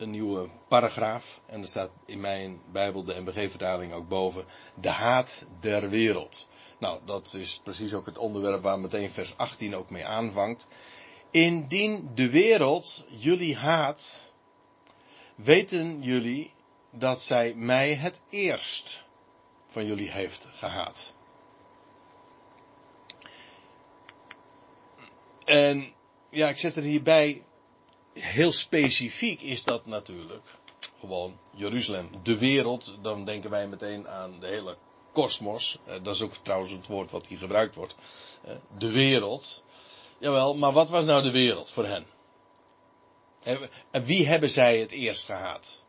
een 0.00 0.10
nieuwe 0.10 0.48
paragraaf. 0.68 1.40
En 1.46 1.62
er 1.62 1.68
staat 1.68 1.90
in 2.06 2.20
mijn 2.20 2.60
Bijbel, 2.72 3.04
de 3.04 3.20
MBG-vertaling, 3.20 3.92
ook 3.92 4.08
boven. 4.08 4.44
De 4.74 4.88
haat 4.88 5.46
der 5.60 5.88
wereld. 5.88 6.48
Nou, 6.78 7.00
dat 7.04 7.34
is 7.34 7.60
precies 7.64 7.94
ook 7.94 8.06
het 8.06 8.18
onderwerp 8.18 8.62
waar 8.62 8.78
meteen 8.78 9.10
vers 9.10 9.36
18 9.36 9.74
ook 9.74 9.90
mee 9.90 10.06
aanvangt. 10.06 10.66
Indien 11.30 12.10
de 12.14 12.30
wereld 12.30 13.04
jullie 13.08 13.56
haat, 13.56 14.32
weten 15.34 16.02
jullie 16.02 16.52
dat 16.90 17.22
zij 17.22 17.54
mij 17.54 17.94
het 17.94 18.20
eerst 18.30 19.04
van 19.66 19.86
jullie 19.86 20.10
heeft 20.10 20.48
gehaat. 20.52 21.14
En 25.44 25.92
ja, 26.30 26.48
ik 26.48 26.58
zet 26.58 26.76
er 26.76 26.82
hierbij 26.82 27.44
heel 28.20 28.52
specifiek 28.52 29.40
is 29.40 29.64
dat 29.64 29.86
natuurlijk 29.86 30.58
gewoon 31.00 31.38
Jeruzalem. 31.50 32.10
De 32.22 32.38
wereld, 32.38 32.94
dan 33.02 33.24
denken 33.24 33.50
wij 33.50 33.68
meteen 33.68 34.08
aan 34.08 34.40
de 34.40 34.46
hele 34.46 34.76
kosmos. 35.12 35.78
Eh, 35.84 35.94
dat 36.02 36.14
is 36.14 36.22
ook 36.22 36.34
trouwens 36.34 36.72
het 36.72 36.86
woord 36.86 37.10
wat 37.10 37.26
hier 37.26 37.38
gebruikt 37.38 37.74
wordt. 37.74 37.94
Eh, 38.42 38.54
de 38.78 38.90
wereld. 38.90 39.64
Jawel, 40.18 40.54
maar 40.54 40.72
wat 40.72 40.88
was 40.88 41.04
nou 41.04 41.22
de 41.22 41.30
wereld 41.30 41.70
voor 41.70 41.86
hen? 41.86 42.06
En 43.90 44.04
wie 44.04 44.26
hebben 44.26 44.50
zij 44.50 44.78
het 44.78 44.90
eerst 44.90 45.24
gehaat? 45.24 45.84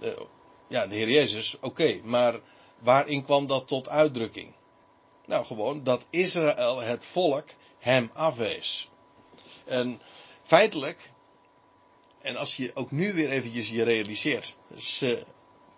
Eh, 0.00 0.20
ja, 0.68 0.86
de 0.86 0.94
Heer 0.94 1.10
Jezus, 1.10 1.56
oké, 1.60 2.00
maar 2.04 2.40
waarin 2.78 3.24
kwam 3.24 3.46
dat 3.46 3.66
tot 3.66 3.88
uitdrukking? 3.88 4.52
Nou, 5.26 5.44
gewoon 5.44 5.84
dat 5.84 6.06
Israël, 6.10 6.78
het 6.78 7.06
volk, 7.06 7.44
hem 7.78 8.10
afwees. 8.12 8.88
En 9.64 10.00
Feitelijk, 10.50 11.10
en 12.18 12.36
als 12.36 12.56
je 12.56 12.70
ook 12.74 12.90
nu 12.90 13.12
weer 13.12 13.30
eventjes 13.30 13.68
je 13.68 13.82
realiseert, 13.82 14.56
ze 14.76 15.24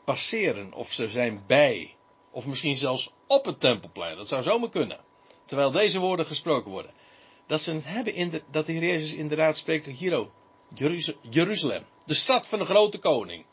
passeren 0.05 0.73
of 0.73 0.93
ze 0.93 1.11
zijn 1.11 1.45
bij, 1.47 1.97
of 2.31 2.47
misschien 2.47 2.77
zelfs 2.77 3.11
op 3.27 3.45
het 3.45 3.61
tempelplein, 3.61 4.17
dat 4.17 4.29
zou 4.29 4.43
zomaar 4.43 4.71
kunnen. 4.71 5.01
terwijl 5.45 5.71
deze 5.71 6.01
woorden 6.01 6.27
gesproken 6.27 6.71
worden, 6.71 6.93
dat 7.47 7.61
ze 7.61 7.81
hebben 7.83 8.15
in 8.15 8.31
de, 8.31 8.43
dat 8.51 8.67
de 8.67 8.73
Heer 8.73 8.85
Jezus 8.85 9.13
inderdaad 9.13 9.57
spreekt 9.57 9.87
hier 9.87 10.15
ook. 10.15 10.31
Jeruz- 10.75 11.15
Jeruzalem, 11.31 11.85
de 12.05 12.15
stad 12.15 12.47
van 12.47 12.59
de 12.59 12.65
grote 12.65 12.99
koning. 12.99 13.45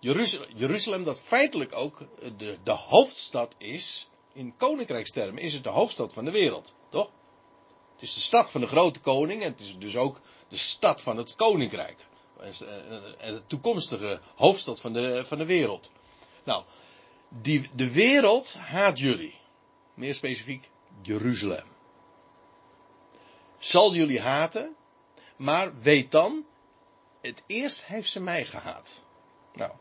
Jeruzalem, 0.00 0.48
Jeruzalem 0.54 1.04
dat 1.04 1.20
feitelijk 1.20 1.72
ook 1.72 2.06
de, 2.36 2.58
de 2.62 2.72
hoofdstad 2.72 3.54
is, 3.58 4.08
in 4.32 4.56
koninkrijkstermen 4.56 5.42
is 5.42 5.54
het 5.54 5.64
de 5.64 5.70
hoofdstad 5.70 6.12
van 6.12 6.24
de 6.24 6.30
wereld, 6.30 6.74
toch? 6.88 7.10
Het 7.98 8.08
is 8.08 8.14
de 8.14 8.20
stad 8.20 8.50
van 8.50 8.60
de 8.60 8.66
grote 8.66 9.00
koning 9.00 9.42
en 9.42 9.50
het 9.50 9.60
is 9.60 9.78
dus 9.78 9.96
ook 9.96 10.20
de 10.48 10.56
stad 10.56 11.02
van 11.02 11.16
het 11.16 11.34
koninkrijk. 11.34 12.06
En 13.18 13.32
de 13.34 13.42
toekomstige 13.46 14.20
hoofdstad 14.34 14.80
van 14.80 14.92
de, 14.92 15.24
van 15.26 15.38
de 15.38 15.46
wereld. 15.46 15.90
Nou, 16.44 16.64
die, 17.28 17.70
de 17.74 17.92
wereld 17.92 18.54
haat 18.54 18.98
jullie. 18.98 19.38
Meer 19.94 20.14
specifiek, 20.14 20.70
Jeruzalem. 21.02 21.66
Zal 23.58 23.94
jullie 23.94 24.20
haten, 24.20 24.76
maar 25.36 25.78
weet 25.78 26.10
dan, 26.10 26.44
het 27.20 27.42
eerst 27.46 27.84
heeft 27.84 28.10
ze 28.10 28.20
mij 28.20 28.44
gehaat. 28.44 29.04
Nou, 29.52 29.72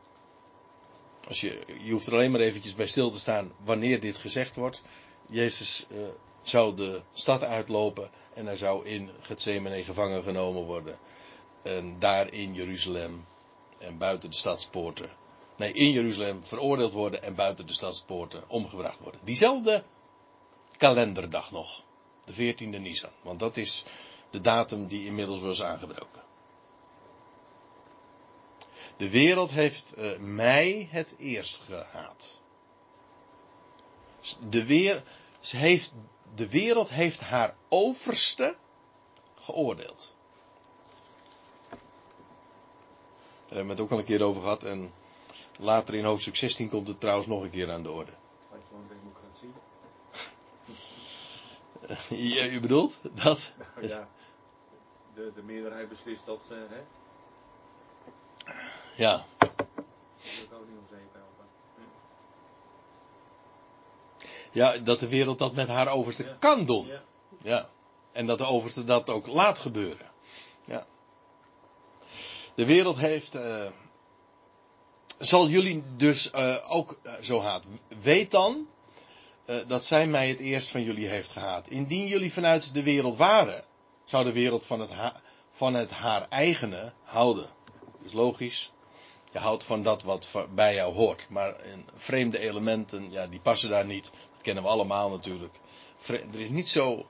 als 1.27 1.41
je, 1.41 1.61
je 1.83 1.91
hoeft 1.91 2.07
er 2.07 2.13
alleen 2.13 2.31
maar 2.31 2.41
eventjes 2.41 2.75
bij 2.75 2.87
stil 2.87 3.11
te 3.11 3.19
staan 3.19 3.51
wanneer 3.63 3.99
dit 3.99 4.17
gezegd 4.17 4.55
wordt. 4.55 4.83
Jezus 5.29 5.85
uh, 5.91 5.97
zou 6.49 6.75
de 6.75 7.01
stad 7.13 7.43
uitlopen 7.43 8.09
en 8.33 8.45
hij 8.45 8.57
zou 8.57 8.85
in 8.85 9.09
Gethsemane 9.21 9.83
gevangen 9.83 10.23
genomen 10.23 10.63
worden. 10.63 10.97
En 11.61 11.99
daar 11.99 12.33
in 12.33 12.53
Jeruzalem 12.53 13.25
en 13.77 13.97
buiten 13.97 14.29
de 14.29 14.35
stadspoorten. 14.35 15.09
Nee, 15.55 15.71
in 15.71 15.91
Jeruzalem 15.91 16.43
veroordeeld 16.43 16.91
worden 16.91 17.23
en 17.23 17.35
buiten 17.35 17.67
de 17.67 17.73
stadspoorten 17.73 18.43
omgebracht 18.47 18.99
worden. 18.99 19.21
Diezelfde 19.23 19.83
kalenderdag 20.77 21.51
nog. 21.51 21.83
De 22.25 22.53
14e 22.55 22.79
Nisan. 22.79 23.09
Want 23.21 23.39
dat 23.39 23.57
is 23.57 23.85
de 24.29 24.41
datum 24.41 24.87
die 24.87 25.05
inmiddels 25.05 25.41
was 25.41 25.63
aangebroken. 25.63 26.25
De 28.97 29.09
wereld 29.09 29.51
heeft 29.51 29.93
uh, 29.97 30.17
mij 30.19 30.87
het 30.91 31.15
eerst 31.17 31.61
gehaat. 31.61 32.41
De, 34.49 34.65
weer, 34.65 35.03
ze 35.47 35.57
heeft, 35.57 35.93
de 36.35 36.49
wereld 36.49 36.89
heeft 36.89 37.19
haar 37.19 37.55
overste 37.69 38.55
geoordeeld. 39.35 40.15
Daar 41.69 43.57
hebben 43.57 43.65
we 43.65 43.71
het 43.71 43.81
ook 43.81 43.91
al 43.91 43.97
een 43.97 44.03
keer 44.03 44.23
over 44.23 44.41
gehad. 44.41 44.63
En 44.63 44.93
later 45.57 45.95
in 45.95 46.05
hoofdstuk 46.05 46.35
16 46.35 46.69
komt 46.69 46.87
het 46.87 46.99
trouwens 46.99 47.27
nog 47.27 47.43
een 47.43 47.49
keer 47.49 47.71
aan 47.71 47.83
de 47.83 47.91
orde. 47.91 48.11
Wat 48.49 48.59
voor 48.69 48.79
democratie? 48.87 49.51
Ja, 52.35 52.47
u 52.47 52.59
bedoelt 52.59 52.97
dat? 53.01 53.53
Nou 53.75 53.87
ja, 53.93 54.09
de, 55.13 55.31
de 55.35 55.41
meerderheid 55.43 55.89
beslist 55.89 56.25
dat 56.25 56.43
ze, 56.47 56.67
hè? 56.69 56.81
Ja. 58.95 59.25
Dat 60.49 60.59
ook 60.59 60.67
niet 60.67 60.77
om 60.77 60.87
Ja, 64.51 64.77
dat 64.77 64.99
de 64.99 65.07
wereld 65.07 65.39
dat 65.39 65.53
met 65.55 65.67
haar 65.67 65.87
overste 65.87 66.23
Ja. 66.23 66.35
kan 66.39 66.65
doen. 66.65 66.87
Ja. 66.87 67.01
Ja. 67.43 67.69
En 68.11 68.25
dat 68.25 68.37
de 68.37 68.45
overste 68.45 68.83
dat 68.83 69.09
ook 69.09 69.27
laat 69.27 69.59
gebeuren. 69.59 70.07
Ja. 70.65 70.85
De 72.55 72.65
wereld 72.65 72.97
heeft. 72.97 73.35
eh, 73.35 73.65
zal 75.17 75.47
jullie 75.47 75.83
dus 75.95 76.31
eh, 76.31 76.55
ook 76.67 76.99
eh, 77.03 77.13
zo 77.21 77.41
haten. 77.41 77.79
Weet 78.01 78.31
dan 78.31 78.67
dat 79.67 79.85
zij 79.85 80.07
mij 80.07 80.29
het 80.29 80.39
eerst 80.39 80.67
van 80.71 80.83
jullie 80.83 81.07
heeft 81.07 81.31
gehaat. 81.31 81.67
Indien 81.67 82.07
jullie 82.07 82.33
vanuit 82.33 82.73
de 82.73 82.83
wereld 82.83 83.15
waren, 83.15 83.63
zou 84.05 84.23
de 84.23 84.31
wereld 84.31 84.65
van 84.65 84.79
het, 84.79 84.91
ha- 84.91 85.21
van 85.51 85.73
het 85.73 85.91
haar 85.91 86.25
eigene 86.29 86.93
houden. 87.03 87.43
Dat 87.75 88.01
is 88.05 88.13
logisch. 88.13 88.71
Je 89.31 89.39
houdt 89.39 89.63
van 89.63 89.83
dat 89.83 90.03
wat 90.03 90.29
bij 90.55 90.73
jou 90.73 90.93
hoort. 90.93 91.27
Maar 91.29 91.63
in 91.65 91.85
vreemde 91.95 92.39
elementen, 92.39 93.11
ja, 93.11 93.27
die 93.27 93.39
passen 93.39 93.69
daar 93.69 93.85
niet. 93.85 94.11
Kennen 94.47 94.65
we 94.65 94.71
allemaal 94.71 95.09
natuurlijk. 95.09 95.59
Er 96.07 96.39
is 96.39 96.49
niet 96.49 96.69
zo, 96.69 97.05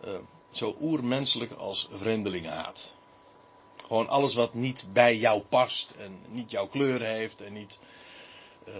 eh, 0.00 0.14
zo 0.50 0.76
oermenselijk 0.80 1.52
als 1.52 1.88
vreemdelingenhaat. 1.90 2.94
Gewoon 3.86 4.08
alles 4.08 4.34
wat 4.34 4.54
niet 4.54 4.88
bij 4.92 5.16
jou 5.16 5.40
past 5.40 5.90
en 5.90 6.20
niet 6.28 6.50
jouw 6.50 6.66
kleur 6.68 7.00
heeft 7.00 7.40
en 7.40 7.52
niet 7.52 7.80
eh, 8.64 8.74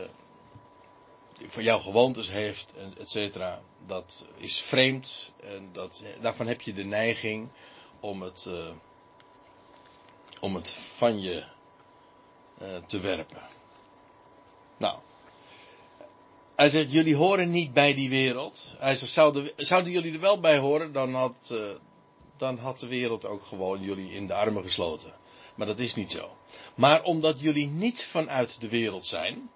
voor 1.46 1.62
jouw 1.62 1.78
gewoontes 1.78 2.30
heeft, 2.30 2.74
et 2.98 3.10
cetera. 3.10 3.62
Dat 3.86 4.26
is 4.36 4.60
vreemd 4.60 5.34
en 5.40 5.68
dat, 5.72 6.04
daarvan 6.20 6.46
heb 6.46 6.60
je 6.60 6.72
de 6.72 6.84
neiging 6.84 7.48
om 8.00 8.22
het, 8.22 8.46
eh, 8.46 8.72
om 10.40 10.54
het 10.54 10.70
van 10.70 11.20
je 11.20 11.44
te 12.86 13.00
werpen. 13.00 13.42
Nou. 14.76 14.98
Hij 16.60 16.68
zegt, 16.68 16.92
jullie 16.92 17.16
horen 17.16 17.50
niet 17.50 17.72
bij 17.72 17.94
die 17.94 18.08
wereld. 18.08 18.74
Hij 18.78 18.96
zegt, 18.96 19.12
zouden, 19.12 19.50
zouden 19.56 19.92
jullie 19.92 20.12
er 20.12 20.20
wel 20.20 20.40
bij 20.40 20.58
horen, 20.58 20.92
dan 20.92 21.14
had, 21.14 21.50
eh, 21.52 21.58
dan 22.36 22.58
had 22.58 22.78
de 22.78 22.86
wereld 22.86 23.24
ook 23.24 23.44
gewoon 23.44 23.82
jullie 23.82 24.12
in 24.12 24.26
de 24.26 24.34
armen 24.34 24.62
gesloten. 24.62 25.12
Maar 25.54 25.66
dat 25.66 25.78
is 25.78 25.94
niet 25.94 26.10
zo. 26.10 26.36
Maar 26.74 27.02
omdat 27.02 27.40
jullie 27.40 27.66
niet 27.68 28.04
vanuit 28.04 28.60
de 28.60 28.68
wereld 28.68 29.06
zijn. 29.06 29.50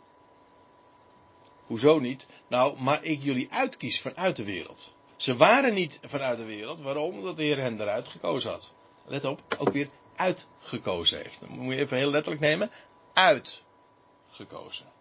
Hoezo 1.66 1.98
niet? 1.98 2.26
Nou, 2.48 2.82
maar 2.82 3.04
ik 3.04 3.22
jullie 3.22 3.50
uitkies 3.50 4.00
vanuit 4.00 4.36
de 4.36 4.44
wereld. 4.44 4.94
Ze 5.16 5.36
waren 5.36 5.74
niet 5.74 5.98
vanuit 6.02 6.38
de 6.38 6.44
wereld. 6.44 6.80
Waarom? 6.80 7.14
Omdat 7.14 7.36
de 7.36 7.42
Heer 7.42 7.58
hen 7.58 7.80
eruit 7.80 8.08
gekozen 8.08 8.50
had. 8.50 8.72
Let 9.06 9.24
op, 9.24 9.42
ook 9.58 9.72
weer 9.72 9.88
uitgekozen 10.16 11.18
heeft. 11.22 11.40
Dat 11.40 11.48
moet 11.48 11.74
je 11.74 11.80
even 11.80 11.96
heel 11.96 12.10
letterlijk 12.10 12.42
nemen. 12.42 12.70
Uitgekozen. 13.12 14.92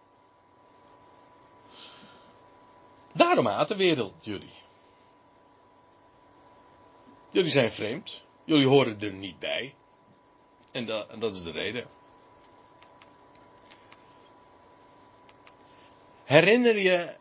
Daarom 3.14 3.46
haat 3.46 3.68
de 3.68 3.76
wereld 3.76 4.14
jullie. 4.20 4.52
Jullie 7.30 7.50
zijn 7.50 7.72
vreemd. 7.72 8.24
Jullie 8.44 8.66
horen 8.66 9.00
er 9.00 9.12
niet 9.12 9.38
bij. 9.38 9.74
En, 10.72 10.86
da- 10.86 11.06
en 11.08 11.18
dat 11.18 11.34
is 11.34 11.42
de 11.42 11.50
reden. 11.50 11.86
Herinner 16.24 16.78
je 16.78 17.16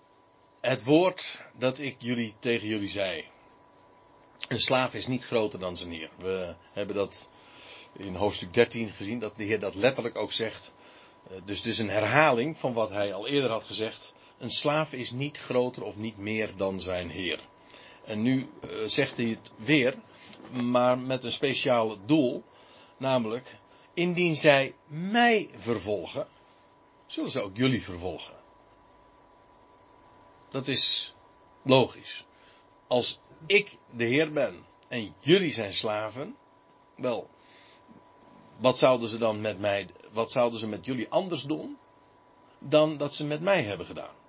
het 0.61 0.83
woord 0.83 1.41
dat 1.57 1.79
ik 1.79 1.95
jullie 1.99 2.33
tegen 2.39 2.67
jullie 2.67 2.89
zei? 2.89 3.27
Een 4.47 4.59
slaaf 4.59 4.93
is 4.93 5.07
niet 5.07 5.25
groter 5.25 5.59
dan 5.59 5.77
zijn 5.77 5.91
heer. 5.91 6.09
We 6.17 6.55
hebben 6.73 6.95
dat 6.95 7.29
in 7.97 8.15
hoofdstuk 8.15 8.53
13 8.53 8.89
gezien, 8.89 9.19
dat 9.19 9.35
de 9.35 9.43
Heer 9.43 9.59
dat 9.59 9.75
letterlijk 9.75 10.17
ook 10.17 10.31
zegt. 10.31 10.75
Eh, 11.29 11.37
Dus 11.45 11.57
het 11.57 11.65
is 11.67 11.79
een 11.79 11.89
herhaling 11.89 12.57
van 12.57 12.73
wat 12.73 12.89
hij 12.89 13.13
al 13.13 13.27
eerder 13.27 13.51
had 13.51 13.63
gezegd. 13.63 14.12
Een 14.43 14.51
slaaf 14.51 14.93
is 14.93 15.11
niet 15.11 15.37
groter 15.37 15.83
of 15.83 15.97
niet 15.97 16.17
meer 16.17 16.55
dan 16.55 16.79
zijn 16.79 17.09
heer. 17.09 17.39
En 18.05 18.21
nu 18.21 18.49
eh, 18.61 18.69
zegt 18.85 19.17
hij 19.17 19.25
het 19.25 19.51
weer, 19.55 19.95
maar 20.51 20.97
met 20.97 21.23
een 21.23 21.31
speciaal 21.31 22.05
doel. 22.05 22.43
Namelijk, 22.97 23.57
indien 23.93 24.35
zij 24.35 24.75
mij 24.87 25.49
vervolgen, 25.57 26.27
zullen 27.05 27.31
ze 27.31 27.41
ook 27.41 27.57
jullie 27.57 27.83
vervolgen. 27.83 28.33
Dat 30.49 30.67
is 30.67 31.15
logisch. 31.61 32.25
Als 32.87 33.19
ik 33.45 33.77
de 33.91 34.05
Heer 34.05 34.31
ben 34.31 34.65
en 34.87 35.13
jullie 35.19 35.53
zijn 35.53 35.73
slaven, 35.73 36.35
wel, 36.95 37.29
wat 38.57 38.77
zouden 38.77 39.09
ze 39.09 39.17
dan 39.17 39.41
met 39.41 39.59
mij, 39.59 39.87
wat 40.11 40.31
zouden 40.31 40.59
ze 40.59 40.67
met 40.67 40.85
jullie 40.85 41.09
anders 41.09 41.43
doen 41.43 41.77
dan 42.59 42.97
dat 42.97 43.13
ze 43.13 43.25
met 43.25 43.41
mij 43.41 43.63
hebben 43.63 43.85
gedaan? 43.85 44.21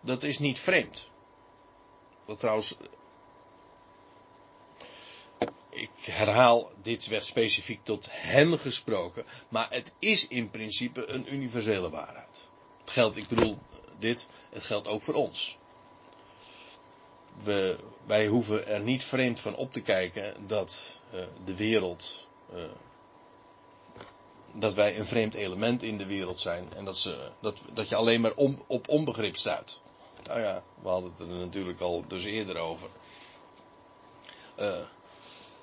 Dat 0.00 0.22
is 0.22 0.38
niet 0.38 0.58
vreemd. 0.58 1.10
Wat 2.24 2.40
trouwens, 2.40 2.76
ik 5.70 5.90
herhaal, 6.00 6.72
dit 6.82 7.06
werd 7.06 7.24
specifiek 7.24 7.84
tot 7.84 8.06
hen 8.10 8.58
gesproken, 8.58 9.24
maar 9.48 9.70
het 9.70 9.92
is 9.98 10.28
in 10.28 10.50
principe 10.50 11.06
een 11.06 11.34
universele 11.34 11.90
waarheid. 11.90 12.48
Het 12.80 12.90
geldt, 12.90 13.16
ik 13.16 13.28
bedoel, 13.28 13.58
dit, 13.98 14.28
het 14.50 14.62
geldt 14.62 14.88
ook 14.88 15.02
voor 15.02 15.14
ons. 15.14 15.58
We, 17.44 17.78
wij 18.06 18.26
hoeven 18.26 18.66
er 18.66 18.80
niet 18.80 19.04
vreemd 19.04 19.40
van 19.40 19.54
op 19.56 19.72
te 19.72 19.80
kijken 19.80 20.46
dat 20.46 21.00
eh, 21.10 21.20
de 21.44 21.56
wereld, 21.56 22.28
eh, 22.52 22.62
dat 24.52 24.74
wij 24.74 24.98
een 24.98 25.06
vreemd 25.06 25.34
element 25.34 25.82
in 25.82 25.98
de 25.98 26.06
wereld 26.06 26.40
zijn 26.40 26.74
en 26.74 26.84
dat, 26.84 26.98
ze, 26.98 27.30
dat, 27.40 27.62
dat 27.72 27.88
je 27.88 27.94
alleen 27.94 28.20
maar 28.20 28.34
om, 28.34 28.62
op 28.66 28.88
onbegrip 28.88 29.36
stuit. 29.36 29.80
Nou 30.26 30.40
ja, 30.40 30.62
we 30.82 30.88
hadden 30.88 31.10
het 31.10 31.20
er 31.20 31.26
natuurlijk 31.26 31.80
al 31.80 32.04
dus 32.08 32.24
eerder 32.24 32.58
over. 32.58 32.88
Eh, 34.54 34.78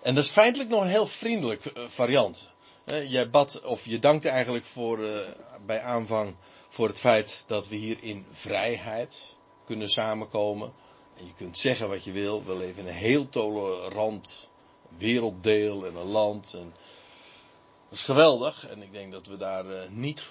en 0.02 0.16
dat 0.16 0.24
is 0.24 0.30
feitelijk 0.30 0.70
nog 0.70 0.82
een 0.82 0.88
heel 0.88 1.08
vriendelijk 1.08 1.66
eh, 1.66 1.84
variant. 1.88 2.52
Eh, 2.84 3.12
jij 3.12 3.30
bad, 3.30 3.62
of 3.62 3.86
je 3.86 4.00
dankte 4.00 4.30
eigenlijk 4.30 4.66
voor, 4.66 5.26
bij 5.66 5.82
aanvang 5.82 6.36
voor 6.70 6.88
het 6.88 7.00
feit 7.00 7.44
dat 7.48 7.68
we 7.68 7.76
hier 7.76 7.98
in 8.02 8.26
vrijheid 8.32 9.38
kunnen 9.66 9.90
samenkomen. 9.90 10.74
En 11.18 11.26
je 11.26 11.34
kunt 11.34 11.58
zeggen 11.58 11.90
wat 11.90 12.04
je 12.04 12.12
wil. 12.12 12.44
We 12.44 12.56
leven 12.56 12.82
in 12.82 12.88
een 12.88 12.94
heel 12.94 13.30
tolerant 13.30 14.52
werelddeel 14.98 15.86
en 15.86 15.96
een 15.96 16.08
land. 16.08 16.52
Dat 16.52 16.62
is 17.90 18.04
geweldig. 18.04 18.68
En 18.68 18.82
ik 18.82 18.92
denk 18.92 19.12
dat 19.12 19.28
we 19.28 19.38
daar 19.38 19.92
niet 19.92 20.24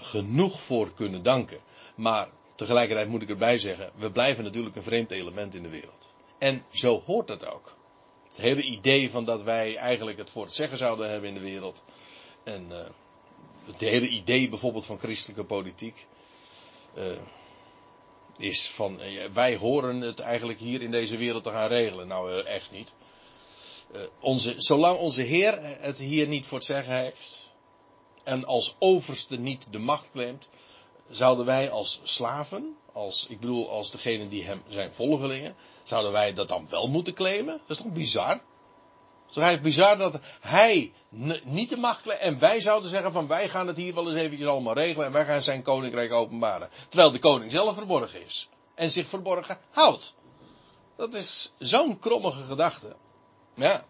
genoeg 0.00 0.60
voor 0.60 0.92
kunnen 0.94 1.22
danken. 1.22 1.60
Maar 1.94 2.28
tegelijkertijd 2.60 3.08
moet 3.08 3.22
ik 3.22 3.30
erbij 3.30 3.58
zeggen. 3.58 3.90
We 3.96 4.10
blijven 4.10 4.44
natuurlijk 4.44 4.76
een 4.76 4.82
vreemd 4.82 5.10
element 5.10 5.54
in 5.54 5.62
de 5.62 5.68
wereld. 5.68 6.14
En 6.38 6.64
zo 6.70 7.02
hoort 7.06 7.28
dat 7.28 7.46
ook. 7.46 7.76
Het 8.28 8.36
hele 8.36 8.62
idee 8.62 9.10
van 9.10 9.24
dat 9.24 9.42
wij 9.42 9.76
eigenlijk 9.76 10.18
het 10.18 10.30
voor 10.30 10.44
het 10.44 10.54
zeggen 10.54 10.78
zouden 10.78 11.10
hebben 11.10 11.28
in 11.28 11.34
de 11.34 11.40
wereld. 11.40 11.82
En 12.44 12.66
uh, 12.70 12.78
het 13.66 13.80
hele 13.80 14.08
idee 14.08 14.48
bijvoorbeeld 14.48 14.86
van 14.86 14.98
christelijke 14.98 15.44
politiek. 15.44 16.06
is 18.36 18.70
van 18.70 19.00
wij 19.32 19.56
horen 19.56 20.00
het 20.00 20.20
eigenlijk 20.20 20.58
hier 20.58 20.82
in 20.82 20.90
deze 20.90 21.16
wereld 21.16 21.44
te 21.44 21.50
gaan 21.50 21.68
regelen. 21.68 22.06
Nou, 22.06 22.42
echt 22.42 22.70
niet. 22.70 22.94
Onze, 24.20 24.54
zolang 24.56 24.98
onze 24.98 25.22
Heer 25.22 25.58
het 25.62 25.98
hier 25.98 26.28
niet 26.28 26.46
voor 26.46 26.58
het 26.58 26.66
zeggen 26.66 26.94
heeft. 26.94 27.52
En 28.22 28.44
als 28.44 28.76
overste 28.78 29.38
niet 29.38 29.66
de 29.70 29.78
macht 29.78 30.10
claimt. 30.12 30.48
Zouden 31.10 31.44
wij 31.44 31.70
als 31.70 32.00
slaven, 32.02 32.76
als, 32.92 33.26
ik 33.28 33.40
bedoel 33.40 33.70
als 33.70 33.90
degene 33.90 34.28
die 34.28 34.44
hem 34.44 34.62
zijn 34.68 34.92
volgelingen. 34.92 35.54
Zouden 35.82 36.12
wij 36.12 36.32
dat 36.32 36.48
dan 36.48 36.66
wel 36.68 36.88
moeten 36.88 37.14
claimen? 37.14 37.60
Dat 37.66 37.76
is 37.76 37.82
toch 37.82 37.92
bizar? 37.92 38.40
Het 39.32 39.52
is 39.52 39.60
bizar 39.60 39.98
dat 39.98 40.20
hij 40.40 40.92
niet 41.44 41.68
de 41.68 41.76
macht. 41.76 42.06
En 42.06 42.38
wij 42.38 42.60
zouden 42.60 42.90
zeggen 42.90 43.12
van 43.12 43.26
wij 43.26 43.48
gaan 43.48 43.66
het 43.66 43.76
hier 43.76 43.94
wel 43.94 44.10
eens 44.10 44.20
eventjes 44.20 44.48
allemaal 44.48 44.74
regelen. 44.74 45.06
En 45.06 45.12
wij 45.12 45.24
gaan 45.24 45.42
zijn 45.42 45.62
koninkrijk 45.62 46.12
openbaren. 46.12 46.70
Terwijl 46.88 47.12
de 47.12 47.18
koning 47.18 47.50
zelf 47.50 47.76
verborgen 47.76 48.24
is. 48.24 48.48
En 48.74 48.90
zich 48.90 49.06
verborgen 49.06 49.58
houdt. 49.70 50.14
Dat 50.96 51.14
is 51.14 51.54
zo'n 51.58 51.98
krommige 51.98 52.42
gedachte. 52.46 52.96
Ja, 53.54 53.84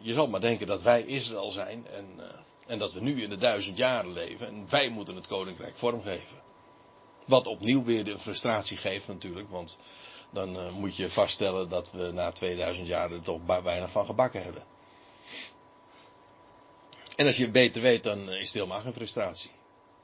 je 0.00 0.12
zal 0.12 0.28
maar 0.28 0.40
denken 0.40 0.66
dat 0.66 0.82
wij 0.82 1.02
Israël 1.02 1.50
zijn 1.50 1.86
en, 1.86 2.14
uh, 2.18 2.24
en 2.70 2.78
dat 2.78 2.92
we 2.92 3.00
nu 3.00 3.22
in 3.22 3.30
de 3.30 3.36
duizend 3.36 3.76
jaren 3.76 4.12
leven 4.12 4.46
en 4.46 4.66
wij 4.68 4.88
moeten 4.88 5.14
het 5.14 5.26
koninkrijk 5.26 5.76
vormgeven. 5.76 6.42
Wat 7.26 7.46
opnieuw 7.46 7.84
weer 7.84 8.04
de 8.04 8.18
frustratie 8.18 8.76
geeft 8.76 9.08
natuurlijk, 9.08 9.50
want 9.50 9.76
dan 10.30 10.56
uh, 10.56 10.70
moet 10.70 10.96
je 10.96 11.10
vaststellen 11.10 11.68
dat 11.68 11.90
we 11.90 12.10
na 12.10 12.32
2000 12.32 12.86
jaar 12.86 13.12
er 13.12 13.22
toch 13.22 13.40
weinig 13.62 13.90
van 13.90 14.06
gebakken 14.06 14.42
hebben. 14.42 14.64
En 17.16 17.26
als 17.26 17.36
je 17.36 17.50
beter 17.50 17.82
weet, 17.82 18.02
dan 18.02 18.30
is 18.30 18.44
het 18.44 18.54
helemaal 18.54 18.80
geen 18.80 18.92
frustratie. 18.92 19.50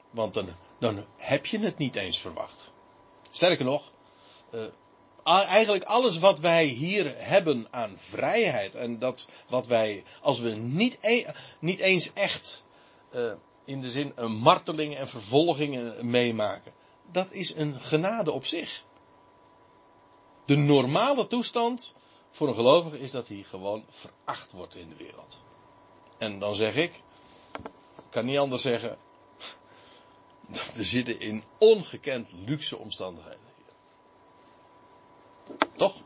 Want 0.09 0.33
dan, 0.33 0.55
dan 0.79 1.05
heb 1.17 1.45
je 1.45 1.59
het 1.59 1.77
niet 1.77 1.95
eens 1.95 2.19
verwacht. 2.19 2.73
Sterker 3.31 3.65
nog, 3.65 3.91
uh, 4.53 4.61
eigenlijk 5.27 5.83
alles 5.83 6.19
wat 6.19 6.39
wij 6.39 6.65
hier 6.65 7.13
hebben 7.17 7.67
aan 7.69 7.93
vrijheid. 7.97 8.75
En 8.75 8.99
dat 8.99 9.29
wat 9.47 9.67
wij, 9.67 10.03
als 10.21 10.39
we 10.39 10.49
niet, 10.49 10.97
e 11.01 11.25
niet 11.59 11.79
eens 11.79 12.13
echt 12.13 12.63
uh, 13.15 13.31
in 13.65 13.81
de 13.81 13.91
zin 13.91 14.11
een 14.15 14.31
martelingen 14.31 14.97
en 14.97 15.07
vervolgingen 15.07 16.09
meemaken. 16.09 16.73
Dat 17.11 17.31
is 17.31 17.55
een 17.55 17.81
genade 17.81 18.31
op 18.31 18.45
zich. 18.45 18.83
De 20.45 20.55
normale 20.55 21.27
toestand 21.27 21.93
voor 22.31 22.47
een 22.47 22.55
gelovige 22.55 22.99
is 22.99 23.11
dat 23.11 23.27
hij 23.27 23.45
gewoon 23.49 23.83
veracht 23.89 24.51
wordt 24.51 24.75
in 24.75 24.89
de 24.89 24.95
wereld. 24.95 25.37
En 26.17 26.39
dan 26.39 26.55
zeg 26.55 26.75
ik, 26.75 27.01
ik 27.95 28.09
kan 28.09 28.25
niet 28.25 28.37
anders 28.37 28.61
zeggen, 28.61 28.97
we 30.75 30.83
zitten 30.83 31.19
in 31.19 31.43
ongekend 31.57 32.29
luxe 32.45 32.77
omstandigheden. 32.77 33.47
Toch? 35.77 36.01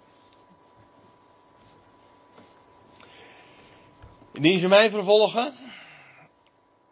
Indien 4.41 4.59
ze 4.59 4.67
mij 4.67 4.89
vervolgen, 4.89 5.53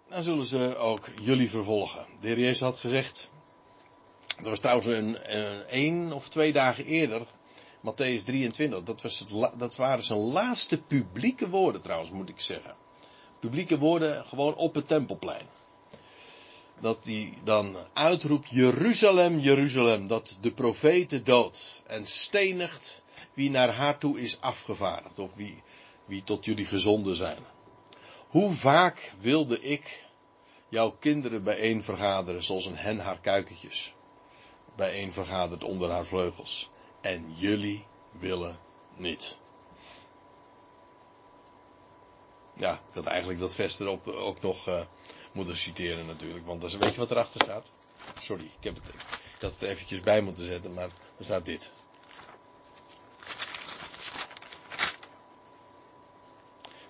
dan 0.10 0.24
zullen 0.24 0.45
ze 0.45 0.78
ook 0.78 1.10
jullie 1.22 1.50
vervolgen. 1.50 2.06
De 2.20 2.28
heer 2.28 2.39
Jezus 2.39 2.60
had 2.60 2.78
gezegd, 2.78 3.32
dat 4.38 4.45
was 4.45 4.60
trouwens 4.60 4.88
een, 4.88 5.18
een, 5.68 6.14
of 6.14 6.30
twee 6.30 6.54
dagen 6.54 6.86
eerder, 6.86 7.22
Matthäus 7.80 8.24
23, 8.26 8.84
dat, 8.84 9.02
was 9.02 9.26
dat 9.58 9.76
waren 9.76 10.04
zijn 10.04 10.20
laatste 10.20 10.78
publieke 10.78 11.50
woorden 11.50 11.82
trouwens, 11.82 12.12
moet 12.12 12.30
ik 12.30 12.39
zeggen. 12.39 12.76
Publieke 13.39 13.78
woorden 13.78 14.26
gewoon 14.26 14.56
op 14.56 14.76
het 14.76 14.88
tempelplein 14.88 15.47
dat 16.80 16.97
hij 17.04 17.34
dan 17.43 17.76
uitroept, 17.93 18.50
Jeruzalem, 18.50 19.39
Jeruzalem, 19.39 20.08
dat 20.08 20.38
de 20.41 20.52
profeten 20.52 21.24
dood 21.24 21.82
en 21.88 22.08
stenigt 22.08 23.02
wie 23.34 23.50
naar 23.50 23.74
haar 23.74 23.97
toe 23.97 24.20
is 24.20 24.41
afgevaardigd, 24.41 25.20
of 25.20 25.30
wie, 25.34 25.64
wie 26.10 26.24
tot 26.24 26.45
jullie 26.45 26.66
gezonden 26.66 27.16
zijn. 27.16 27.43
Hoe 28.28 28.51
vaak 28.51 29.14
wilde 29.20 29.62
ik 29.62 30.05
jouw 30.70 30.91
kinderen 30.91 31.43
bijeen 31.43 31.84
vergaderen, 31.84 32.43
zoals 32.43 32.66
een 32.66 32.78
hen 32.78 32.99
haar 32.99 33.20
kuikentjes 33.20 33.93
bijeen 34.80 35.14
vergadert 35.14 35.64
onder 35.64 35.91
haar 35.91 36.05
vleugels. 36.05 36.70
En 37.01 37.34
jullie 37.36 37.86
willen 38.12 38.60
niet. 38.95 39.39
Ja, 42.53 42.74
ik 42.74 42.93
had 42.93 43.05
eigenlijk 43.05 43.39
dat 43.39 43.55
vers 43.55 43.80
erop 43.80 44.07
ook 44.07 44.41
nog 44.41 44.68
uh, 44.68 44.82
moeten 45.32 45.57
citeren 45.57 46.05
natuurlijk. 46.05 46.45
Want 46.45 46.62
dat 46.62 46.70
is, 46.70 46.78
weet 46.78 46.93
je 46.93 46.99
wat 46.99 47.12
erachter 47.12 47.41
staat? 47.41 47.72
Sorry, 48.20 48.43
ik, 48.43 48.64
heb 48.64 48.76
het, 48.76 48.88
ik 48.88 49.41
had 49.41 49.53
het 49.60 49.62
eventjes 49.62 49.99
bij 49.99 50.22
moeten 50.22 50.45
zetten, 50.45 50.74
maar 50.74 50.89
er 51.18 51.24
staat 51.26 51.45
dit. 51.45 51.74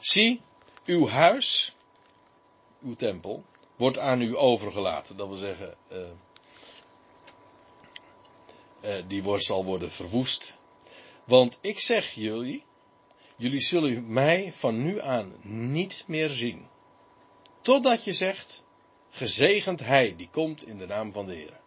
Zie, 0.09 0.41
uw 0.85 1.07
huis, 1.07 1.75
uw 2.81 2.95
tempel, 2.95 3.43
wordt 3.75 3.97
aan 3.97 4.21
u 4.21 4.37
overgelaten. 4.37 5.17
Dat 5.17 5.27
wil 5.27 5.37
zeggen, 5.37 5.75
uh, 5.91 5.97
uh, 8.81 9.03
die 9.07 9.23
wordt, 9.23 9.43
zal 9.43 9.65
worden 9.65 9.91
verwoest. 9.91 10.53
Want 11.23 11.57
ik 11.61 11.79
zeg 11.79 12.13
jullie, 12.13 12.63
jullie 13.35 13.61
zullen 13.61 14.13
mij 14.13 14.53
van 14.53 14.83
nu 14.83 15.01
aan 15.01 15.35
niet 15.41 16.03
meer 16.07 16.29
zien. 16.29 16.67
Totdat 17.61 18.03
je 18.03 18.13
zegt, 18.13 18.63
gezegend 19.09 19.79
hij 19.79 20.15
die 20.15 20.29
komt 20.29 20.67
in 20.67 20.77
de 20.77 20.85
naam 20.85 21.13
van 21.13 21.25
de 21.25 21.33
Heer. 21.33 21.59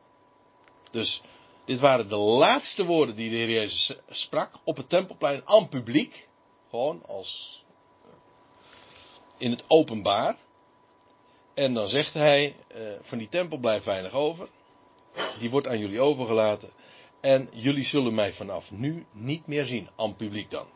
Dus 0.91 1.23
dit 1.65 1.81
waren 1.81 2.09
de 2.09 2.17
laatste 2.17 2.85
woorden 2.85 3.15
die 3.15 3.31
de 3.31 3.37
Heer 3.37 3.51
Jezus 3.51 3.97
sprak 4.09 4.55
op 4.65 4.77
het 4.77 4.89
tempelplein 4.89 5.43
aan 5.45 5.69
publiek. 5.69 6.29
Gewoon 6.71 7.03
als 7.07 7.62
eh, 7.62 7.62
in 9.43 9.51
het 9.51 9.65
openbaar. 9.69 10.37
En 11.55 11.75
dan 11.75 11.89
zegt 11.89 12.15
hij, 12.15 12.57
eh, 12.69 12.81
van 13.01 13.19
die 13.19 13.29
tempel 13.29 13.59
blijft 13.59 13.85
weinig 13.85 14.13
over. 14.13 14.49
Die 15.39 15.51
wordt 15.51 15.67
aan 15.67 15.79
jullie 15.79 16.01
overgelaten. 16.01 16.71
En 17.21 17.49
jullie 17.53 17.85
zullen 17.85 18.15
mij 18.15 18.33
vanaf 18.33 18.71
nu 18.71 19.07
niet 19.11 19.47
meer 19.47 19.67
zien, 19.67 19.89
aan 19.97 20.17
publiek 20.17 20.51
dan. 20.51 20.67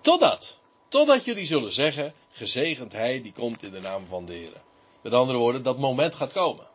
Totdat, 0.00 0.58
totdat 0.88 1.24
jullie 1.24 1.46
zullen 1.46 1.72
zeggen, 1.72 2.14
gezegend 2.30 2.92
hij 2.92 3.22
die 3.22 3.32
komt 3.32 3.62
in 3.62 3.70
de 3.70 3.80
naam 3.80 4.06
van 4.06 4.24
de 4.24 4.32
Heer. 4.32 4.62
Met 5.00 5.12
andere 5.12 5.38
woorden, 5.38 5.62
dat 5.62 5.78
moment 5.78 6.14
gaat 6.14 6.32
komen. 6.32 6.66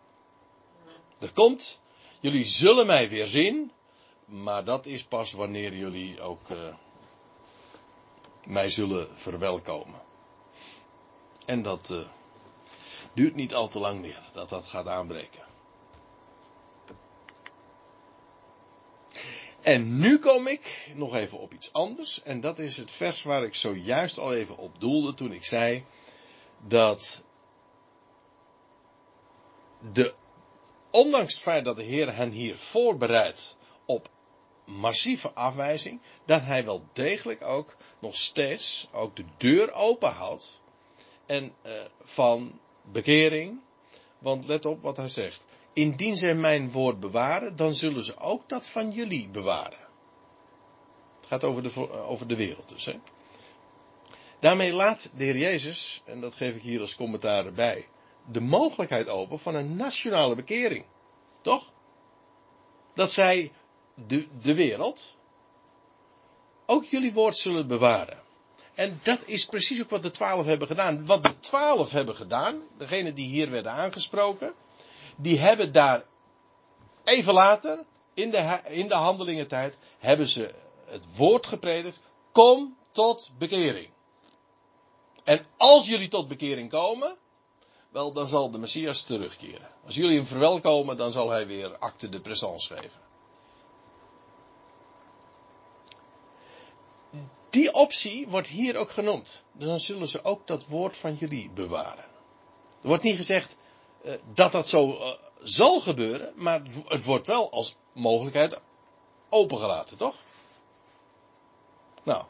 Er 1.20 1.32
komt, 1.34 1.82
jullie 2.20 2.46
zullen 2.46 2.86
mij 2.86 3.10
weer 3.10 3.28
zien, 3.28 3.72
maar 4.26 4.64
dat 4.64 4.86
is 4.86 5.04
pas 5.04 5.32
wanneer 5.32 5.76
jullie 5.76 6.22
ook 6.22 6.50
uh, 6.50 6.58
mij 8.48 8.70
zullen 8.70 9.08
verwelkomen. 9.14 10.02
En 11.46 11.62
dat 11.62 11.90
uh, 11.90 12.08
duurt 13.14 13.36
niet 13.36 13.54
al 13.54 13.68
te 13.68 13.80
lang 13.80 14.02
meer 14.02 14.22
dat 14.32 14.50
dat 14.50 14.66
gaat 14.66 14.88
aanbreken. 14.88 15.46
En 19.62 20.00
nu 20.00 20.20
kom 20.20 20.48
ik 20.48 20.92
nog 20.94 21.16
even 21.16 21.40
op 21.40 21.54
iets 21.54 21.74
anders. 21.74 22.24
En 22.24 22.42
dat 22.42 22.60
is 22.60 22.78
het 22.78 22.92
vers 22.92 23.24
waar 23.24 23.44
ik 23.44 23.56
zojuist 23.56 24.18
al 24.18 24.34
even 24.34 24.58
op 24.58 24.80
doelde 24.80 25.14
toen 25.14 25.32
ik 25.32 25.46
zei 25.46 25.86
dat 26.68 27.24
de, 29.92 30.14
ondanks 30.92 31.34
het 31.34 31.42
feit 31.42 31.66
dat 31.66 31.76
de 31.76 31.84
Heer 31.84 32.16
hen 32.16 32.32
hier 32.32 32.58
voorbereidt 32.58 33.57
massieve 34.68 35.34
afwijzing, 35.34 36.02
dat 36.26 36.42
hij 36.42 36.66
wel 36.66 36.84
degelijk 36.94 37.44
ook 37.44 37.78
nog 38.00 38.16
steeds 38.16 38.88
ook 38.92 39.16
de 39.16 39.26
deur 39.38 39.72
open 39.74 40.12
houdt 40.12 40.62
en 41.26 41.54
uh, 41.66 41.72
van 42.04 42.60
bekering. 42.82 43.60
Want 44.20 44.46
let 44.46 44.66
op 44.66 44.82
wat 44.82 44.98
hij 44.98 45.10
zegt. 45.10 45.46
Indien 45.74 46.18
zij 46.18 46.36
mijn 46.36 46.72
woord 46.72 47.00
bewaren, 47.00 47.56
dan 47.56 47.76
zullen 47.76 48.04
ze 48.04 48.18
ook 48.18 48.50
dat 48.50 48.68
van 48.68 48.92
jullie 48.92 49.30
bewaren. 49.30 49.80
Het 51.18 51.26
gaat 51.28 51.44
over 51.44 51.64
de, 51.64 51.92
over 51.92 52.28
de 52.28 52.36
wereld 52.36 52.70
dus. 52.70 52.86
Hè? 52.86 53.00
Daarmee 54.40 54.74
laat 54.74 55.12
de 55.16 55.24
Heer 55.24 55.38
Jezus, 55.38 56.02
en 56.06 56.22
dat 56.22 56.36
geef 56.36 56.56
ik 56.56 56.62
hier 56.62 56.82
als 56.82 56.96
commentaar 56.96 57.46
erbij, 57.46 57.88
de 58.32 58.42
mogelijkheid 58.42 59.08
open 59.08 59.40
van 59.40 59.56
een 59.56 59.76
nationale 59.76 60.36
bekering. 60.36 60.86
Toch? 61.42 61.74
Dat 62.94 63.12
zij 63.12 63.52
de, 64.06 64.28
de 64.42 64.54
wereld, 64.54 65.18
ook 66.66 66.86
jullie 66.86 67.14
woord 67.14 67.38
zullen 67.38 67.68
bewaren. 67.68 68.20
En 68.74 69.00
dat 69.04 69.20
is 69.26 69.46
precies 69.46 69.82
ook 69.82 69.90
wat 69.90 70.04
de 70.04 70.12
twaalf 70.12 70.46
hebben 70.46 70.68
gedaan. 70.68 71.06
Wat 71.06 71.24
de 71.24 71.40
twaalf 71.40 71.92
hebben 71.92 72.16
gedaan, 72.16 72.62
degene 72.78 73.14
die 73.14 73.28
hier 73.28 73.50
werden 73.50 73.72
aangesproken, 73.72 74.54
die 75.16 75.40
hebben 75.40 75.72
daar 75.72 76.04
even 77.04 77.34
later, 77.34 77.84
in 78.14 78.30
de, 78.30 78.60
in 78.66 78.88
de 78.88 78.96
handelingentijd, 78.96 79.78
hebben 79.98 80.28
ze 80.28 80.54
het 80.86 81.04
woord 81.16 81.48
gepredikt. 81.48 82.02
Kom 82.32 82.78
tot 82.92 83.32
bekering. 83.38 83.90
En 85.24 85.46
als 85.58 85.88
jullie 85.88 86.08
tot 86.08 86.28
bekering 86.28 86.70
komen, 86.70 87.18
wel, 87.90 88.14
dan 88.14 88.28
zal 88.28 88.52
de 88.52 88.58
Messias 88.58 89.04
terugkeren. 89.04 89.70
Als 89.86 89.96
jullie 89.96 90.18
hem 90.18 90.26
verwelkomen, 90.26 90.98
dan 90.98 91.12
zal 91.12 91.30
hij 91.30 91.48
weer 91.48 91.78
acte 91.78 92.10
de 92.10 92.20
présence 92.20 92.76
geven. 92.76 93.07
Die 97.58 97.74
optie 97.74 98.28
wordt 98.28 98.48
hier 98.48 98.76
ook 98.76 98.90
genoemd. 98.90 99.44
Dus 99.52 99.68
dan 99.68 99.80
zullen 99.80 100.08
ze 100.08 100.24
ook 100.24 100.48
dat 100.48 100.66
woord 100.66 100.98
van 100.98 101.16
jullie 101.16 101.50
bewaren. 101.50 102.04
Er 102.82 102.88
wordt 102.88 103.04
niet 103.04 103.16
gezegd 103.16 103.58
uh, 104.06 104.14
dat 104.34 104.52
dat 104.52 104.68
zo 104.68 104.90
uh, 104.90 105.12
zal 105.44 105.80
gebeuren, 105.80 106.34
maar 106.36 106.62
het 106.88 107.06
wordt 107.06 107.28
wel 107.28 107.52
als 107.52 107.76
mogelijkheid 107.94 108.62
opengelaten, 109.30 109.98
toch? 109.98 110.16
Nou, 112.04 112.26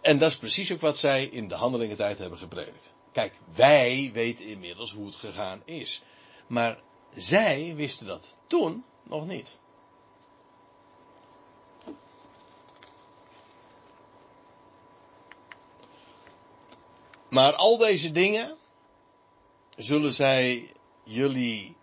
en 0.00 0.18
dat 0.18 0.30
is 0.30 0.36
precies 0.36 0.72
ook 0.72 0.80
wat 0.80 0.98
zij 0.98 1.24
in 1.24 1.48
de 1.48 1.54
handelingentijd 1.54 2.18
hebben 2.18 2.38
gepredikt. 2.38 2.92
Kijk, 3.12 3.34
wij 3.54 4.10
weten 4.12 4.44
inmiddels 4.44 4.92
hoe 4.92 5.06
het 5.06 5.16
gegaan 5.16 5.62
is. 5.64 6.02
Maar 6.46 6.80
zij 7.14 7.74
wisten 7.74 8.06
dat 8.06 8.36
toen 8.46 8.84
nog 9.02 9.26
niet. 9.26 9.58
Maar 17.34 17.52
al 17.52 17.76
deze 17.76 18.12
dingen 18.12 18.56
zullen 19.76 20.12
zij 20.12 20.72
jullie 21.04 21.76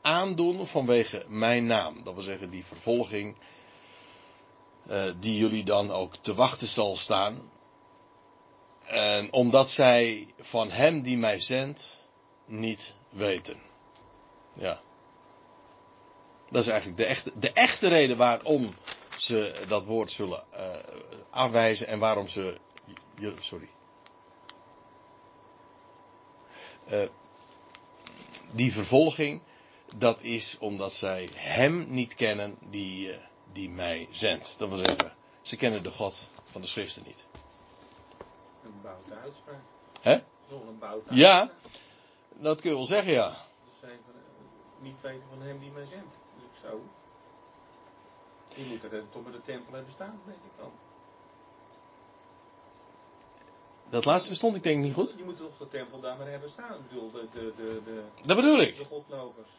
aandoen 0.00 0.66
vanwege 0.66 1.24
mijn 1.28 1.66
naam. 1.66 2.02
Dat 2.02 2.14
wil 2.14 2.22
zeggen 2.22 2.50
die 2.50 2.64
vervolging 2.64 3.36
uh, 4.88 5.04
die 5.20 5.38
jullie 5.38 5.64
dan 5.64 5.92
ook 5.92 6.16
te 6.16 6.34
wachten 6.34 6.68
zal 6.68 6.96
staan. 6.96 7.50
En 8.84 9.32
omdat 9.32 9.70
zij 9.70 10.26
van 10.38 10.70
hem 10.70 11.02
die 11.02 11.18
mij 11.18 11.40
zendt 11.40 12.04
niet 12.44 12.94
weten. 13.10 13.60
Ja. 14.52 14.80
Dat 16.50 16.62
is 16.62 16.68
eigenlijk 16.68 17.00
de 17.00 17.06
echte, 17.06 17.32
de 17.38 17.52
echte 17.52 17.88
reden 17.88 18.16
waarom 18.16 18.74
ze 19.16 19.64
dat 19.68 19.84
woord 19.84 20.10
zullen 20.10 20.44
uh, 20.54 20.76
afwijzen 21.30 21.86
en 21.86 21.98
waarom 21.98 22.28
ze. 22.28 22.58
Sorry. 23.40 23.68
Uh, 26.92 27.08
die 28.50 28.72
vervolging, 28.72 29.40
dat 29.96 30.20
is 30.20 30.58
omdat 30.58 30.92
zij 30.92 31.28
hem 31.34 31.86
niet 31.88 32.14
kennen 32.14 32.58
die, 32.70 33.08
uh, 33.08 33.16
die 33.52 33.70
mij 33.70 34.08
zendt. 34.10 34.54
Dat 34.58 34.68
wil 34.68 34.78
zeggen, 34.78 35.16
ze 35.42 35.56
kennen 35.56 35.82
de 35.82 35.90
God 35.90 36.26
van 36.50 36.60
de 36.60 36.66
schriften 36.66 37.02
niet. 37.06 37.26
Een 38.64 38.80
boute 38.82 39.14
uitspraak. 39.14 39.60
Hè? 40.00 40.18
Nog 40.48 40.66
een 40.66 40.78
boute 40.78 41.14
Ja, 41.14 41.50
dat 42.34 42.60
kun 42.60 42.70
je 42.70 42.76
wel 42.76 42.86
zeggen, 42.86 43.12
ja. 43.12 43.28
Dus 43.28 43.88
zij 43.88 43.98
van, 44.04 44.14
uh, 44.14 44.82
niet 44.82 45.00
weten 45.00 45.28
van 45.28 45.42
hem 45.42 45.58
die 45.58 45.70
mij 45.70 45.86
zendt. 45.86 46.14
Dus 46.34 46.44
ik 46.44 46.58
zou. 46.60 46.80
Die 48.54 48.66
moet 48.66 48.92
er 48.92 49.10
toch 49.10 49.22
bij 49.22 49.32
de 49.32 49.42
tempel 49.42 49.72
hebben 49.72 49.92
staan, 49.92 50.20
denk 50.26 50.38
ik 50.38 50.58
dan. 50.58 50.72
Dat 53.90 54.04
laatste 54.04 54.28
verstond 54.28 54.56
ik 54.56 54.62
denk 54.62 54.78
ik 54.78 54.84
niet 54.84 54.94
goed. 54.94 55.14
Je 55.16 55.24
moet 55.24 55.36
toch 55.36 55.58
de 55.58 55.68
tempel 55.68 56.00
daar 56.00 56.16
maar 56.16 56.30
hebben 56.30 56.50
staan. 56.50 56.74
Ik 56.74 56.88
bedoel, 56.88 57.10
de, 57.10 57.28
de, 57.32 57.52
de, 57.56 57.82
de, 57.84 58.02
Dat 58.24 58.36
bedoel 58.36 58.60
ik. 58.60 58.76
de 58.76 58.84
godlovers. 58.84 59.50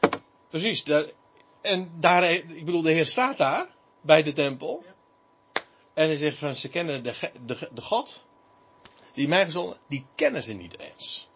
Precies. 0.49 0.84
Daar, 0.84 1.05
en 1.61 1.91
daar, 1.99 2.32
ik 2.32 2.65
bedoel, 2.65 2.82
de 2.82 2.91
Heer 2.91 3.05
staat 3.05 3.38
daar, 3.38 3.67
bij 4.01 4.23
de 4.23 4.34
tempel. 4.34 4.84
Ja. 4.86 4.93
En 5.93 6.05
hij 6.05 6.15
zegt 6.15 6.38
van, 6.38 6.55
ze 6.55 6.69
kennen 6.69 7.03
de, 7.03 7.32
de, 7.45 7.69
de 7.73 7.82
God, 7.82 8.23
die 9.13 9.27
mij 9.27 9.45
gezonden, 9.45 9.77
die 9.88 10.05
kennen 10.15 10.43
ze 10.43 10.53
niet 10.53 10.80
eens. 10.80 11.30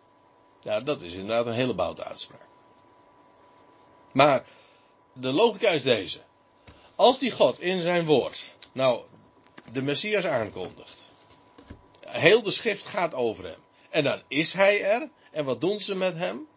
Ja, 0.60 0.82
dat 0.82 1.02
is 1.02 1.14
inderdaad 1.14 1.46
een 1.46 1.54
hele 1.54 1.74
boute 1.74 2.04
uitspraak. 2.04 2.48
Maar, 4.12 4.46
de 5.14 5.32
logica 5.32 5.70
is 5.70 5.84
deze. 5.84 6.20
Als 6.96 7.20
die 7.20 7.32
God 7.32 7.60
in 7.60 7.82
zijn 7.82 8.06
woord, 8.06 8.54
nou, 8.72 9.02
de 9.72 9.82
Messias 9.82 10.26
aankondigt. 10.26 11.12
Heel 12.14 12.42
de 12.42 12.52
schrift 12.52 12.86
gaat 12.86 13.14
over 13.14 13.44
hem. 13.44 13.60
En 13.90 14.04
dan 14.04 14.22
is 14.28 14.54
hij 14.54 14.84
er. 14.84 15.10
En 15.32 15.46
wat 15.46 15.62
doen 15.62 15.80
ze 15.80 15.96
met 15.96 16.18
hem? 16.18 16.48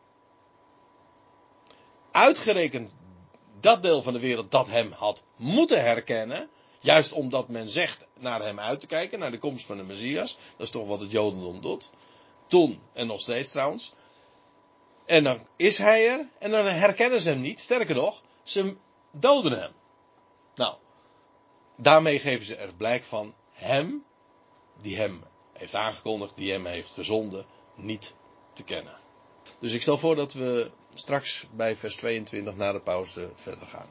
Uitgerekend 2.12 2.90
dat 3.60 3.82
deel 3.82 4.02
van 4.02 4.12
de 4.12 4.18
wereld 4.18 4.50
dat 4.50 4.66
hem 4.66 4.92
had 4.92 5.22
moeten 5.36 5.82
herkennen. 5.82 6.48
Juist 6.80 7.12
omdat 7.12 7.48
men 7.48 7.68
zegt 7.68 8.06
naar 8.20 8.42
hem 8.42 8.60
uit 8.60 8.80
te 8.80 8.86
kijken, 8.86 9.18
naar 9.18 9.30
de 9.30 9.38
komst 9.38 9.66
van 9.66 9.76
de 9.76 9.82
Messias. 9.82 10.36
Dat 10.56 10.66
is 10.66 10.70
toch 10.70 10.86
wat 10.86 11.00
het 11.00 11.10
Jodendom 11.10 11.60
doet. 11.60 11.90
Toen 12.46 12.80
en 12.92 13.06
nog 13.06 13.20
steeds 13.20 13.50
trouwens. 13.50 13.94
En 15.06 15.24
dan 15.24 15.46
is 15.56 15.78
hij 15.78 16.08
er 16.08 16.28
en 16.38 16.50
dan 16.50 16.66
herkennen 16.66 17.20
ze 17.20 17.30
hem 17.30 17.40
niet. 17.40 17.60
Sterker 17.60 17.94
nog, 17.94 18.22
ze 18.42 18.76
doden 19.10 19.60
hem. 19.60 19.72
Nou, 20.54 20.74
daarmee 21.76 22.18
geven 22.18 22.46
ze 22.46 22.56
er 22.56 22.74
blijk 22.74 23.04
van 23.04 23.34
hem, 23.52 24.04
die 24.80 24.96
hem 24.96 25.24
heeft 25.58 25.74
aangekondigd, 25.74 26.36
die 26.36 26.52
hem 26.52 26.66
heeft 26.66 26.92
gezonden, 26.92 27.46
niet 27.74 28.14
te 28.52 28.62
kennen. 28.62 28.98
Dus 29.58 29.72
ik 29.72 29.82
stel 29.82 29.98
voor 29.98 30.16
dat 30.16 30.32
we 30.32 30.70
straks 30.94 31.46
bij 31.50 31.76
vers 31.76 31.94
22 31.94 32.56
na 32.56 32.72
de 32.72 32.80
pauze 32.80 33.30
verder 33.34 33.66
gaan. 33.66 33.88